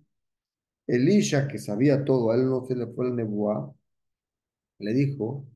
Elisha, 0.86 1.48
que 1.48 1.58
sabía 1.58 2.04
todo, 2.04 2.30
a 2.30 2.34
él 2.36 2.44
no 2.44 2.66
se 2.66 2.76
le 2.76 2.86
fue 2.88 3.08
el 3.08 3.16
nebuá, 3.16 3.74
le 4.78 4.92
dijo, 4.92 5.46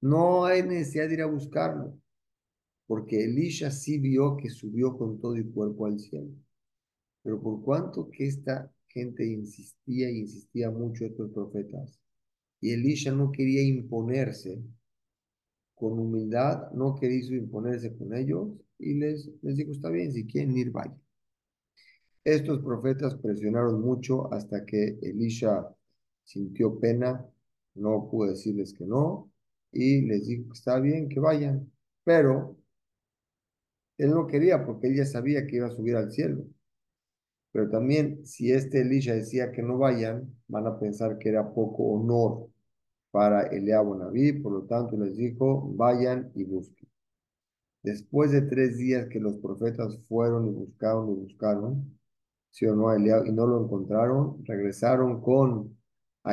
no 0.00 0.44
hay 0.44 0.64
necesidad 0.64 1.06
de 1.06 1.14
ir 1.14 1.22
a 1.22 1.26
buscarlo, 1.26 1.96
porque 2.88 3.24
Elisha 3.24 3.70
sí 3.70 3.98
vio 3.98 4.36
que 4.36 4.50
subió 4.50 4.98
con 4.98 5.20
todo 5.20 5.36
el 5.36 5.48
cuerpo 5.52 5.86
al 5.86 6.00
cielo. 6.00 6.32
Pero 7.22 7.40
por 7.40 7.62
cuanto 7.62 8.10
que 8.10 8.26
esta 8.26 8.68
gente 8.88 9.24
insistía 9.24 10.10
y 10.10 10.18
insistía 10.18 10.72
mucho 10.72 11.04
estos 11.04 11.30
profetas, 11.30 12.01
y 12.62 12.70
Elisha 12.72 13.10
no 13.12 13.32
quería 13.32 13.62
imponerse 13.62 14.62
con 15.74 15.98
humildad, 15.98 16.70
no 16.72 16.94
quería 16.94 17.36
imponerse 17.36 17.94
con 17.98 18.14
ellos 18.14 18.50
y 18.78 18.94
les, 18.94 19.28
les 19.42 19.56
dijo, 19.56 19.72
está 19.72 19.90
bien, 19.90 20.12
si 20.12 20.24
quieren 20.26 20.56
ir, 20.56 20.70
vayan. 20.70 20.98
Estos 22.24 22.60
profetas 22.62 23.16
presionaron 23.16 23.80
mucho 23.80 24.32
hasta 24.32 24.64
que 24.64 24.96
Elisha 25.02 25.68
sintió 26.22 26.78
pena, 26.78 27.26
no 27.74 28.08
pudo 28.08 28.30
decirles 28.30 28.72
que 28.72 28.86
no, 28.86 29.32
y 29.72 30.02
les 30.02 30.28
dijo, 30.28 30.52
está 30.52 30.78
bien, 30.78 31.08
que 31.08 31.18
vayan, 31.18 31.68
pero 32.04 32.56
él 33.98 34.10
no 34.10 34.28
quería 34.28 34.64
porque 34.64 34.86
él 34.86 34.96
ya 34.96 35.04
sabía 35.04 35.46
que 35.48 35.56
iba 35.56 35.66
a 35.66 35.70
subir 35.70 35.96
al 35.96 36.12
cielo. 36.12 36.44
Pero 37.50 37.68
también, 37.68 38.24
si 38.24 38.52
este 38.52 38.82
Elisha 38.82 39.14
decía 39.14 39.50
que 39.50 39.62
no 39.62 39.78
vayan, 39.78 40.32
van 40.46 40.66
a 40.68 40.78
pensar 40.78 41.18
que 41.18 41.28
era 41.28 41.52
poco 41.52 41.84
honor 41.94 42.51
para 43.12 43.44
Eliab 43.48 43.96
Naví, 43.96 44.32
por 44.32 44.52
lo 44.52 44.62
tanto 44.64 44.96
les 44.96 45.16
dijo, 45.16 45.72
vayan 45.76 46.32
y 46.34 46.44
busquen. 46.44 46.88
Después 47.82 48.32
de 48.32 48.42
tres 48.42 48.78
días 48.78 49.08
que 49.08 49.20
los 49.20 49.36
profetas 49.36 49.98
fueron 50.08 50.48
y 50.48 50.52
buscaron 50.52 51.10
y 51.10 51.14
buscaron, 51.14 51.98
sí 52.50 52.66
o 52.66 52.74
no, 52.76 52.88
a 52.88 52.96
Eliab, 52.96 53.26
y 53.26 53.32
no 53.32 53.46
lo 53.46 53.64
encontraron, 53.64 54.44
regresaron 54.44 55.20
con 55.20 55.76
a 56.24 56.32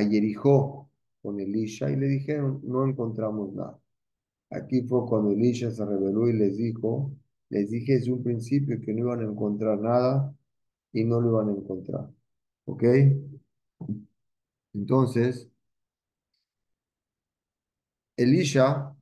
con 1.22 1.40
Elisha, 1.40 1.92
y 1.92 1.96
le 1.98 2.08
dijeron, 2.08 2.62
no 2.64 2.86
encontramos 2.86 3.54
nada. 3.54 3.80
Aquí 4.52 4.82
fue 4.84 5.06
cuando 5.08 5.32
Elisha 5.32 5.72
se 5.72 5.86
reveló 5.86 6.28
y 6.30 6.34
les 6.34 6.58
dijo, 6.58 7.12
les 7.50 7.70
dije 7.70 7.94
desde 7.96 8.12
un 8.14 8.24
principio 8.24 8.80
que 8.82 8.94
no 8.94 9.00
iban 9.00 9.22
a 9.22 9.24
encontrar 9.32 9.80
nada 9.80 10.34
y 10.94 11.04
no 11.06 11.22
lo 11.22 11.30
iban 11.32 11.50
a 11.50 11.60
encontrar. 11.60 12.10
¿Ok? 12.66 12.84
Entonces, 14.74 15.49
Elisha, 18.20 18.94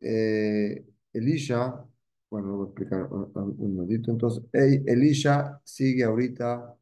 eh, 0.00 0.84
Elisha, 1.12 1.84
bueno, 2.30 2.56
voy 2.56 2.66
a 2.66 2.68
explicar 2.68 3.12
un, 3.12 3.30
un 3.58 3.88
Entonces, 3.90 4.44
Elisha 4.52 5.60
sigue 5.64 6.04
ahorita 6.04 6.74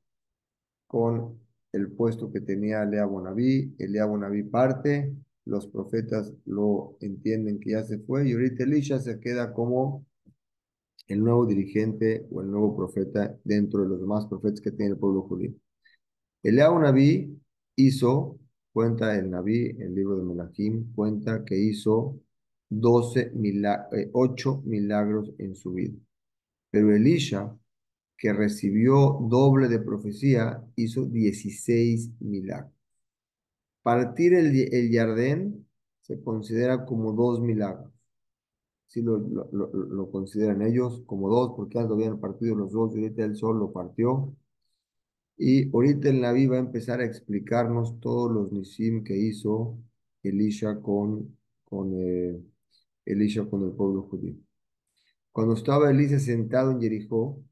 con 0.86 1.40
el 1.72 1.90
puesto 1.92 2.30
que 2.30 2.42
tenía 2.42 2.84
Lea 2.84 3.06
Bonaví. 3.06 3.74
Lea 3.78 4.04
Bonaví 4.04 4.42
parte, 4.42 5.10
los 5.46 5.68
profetas 5.68 6.34
lo 6.44 6.96
entienden 7.00 7.58
que 7.58 7.70
ya 7.70 7.82
se 7.82 7.98
fue 7.98 8.28
y 8.28 8.32
ahorita 8.32 8.64
Elisha 8.64 8.98
se 8.98 9.18
queda 9.18 9.52
como 9.54 10.04
el 11.08 11.20
nuevo 11.24 11.46
dirigente 11.46 12.26
o 12.30 12.42
el 12.42 12.50
nuevo 12.50 12.76
profeta 12.76 13.34
dentro 13.42 13.82
de 13.82 13.88
los 13.88 14.00
demás 14.00 14.26
profetas 14.26 14.60
que 14.60 14.70
tiene 14.70 14.92
el 14.92 14.98
pueblo 14.98 15.22
judío. 15.22 15.52
Eliabu 16.42 16.78
Naví 16.78 17.40
hizo, 17.76 18.38
cuenta 18.72 19.18
el 19.18 19.30
Naví, 19.30 19.76
el 19.78 19.94
libro 19.94 20.16
de 20.16 20.22
Melachim, 20.24 20.92
cuenta 20.94 21.44
que 21.44 21.56
hizo 21.58 22.20
12 22.68 23.32
8 24.12 24.62
milagros 24.64 25.32
en 25.38 25.54
su 25.54 25.72
vida. 25.74 25.96
Pero 26.70 26.94
Elisha, 26.94 27.56
que 28.16 28.32
recibió 28.32 29.18
doble 29.22 29.68
de 29.68 29.80
profecía, 29.80 30.62
hizo 30.76 31.06
16 31.06 32.10
milagros. 32.20 32.72
Partir 33.82 34.34
el, 34.34 34.56
el 34.72 34.90
Yardén 34.90 35.66
se 36.00 36.22
considera 36.22 36.84
como 36.84 37.12
dos 37.12 37.40
milagros 37.40 37.90
sí 38.90 39.02
lo, 39.02 39.18
lo, 39.18 40.10
consideran 40.10 40.62
ellos 40.62 41.02
como 41.06 41.28
dos, 41.28 41.52
porque 41.56 41.78
antes 41.78 41.92
habían 41.94 42.18
partido 42.18 42.56
los 42.56 42.72
dos 42.72 42.92
y 42.94 42.98
ahorita 42.98 43.24
el 43.24 43.36
sol 43.36 43.58
lo 43.58 43.72
partió. 43.72 44.34
Y 45.40 45.70
ahorita 45.74 46.10
el 46.10 46.20
Naví 46.20 46.46
va 46.46 46.56
a 46.56 46.60
empezar 46.60 47.00
a 47.00 47.06
explicarnos 47.06 47.98
todos 48.00 48.30
los 48.30 48.52
nisim 48.52 49.02
que 49.02 49.16
hizo 49.16 49.78
Elisha 50.22 50.80
con, 50.80 51.38
con, 51.64 51.94
eh, 51.94 52.38
Elisha 53.06 53.46
con 53.48 53.64
el 53.64 53.72
pueblo 53.72 54.02
judío. 54.02 54.36
Cuando 55.32 55.54
estaba 55.54 55.90
Elisha 55.90 56.18
sentado 56.18 56.72
en 56.72 56.80
Jericó, 56.80 57.42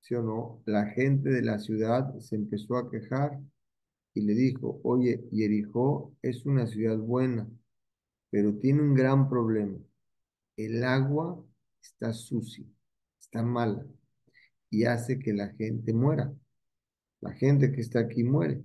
¿sí 0.00 0.14
o 0.14 0.22
no? 0.22 0.62
La 0.66 0.86
gente 0.86 1.30
de 1.30 1.42
la 1.42 1.58
ciudad 1.58 2.16
se 2.20 2.36
empezó 2.36 2.76
a 2.76 2.88
quejar 2.90 3.40
y 4.14 4.20
le 4.22 4.34
dijo, 4.34 4.80
oye, 4.84 5.24
Jericó 5.32 6.14
es 6.22 6.46
una 6.46 6.66
ciudad 6.68 6.98
buena, 6.98 7.48
pero 8.30 8.54
tiene 8.58 8.82
un 8.82 8.94
gran 8.94 9.28
problema 9.28 9.78
el 10.56 10.84
agua 10.84 11.44
está 11.80 12.12
sucia, 12.12 12.64
está 13.20 13.42
mala 13.42 13.84
y 14.70 14.84
hace 14.84 15.18
que 15.18 15.32
la 15.32 15.48
gente 15.54 15.92
muera. 15.92 16.32
La 17.24 17.32
gente 17.32 17.72
que 17.72 17.80
está 17.80 18.00
aquí 18.00 18.22
muere. 18.22 18.62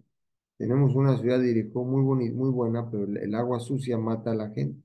Tenemos 0.58 0.94
una 0.94 1.18
ciudad 1.18 1.40
de 1.40 1.48
Jericó 1.48 1.86
muy, 1.86 2.04
bonita, 2.04 2.36
muy 2.36 2.52
buena, 2.52 2.92
pero 2.92 3.06
el 3.06 3.34
agua 3.36 3.60
sucia 3.62 3.98
mata 3.98 4.32
a 4.32 4.36
la 4.36 4.50
gente. 4.50 4.84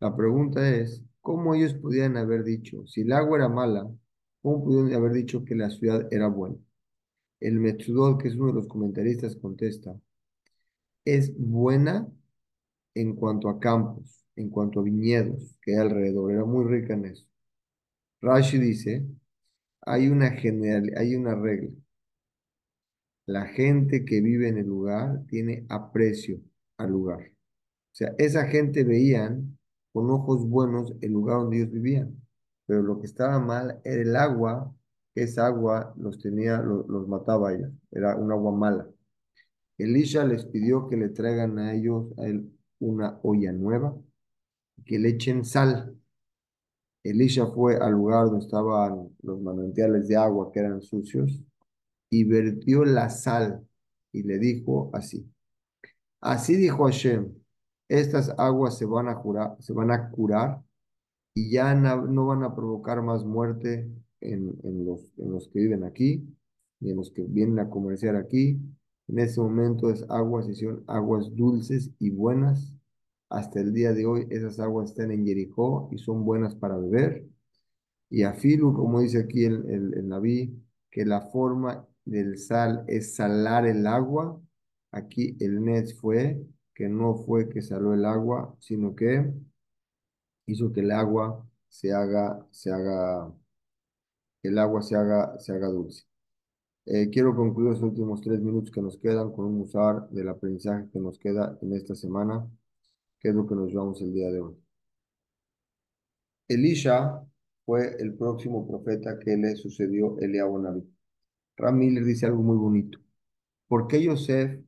La 0.00 0.16
pregunta 0.16 0.68
es, 0.68 1.04
¿cómo 1.20 1.54
ellos 1.54 1.74
podían 1.74 2.16
haber 2.16 2.42
dicho, 2.42 2.84
si 2.88 3.02
el 3.02 3.12
agua 3.12 3.38
era 3.38 3.48
mala, 3.48 3.88
cómo 4.42 4.64
pudieron 4.64 4.92
haber 4.94 5.12
dicho 5.12 5.44
que 5.44 5.54
la 5.54 5.70
ciudad 5.70 6.08
era 6.12 6.26
buena? 6.26 6.56
El 7.40 7.60
Metzudot, 7.60 8.20
que 8.20 8.28
es 8.28 8.34
uno 8.34 8.48
de 8.48 8.54
los 8.54 8.66
comentaristas, 8.68 9.36
contesta, 9.36 9.96
es 11.04 11.32
buena 11.38 12.08
en 12.94 13.14
cuanto 13.14 13.48
a 13.48 13.60
campos, 13.60 14.24
en 14.36 14.50
cuanto 14.50 14.80
a 14.80 14.82
viñedos 14.82 15.56
que 15.62 15.74
hay 15.74 15.78
alrededor, 15.78 16.32
era 16.32 16.44
muy 16.44 16.64
rica 16.64 16.94
en 16.94 17.06
eso. 17.06 17.24
Rashi 18.20 18.58
dice, 18.58 19.06
hay 19.82 20.08
una 20.08 20.30
general, 20.32 20.92
hay 20.96 21.14
una 21.14 21.36
regla. 21.36 21.70
La 23.28 23.44
gente 23.44 24.06
que 24.06 24.22
vive 24.22 24.48
en 24.48 24.56
el 24.56 24.66
lugar 24.66 25.22
tiene 25.26 25.66
aprecio 25.68 26.40
al 26.78 26.92
lugar. 26.92 27.20
O 27.20 27.92
sea, 27.92 28.14
esa 28.16 28.46
gente 28.46 28.84
veían 28.84 29.58
con 29.92 30.10
ojos 30.10 30.48
buenos 30.48 30.94
el 31.02 31.12
lugar 31.12 31.40
donde 31.40 31.58
ellos 31.58 31.70
vivían. 31.70 32.16
Pero 32.64 32.82
lo 32.82 32.98
que 32.98 33.06
estaba 33.06 33.38
mal 33.38 33.82
era 33.84 34.00
el 34.00 34.16
agua, 34.16 34.74
que 35.14 35.24
esa 35.24 35.44
agua 35.46 35.94
los 35.98 36.18
tenía, 36.22 36.56
los, 36.62 37.06
mataba 37.06 37.50
a. 37.50 37.70
Era 37.90 38.16
un 38.16 38.32
agua 38.32 38.50
mala. 38.50 38.88
Elisha 39.76 40.24
les 40.24 40.46
pidió 40.46 40.88
que 40.88 40.96
le 40.96 41.10
traigan 41.10 41.58
a 41.58 41.74
ellos 41.74 42.06
a 42.16 42.24
él 42.24 42.50
una 42.78 43.20
olla 43.22 43.52
nueva, 43.52 43.94
que 44.86 44.98
le 44.98 45.10
echen 45.10 45.44
sal. 45.44 45.94
Elisha 47.02 47.46
fue 47.48 47.76
al 47.76 47.92
lugar 47.92 48.24
donde 48.24 48.46
estaban 48.46 49.10
los 49.20 49.38
manantiales 49.42 50.08
de 50.08 50.16
agua 50.16 50.50
que 50.50 50.60
eran 50.60 50.80
sucios 50.80 51.44
y 52.10 52.24
vertió 52.24 52.84
la 52.84 53.10
sal 53.10 53.66
y 54.12 54.22
le 54.22 54.38
dijo 54.38 54.90
así. 54.92 55.30
Así 56.20 56.56
dijo 56.56 56.84
Hashem, 56.84 57.32
estas 57.88 58.30
aguas 58.38 58.76
se 58.78 58.86
van 58.86 59.08
a, 59.08 59.16
curar, 59.18 59.56
se 59.60 59.72
van 59.72 59.90
a 59.90 60.10
curar 60.10 60.62
y 61.34 61.50
ya 61.50 61.74
no, 61.74 62.26
van 62.26 62.42
a 62.42 62.54
provocar 62.54 63.02
más 63.02 63.24
muerte 63.24 63.90
en, 64.20 64.58
los, 64.84 65.12
en 65.18 65.30
los 65.32 65.48
que 65.48 65.60
viven 65.60 65.84
aquí, 65.84 66.26
ni 66.80 66.90
en 66.90 66.96
los 66.96 67.10
que 67.10 67.22
vienen 67.22 67.58
a 67.60 67.70
comerciar 67.70 68.16
aquí. 68.16 68.60
En 69.06 69.18
ese 69.18 69.40
momento 69.40 69.90
es 69.90 70.04
aguas 70.10 70.48
y 70.48 70.54
son 70.54 70.84
aguas 70.86 71.34
dulces 71.34 71.90
y 71.98 72.10
buenas. 72.10 72.74
Hasta 73.30 73.60
el 73.60 73.72
día 73.72 73.92
de 73.92 74.06
hoy 74.06 74.26
esas 74.30 74.58
aguas 74.58 74.90
están 74.90 75.12
en 75.12 75.24
Jericó 75.24 75.88
y 75.92 75.98
son 75.98 76.24
buenas 76.24 76.54
para 76.56 76.76
beber. 76.76 77.26
Y 78.10 78.22
afilu, 78.22 78.74
como 78.74 79.00
dice 79.00 79.20
aquí 79.20 79.44
el, 79.44 79.64
el, 79.70 79.94
el 79.94 80.08
Naví, 80.08 80.58
que 80.90 81.04
la 81.04 81.20
forma 81.20 81.86
del 82.10 82.38
sal 82.38 82.84
es 82.88 83.14
salar 83.16 83.66
el 83.66 83.86
agua. 83.86 84.40
Aquí 84.92 85.36
el 85.40 85.62
Netz 85.64 85.94
fue 85.94 86.40
que 86.74 86.88
no 86.88 87.16
fue 87.16 87.48
que 87.48 87.62
saló 87.62 87.94
el 87.94 88.04
agua, 88.04 88.56
sino 88.60 88.94
que 88.94 89.32
hizo 90.46 90.72
que 90.72 90.80
el 90.80 90.90
agua 90.92 91.46
se 91.68 91.92
haga, 91.92 92.46
se 92.50 92.72
haga, 92.72 93.32
el 94.42 94.58
agua 94.58 94.82
se 94.82 94.96
haga, 94.96 95.38
se 95.38 95.52
haga 95.52 95.68
dulce. 95.68 96.04
Eh, 96.86 97.10
quiero 97.10 97.36
concluir 97.36 97.72
los 97.72 97.82
últimos 97.82 98.20
tres 98.22 98.40
minutos 98.40 98.70
que 98.70 98.80
nos 98.82 98.98
quedan 98.98 99.32
con 99.32 99.44
un 99.46 99.60
usar 99.60 100.08
del 100.10 100.28
aprendizaje 100.28 100.88
que 100.90 100.98
nos 101.00 101.18
queda 101.18 101.58
en 101.62 101.74
esta 101.74 101.94
semana, 101.94 102.48
que 103.20 103.28
es 103.30 103.34
lo 103.34 103.46
que 103.46 103.54
nos 103.54 103.68
llevamos 103.70 104.00
el 104.02 104.12
día 104.14 104.30
de 104.30 104.40
hoy. 104.40 104.56
Elisha 106.48 107.22
fue 107.64 107.96
el 108.00 108.14
próximo 108.14 108.66
profeta 108.66 109.18
que 109.18 109.36
le 109.36 109.54
sucedió 109.56 110.18
Eliabu 110.20 110.58
Naví. 110.58 110.97
Ram 111.58 111.76
Miller 111.76 112.04
dice 112.04 112.26
algo 112.26 112.42
muy 112.42 112.56
bonito. 112.56 112.98
¿Por 113.66 113.86
qué 113.86 114.02
Yosef 114.02 114.58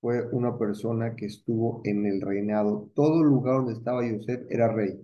fue 0.00 0.26
una 0.32 0.56
persona 0.56 1.14
que 1.14 1.26
estuvo 1.26 1.82
en 1.84 2.06
el 2.06 2.20
reinado. 2.22 2.90
Todo 2.94 3.22
lugar 3.22 3.56
donde 3.56 3.74
estaba 3.74 4.06
Yosef 4.06 4.46
era 4.50 4.72
rey. 4.72 4.98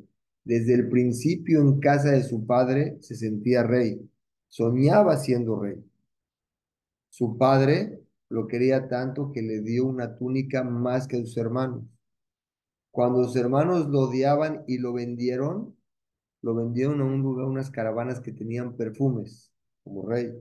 Desde 0.45 0.75
el 0.75 0.89
principio 0.89 1.61
en 1.61 1.81
casa 1.81 2.13
de 2.13 2.23
su 2.23 2.47
padre 2.47 2.97
se 3.01 3.15
sentía 3.15 3.63
rey. 3.63 4.09
Soñaba 4.49 5.17
siendo 5.19 5.61
rey. 5.61 5.85
Su 7.11 7.37
padre 7.37 8.01
lo 8.29 8.47
quería 8.47 8.89
tanto 8.89 9.33
que 9.33 9.43
le 9.43 9.61
dio 9.61 9.87
una 9.87 10.17
túnica 10.17 10.65
más 10.65 11.07
que 11.07 11.17
a 11.17 11.21
sus 11.21 11.37
hermanos. 11.37 11.85
Cuando 12.91 13.25
sus 13.25 13.37
hermanos 13.37 13.89
lo 13.89 14.03
odiaban 14.03 14.65
y 14.67 14.79
lo 14.79 14.95
vendieron, 14.95 15.77
lo 16.41 16.55
vendieron 16.55 17.01
a 17.03 17.05
un 17.05 17.21
lugar, 17.23 17.47
unas 17.47 17.71
caravanas 17.71 18.21
que 18.21 18.33
tenían 18.33 18.77
perfumes 18.77 19.53
como 19.85 20.09
rey. 20.09 20.33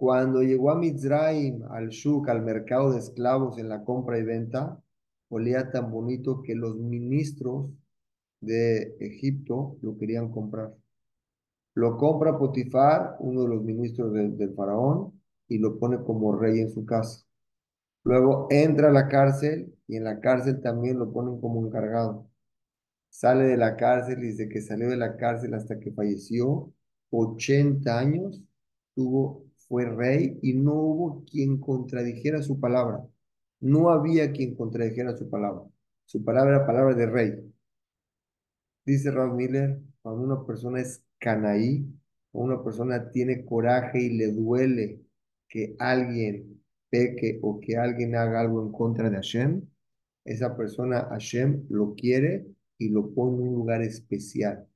Cuando 0.00 0.40
llegó 0.40 0.70
a 0.70 0.78
Mizraim, 0.78 1.62
al 1.70 1.90
Shuk, 1.90 2.26
al 2.30 2.40
mercado 2.40 2.90
de 2.90 3.00
esclavos 3.00 3.58
en 3.58 3.68
la 3.68 3.84
compra 3.84 4.18
y 4.18 4.22
venta, 4.22 4.82
olía 5.28 5.70
tan 5.70 5.90
bonito 5.90 6.40
que 6.40 6.54
los 6.54 6.74
ministros 6.76 7.70
de 8.40 8.96
Egipto 8.98 9.76
lo 9.82 9.98
querían 9.98 10.30
comprar. 10.30 10.74
Lo 11.74 11.98
compra 11.98 12.38
Potifar, 12.38 13.16
uno 13.20 13.42
de 13.42 13.48
los 13.48 13.62
ministros 13.62 14.14
del 14.14 14.54
faraón, 14.54 15.20
y 15.48 15.58
lo 15.58 15.78
pone 15.78 16.02
como 16.02 16.34
rey 16.34 16.60
en 16.60 16.70
su 16.70 16.86
casa. 16.86 17.22
Luego 18.02 18.46
entra 18.48 18.88
a 18.88 18.92
la 18.92 19.06
cárcel 19.06 19.74
y 19.86 19.96
en 19.96 20.04
la 20.04 20.18
cárcel 20.20 20.62
también 20.62 20.98
lo 20.98 21.12
ponen 21.12 21.38
como 21.42 21.66
encargado. 21.66 22.26
Sale 23.10 23.44
de 23.44 23.58
la 23.58 23.76
cárcel 23.76 24.24
y 24.24 24.28
desde 24.28 24.48
que 24.48 24.62
salió 24.62 24.88
de 24.88 24.96
la 24.96 25.18
cárcel 25.18 25.52
hasta 25.52 25.78
que 25.78 25.92
falleció, 25.92 26.72
80 27.10 27.98
años, 27.98 28.42
tuvo 28.94 29.49
fue 29.70 29.84
rey 29.84 30.36
y 30.42 30.54
no 30.54 30.74
hubo 30.74 31.24
quien 31.24 31.60
contradijera 31.60 32.42
su 32.42 32.58
palabra. 32.58 33.06
No 33.60 33.90
había 33.90 34.32
quien 34.32 34.56
contradijera 34.56 35.16
su 35.16 35.30
palabra. 35.30 35.62
Su 36.06 36.24
palabra 36.24 36.56
era 36.56 36.66
palabra 36.66 36.94
de 36.96 37.06
rey. 37.06 37.54
Dice 38.84 39.12
Ralph 39.12 39.34
Miller, 39.34 39.80
cuando 40.02 40.24
una 40.24 40.44
persona 40.44 40.80
es 40.80 41.04
canaí, 41.20 41.86
o 42.32 42.42
una 42.42 42.64
persona 42.64 43.12
tiene 43.12 43.44
coraje 43.44 44.02
y 44.02 44.16
le 44.18 44.32
duele 44.32 45.02
que 45.48 45.76
alguien 45.78 46.60
peque 46.88 47.38
o 47.40 47.60
que 47.60 47.76
alguien 47.76 48.16
haga 48.16 48.40
algo 48.40 48.66
en 48.66 48.72
contra 48.72 49.08
de 49.08 49.16
Hashem, 49.16 49.62
esa 50.24 50.56
persona 50.56 51.06
Hashem 51.10 51.66
lo 51.68 51.94
quiere 51.94 52.44
y 52.76 52.88
lo 52.88 53.14
pone 53.14 53.36
en 53.36 53.48
un 53.50 53.54
lugar 53.54 53.82
especial. 53.82 54.66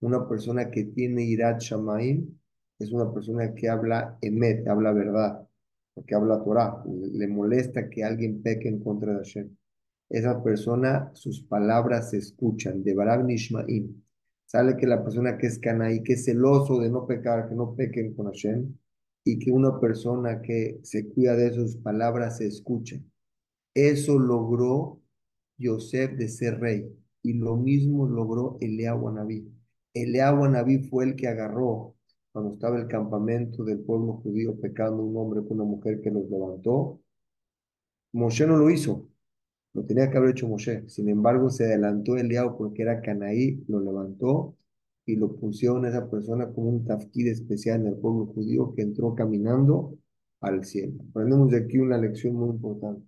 Una 0.00 0.26
persona 0.26 0.70
que 0.70 0.84
tiene 0.84 1.22
Irat 1.22 1.60
Shamaim 1.60 2.38
es 2.84 2.92
una 2.92 3.12
persona 3.12 3.54
que 3.54 3.68
habla 3.68 4.18
emet, 4.20 4.66
habla 4.68 4.92
verdad, 4.92 5.46
porque 5.94 6.14
habla 6.14 6.42
Torah, 6.42 6.82
le, 6.86 7.28
molesta 7.28 7.88
que 7.88 8.04
alguien 8.04 8.42
peque 8.42 8.68
en 8.68 8.80
contra 8.80 9.12
de 9.12 9.18
Hashem. 9.18 9.56
Esa 10.08 10.42
persona, 10.42 11.10
sus 11.14 11.42
palabras 11.42 12.10
se 12.10 12.18
escuchan, 12.18 12.82
de 12.82 12.94
Barab 12.94 13.24
Nishmaim. 13.24 14.02
Sale 14.44 14.76
que 14.76 14.86
la 14.86 15.02
persona 15.02 15.38
que 15.38 15.46
es 15.46 15.58
canaí, 15.58 16.02
que 16.02 16.14
es 16.14 16.24
celoso 16.26 16.78
de 16.80 16.90
no 16.90 17.06
pecar, 17.06 17.48
que 17.48 17.54
no 17.54 17.74
pequen 17.74 18.14
con 18.14 18.26
Hashem, 18.26 18.74
y 19.24 19.38
que 19.38 19.50
una 19.50 19.80
persona 19.80 20.42
que 20.42 20.80
se 20.82 21.08
cuida 21.08 21.36
de 21.36 21.52
sus 21.52 21.76
palabras 21.76 22.38
se 22.38 22.46
escucha. 22.46 23.00
Eso 23.74 24.18
logró 24.18 25.00
Yosef 25.58 26.12
de 26.12 26.28
ser 26.28 26.60
rey, 26.60 26.94
y 27.22 27.34
lo 27.34 27.56
mismo 27.56 28.06
logró 28.06 28.58
Eliahu 28.60 29.08
Anabí. 29.08 29.50
Eliahu 29.94 30.44
Anabí 30.44 30.78
fue 30.78 31.04
el 31.04 31.16
que 31.16 31.28
agarró 31.28 31.94
cuando 32.32 32.52
estaba 32.52 32.78
el 32.78 32.88
campamento 32.88 33.64
del 33.64 33.80
pueblo 33.80 34.14
judío 34.14 34.58
pecando 34.58 35.02
un 35.02 35.16
hombre 35.16 35.42
con 35.46 35.60
una 35.60 35.64
mujer 35.64 36.00
que 36.00 36.10
los 36.10 36.28
levantó, 36.30 37.00
Moshe 38.12 38.46
no 38.46 38.56
lo 38.56 38.70
hizo, 38.70 39.08
lo 39.74 39.84
tenía 39.84 40.10
que 40.10 40.18
haber 40.18 40.30
hecho 40.30 40.48
Moshe. 40.48 40.88
Sin 40.88 41.08
embargo, 41.08 41.50
se 41.50 41.64
adelantó 41.64 42.16
Eliao 42.16 42.56
porque 42.56 42.82
era 42.82 43.00
Canaí, 43.00 43.64
lo 43.68 43.80
levantó 43.80 44.56
y 45.06 45.16
lo 45.16 45.34
pusieron 45.36 45.84
a 45.84 45.88
esa 45.88 46.10
persona 46.10 46.52
como 46.52 46.68
un 46.70 46.84
tafkid 46.84 47.28
especial 47.28 47.80
en 47.82 47.88
el 47.88 47.96
pueblo 47.96 48.26
judío 48.26 48.74
que 48.74 48.82
entró 48.82 49.14
caminando 49.14 49.98
al 50.40 50.64
cielo. 50.64 50.94
Aprendemos 51.10 51.50
de 51.50 51.58
aquí 51.58 51.78
una 51.78 51.98
lección 51.98 52.34
muy 52.34 52.50
importante. 52.50 53.06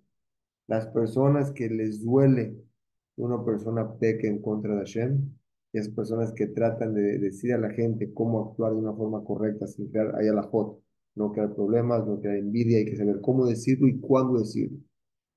Las 0.67 0.87
personas 0.87 1.51
que 1.51 1.69
les 1.69 2.03
duele 2.03 2.57
una 3.17 3.43
persona 3.45 3.93
peque 3.97 4.27
en 4.27 4.41
contra 4.41 4.73
de 4.73 4.79
Hashem, 4.79 5.29
es 5.79 5.89
personas 5.89 6.31
que 6.33 6.47
tratan 6.47 6.93
de 6.93 7.19
decir 7.19 7.53
a 7.53 7.57
la 7.57 7.69
gente 7.69 8.13
cómo 8.13 8.49
actuar 8.49 8.73
de 8.73 8.79
una 8.79 8.93
forma 8.93 9.23
correcta 9.23 9.67
sin 9.67 9.87
crear 9.89 10.15
ahí 10.15 10.27
a 10.27 10.33
la 10.33 10.43
foto, 10.43 10.81
no 11.15 11.31
crear 11.31 11.53
problemas, 11.53 12.05
no 12.05 12.19
crear 12.19 12.37
envidia, 12.37 12.77
hay 12.77 12.85
que 12.85 12.95
saber 12.95 13.21
cómo 13.21 13.45
decirlo 13.45 13.87
y 13.87 13.99
cuándo 13.99 14.39
decirlo. 14.39 14.77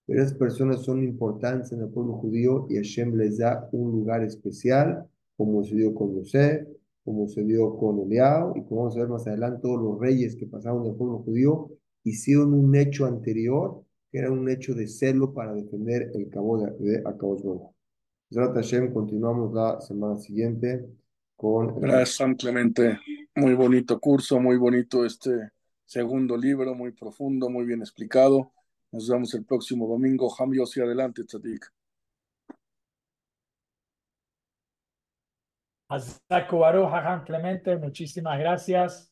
Pero 0.07 0.23
esas 0.23 0.35
personas 0.39 0.83
son 0.83 1.03
importantes 1.03 1.73
en 1.73 1.81
el 1.81 1.89
pueblo 1.91 2.15
judío 2.15 2.67
y 2.71 2.77
Hashem 2.77 3.15
les 3.15 3.39
da 3.39 3.69
un 3.73 3.91
lugar 3.93 4.23
especial, 4.23 5.07
como 5.37 5.63
se 5.65 5.77
dio 5.77 5.95
con 5.95 6.15
José, 6.15 6.67
como 7.05 7.29
se 7.29 7.43
dio 7.45 7.77
con 7.77 8.01
Eliao 8.01 8.55
y 8.57 8.65
como 8.65 8.83
vamos 8.83 8.97
a 8.97 9.01
ver 9.01 9.09
más 9.09 9.27
adelante, 9.27 9.61
todos 9.63 9.83
los 9.83 10.01
reyes 10.01 10.37
que 10.37 10.47
pasaron 10.47 10.85
del 10.85 10.95
pueblo 10.95 11.19
judío 11.19 11.71
hicieron 12.05 12.55
un 12.55 12.75
hecho 12.75 13.07
anterior, 13.07 13.83
que 14.11 14.19
era 14.19 14.31
un 14.31 14.49
hecho 14.49 14.75
de 14.75 14.89
celo 14.89 15.35
para 15.35 15.55
defender 15.55 16.11
el 16.15 16.29
cabo 16.29 16.59
de, 16.59 16.71
de 16.79 17.03
Hashem, 18.31 18.93
continuamos 18.93 19.55
la 19.55 19.81
semana 19.81 20.19
siguiente. 20.19 20.87
con... 21.37 21.81
Gracias, 21.81 22.17
San 22.17 22.35
Clemente. 22.35 22.99
Muy 23.35 23.55
bonito 23.55 23.99
curso, 23.99 24.39
muy 24.39 24.57
bonito 24.57 25.05
este 25.05 25.51
segundo 25.85 26.37
libro, 26.37 26.75
muy 26.75 26.93
profundo, 26.93 27.49
muy 27.49 27.65
bien 27.65 27.81
explicado. 27.81 28.53
Nos 28.93 29.09
vemos 29.09 29.33
el 29.35 29.45
próximo 29.45 29.87
domingo. 29.87 30.35
Ham 30.39 30.53
Yossi, 30.53 30.81
adelante, 30.81 31.25
Tzadik. 31.25 31.73
Hajam 35.89 37.25
Clemente, 37.25 37.77
muchísimas 37.77 38.39
gracias. 38.39 39.11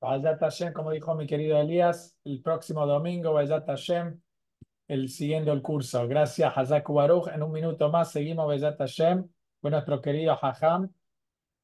Hashem, 0.00 0.72
como 0.72 0.90
dijo 0.90 1.14
mi 1.14 1.26
querido 1.26 1.60
Elías, 1.60 2.16
el 2.24 2.42
próximo 2.42 2.86
domingo, 2.86 3.32
Vayat 3.34 3.66
Hashem, 3.66 4.20
el 4.90 5.08
siguiendo 5.08 5.52
el 5.52 5.62
curso. 5.62 6.08
Gracias, 6.08 6.52
Hazaku 6.56 6.94
Baruch. 6.94 7.28
En 7.28 7.44
un 7.44 7.52
minuto 7.52 7.90
más 7.90 8.10
seguimos 8.10 8.48
Vayat 8.48 8.76
Hashem 8.76 9.28
con 9.60 9.70
nuestro 9.70 10.02
querido 10.02 10.36
Hajam. 10.40 10.90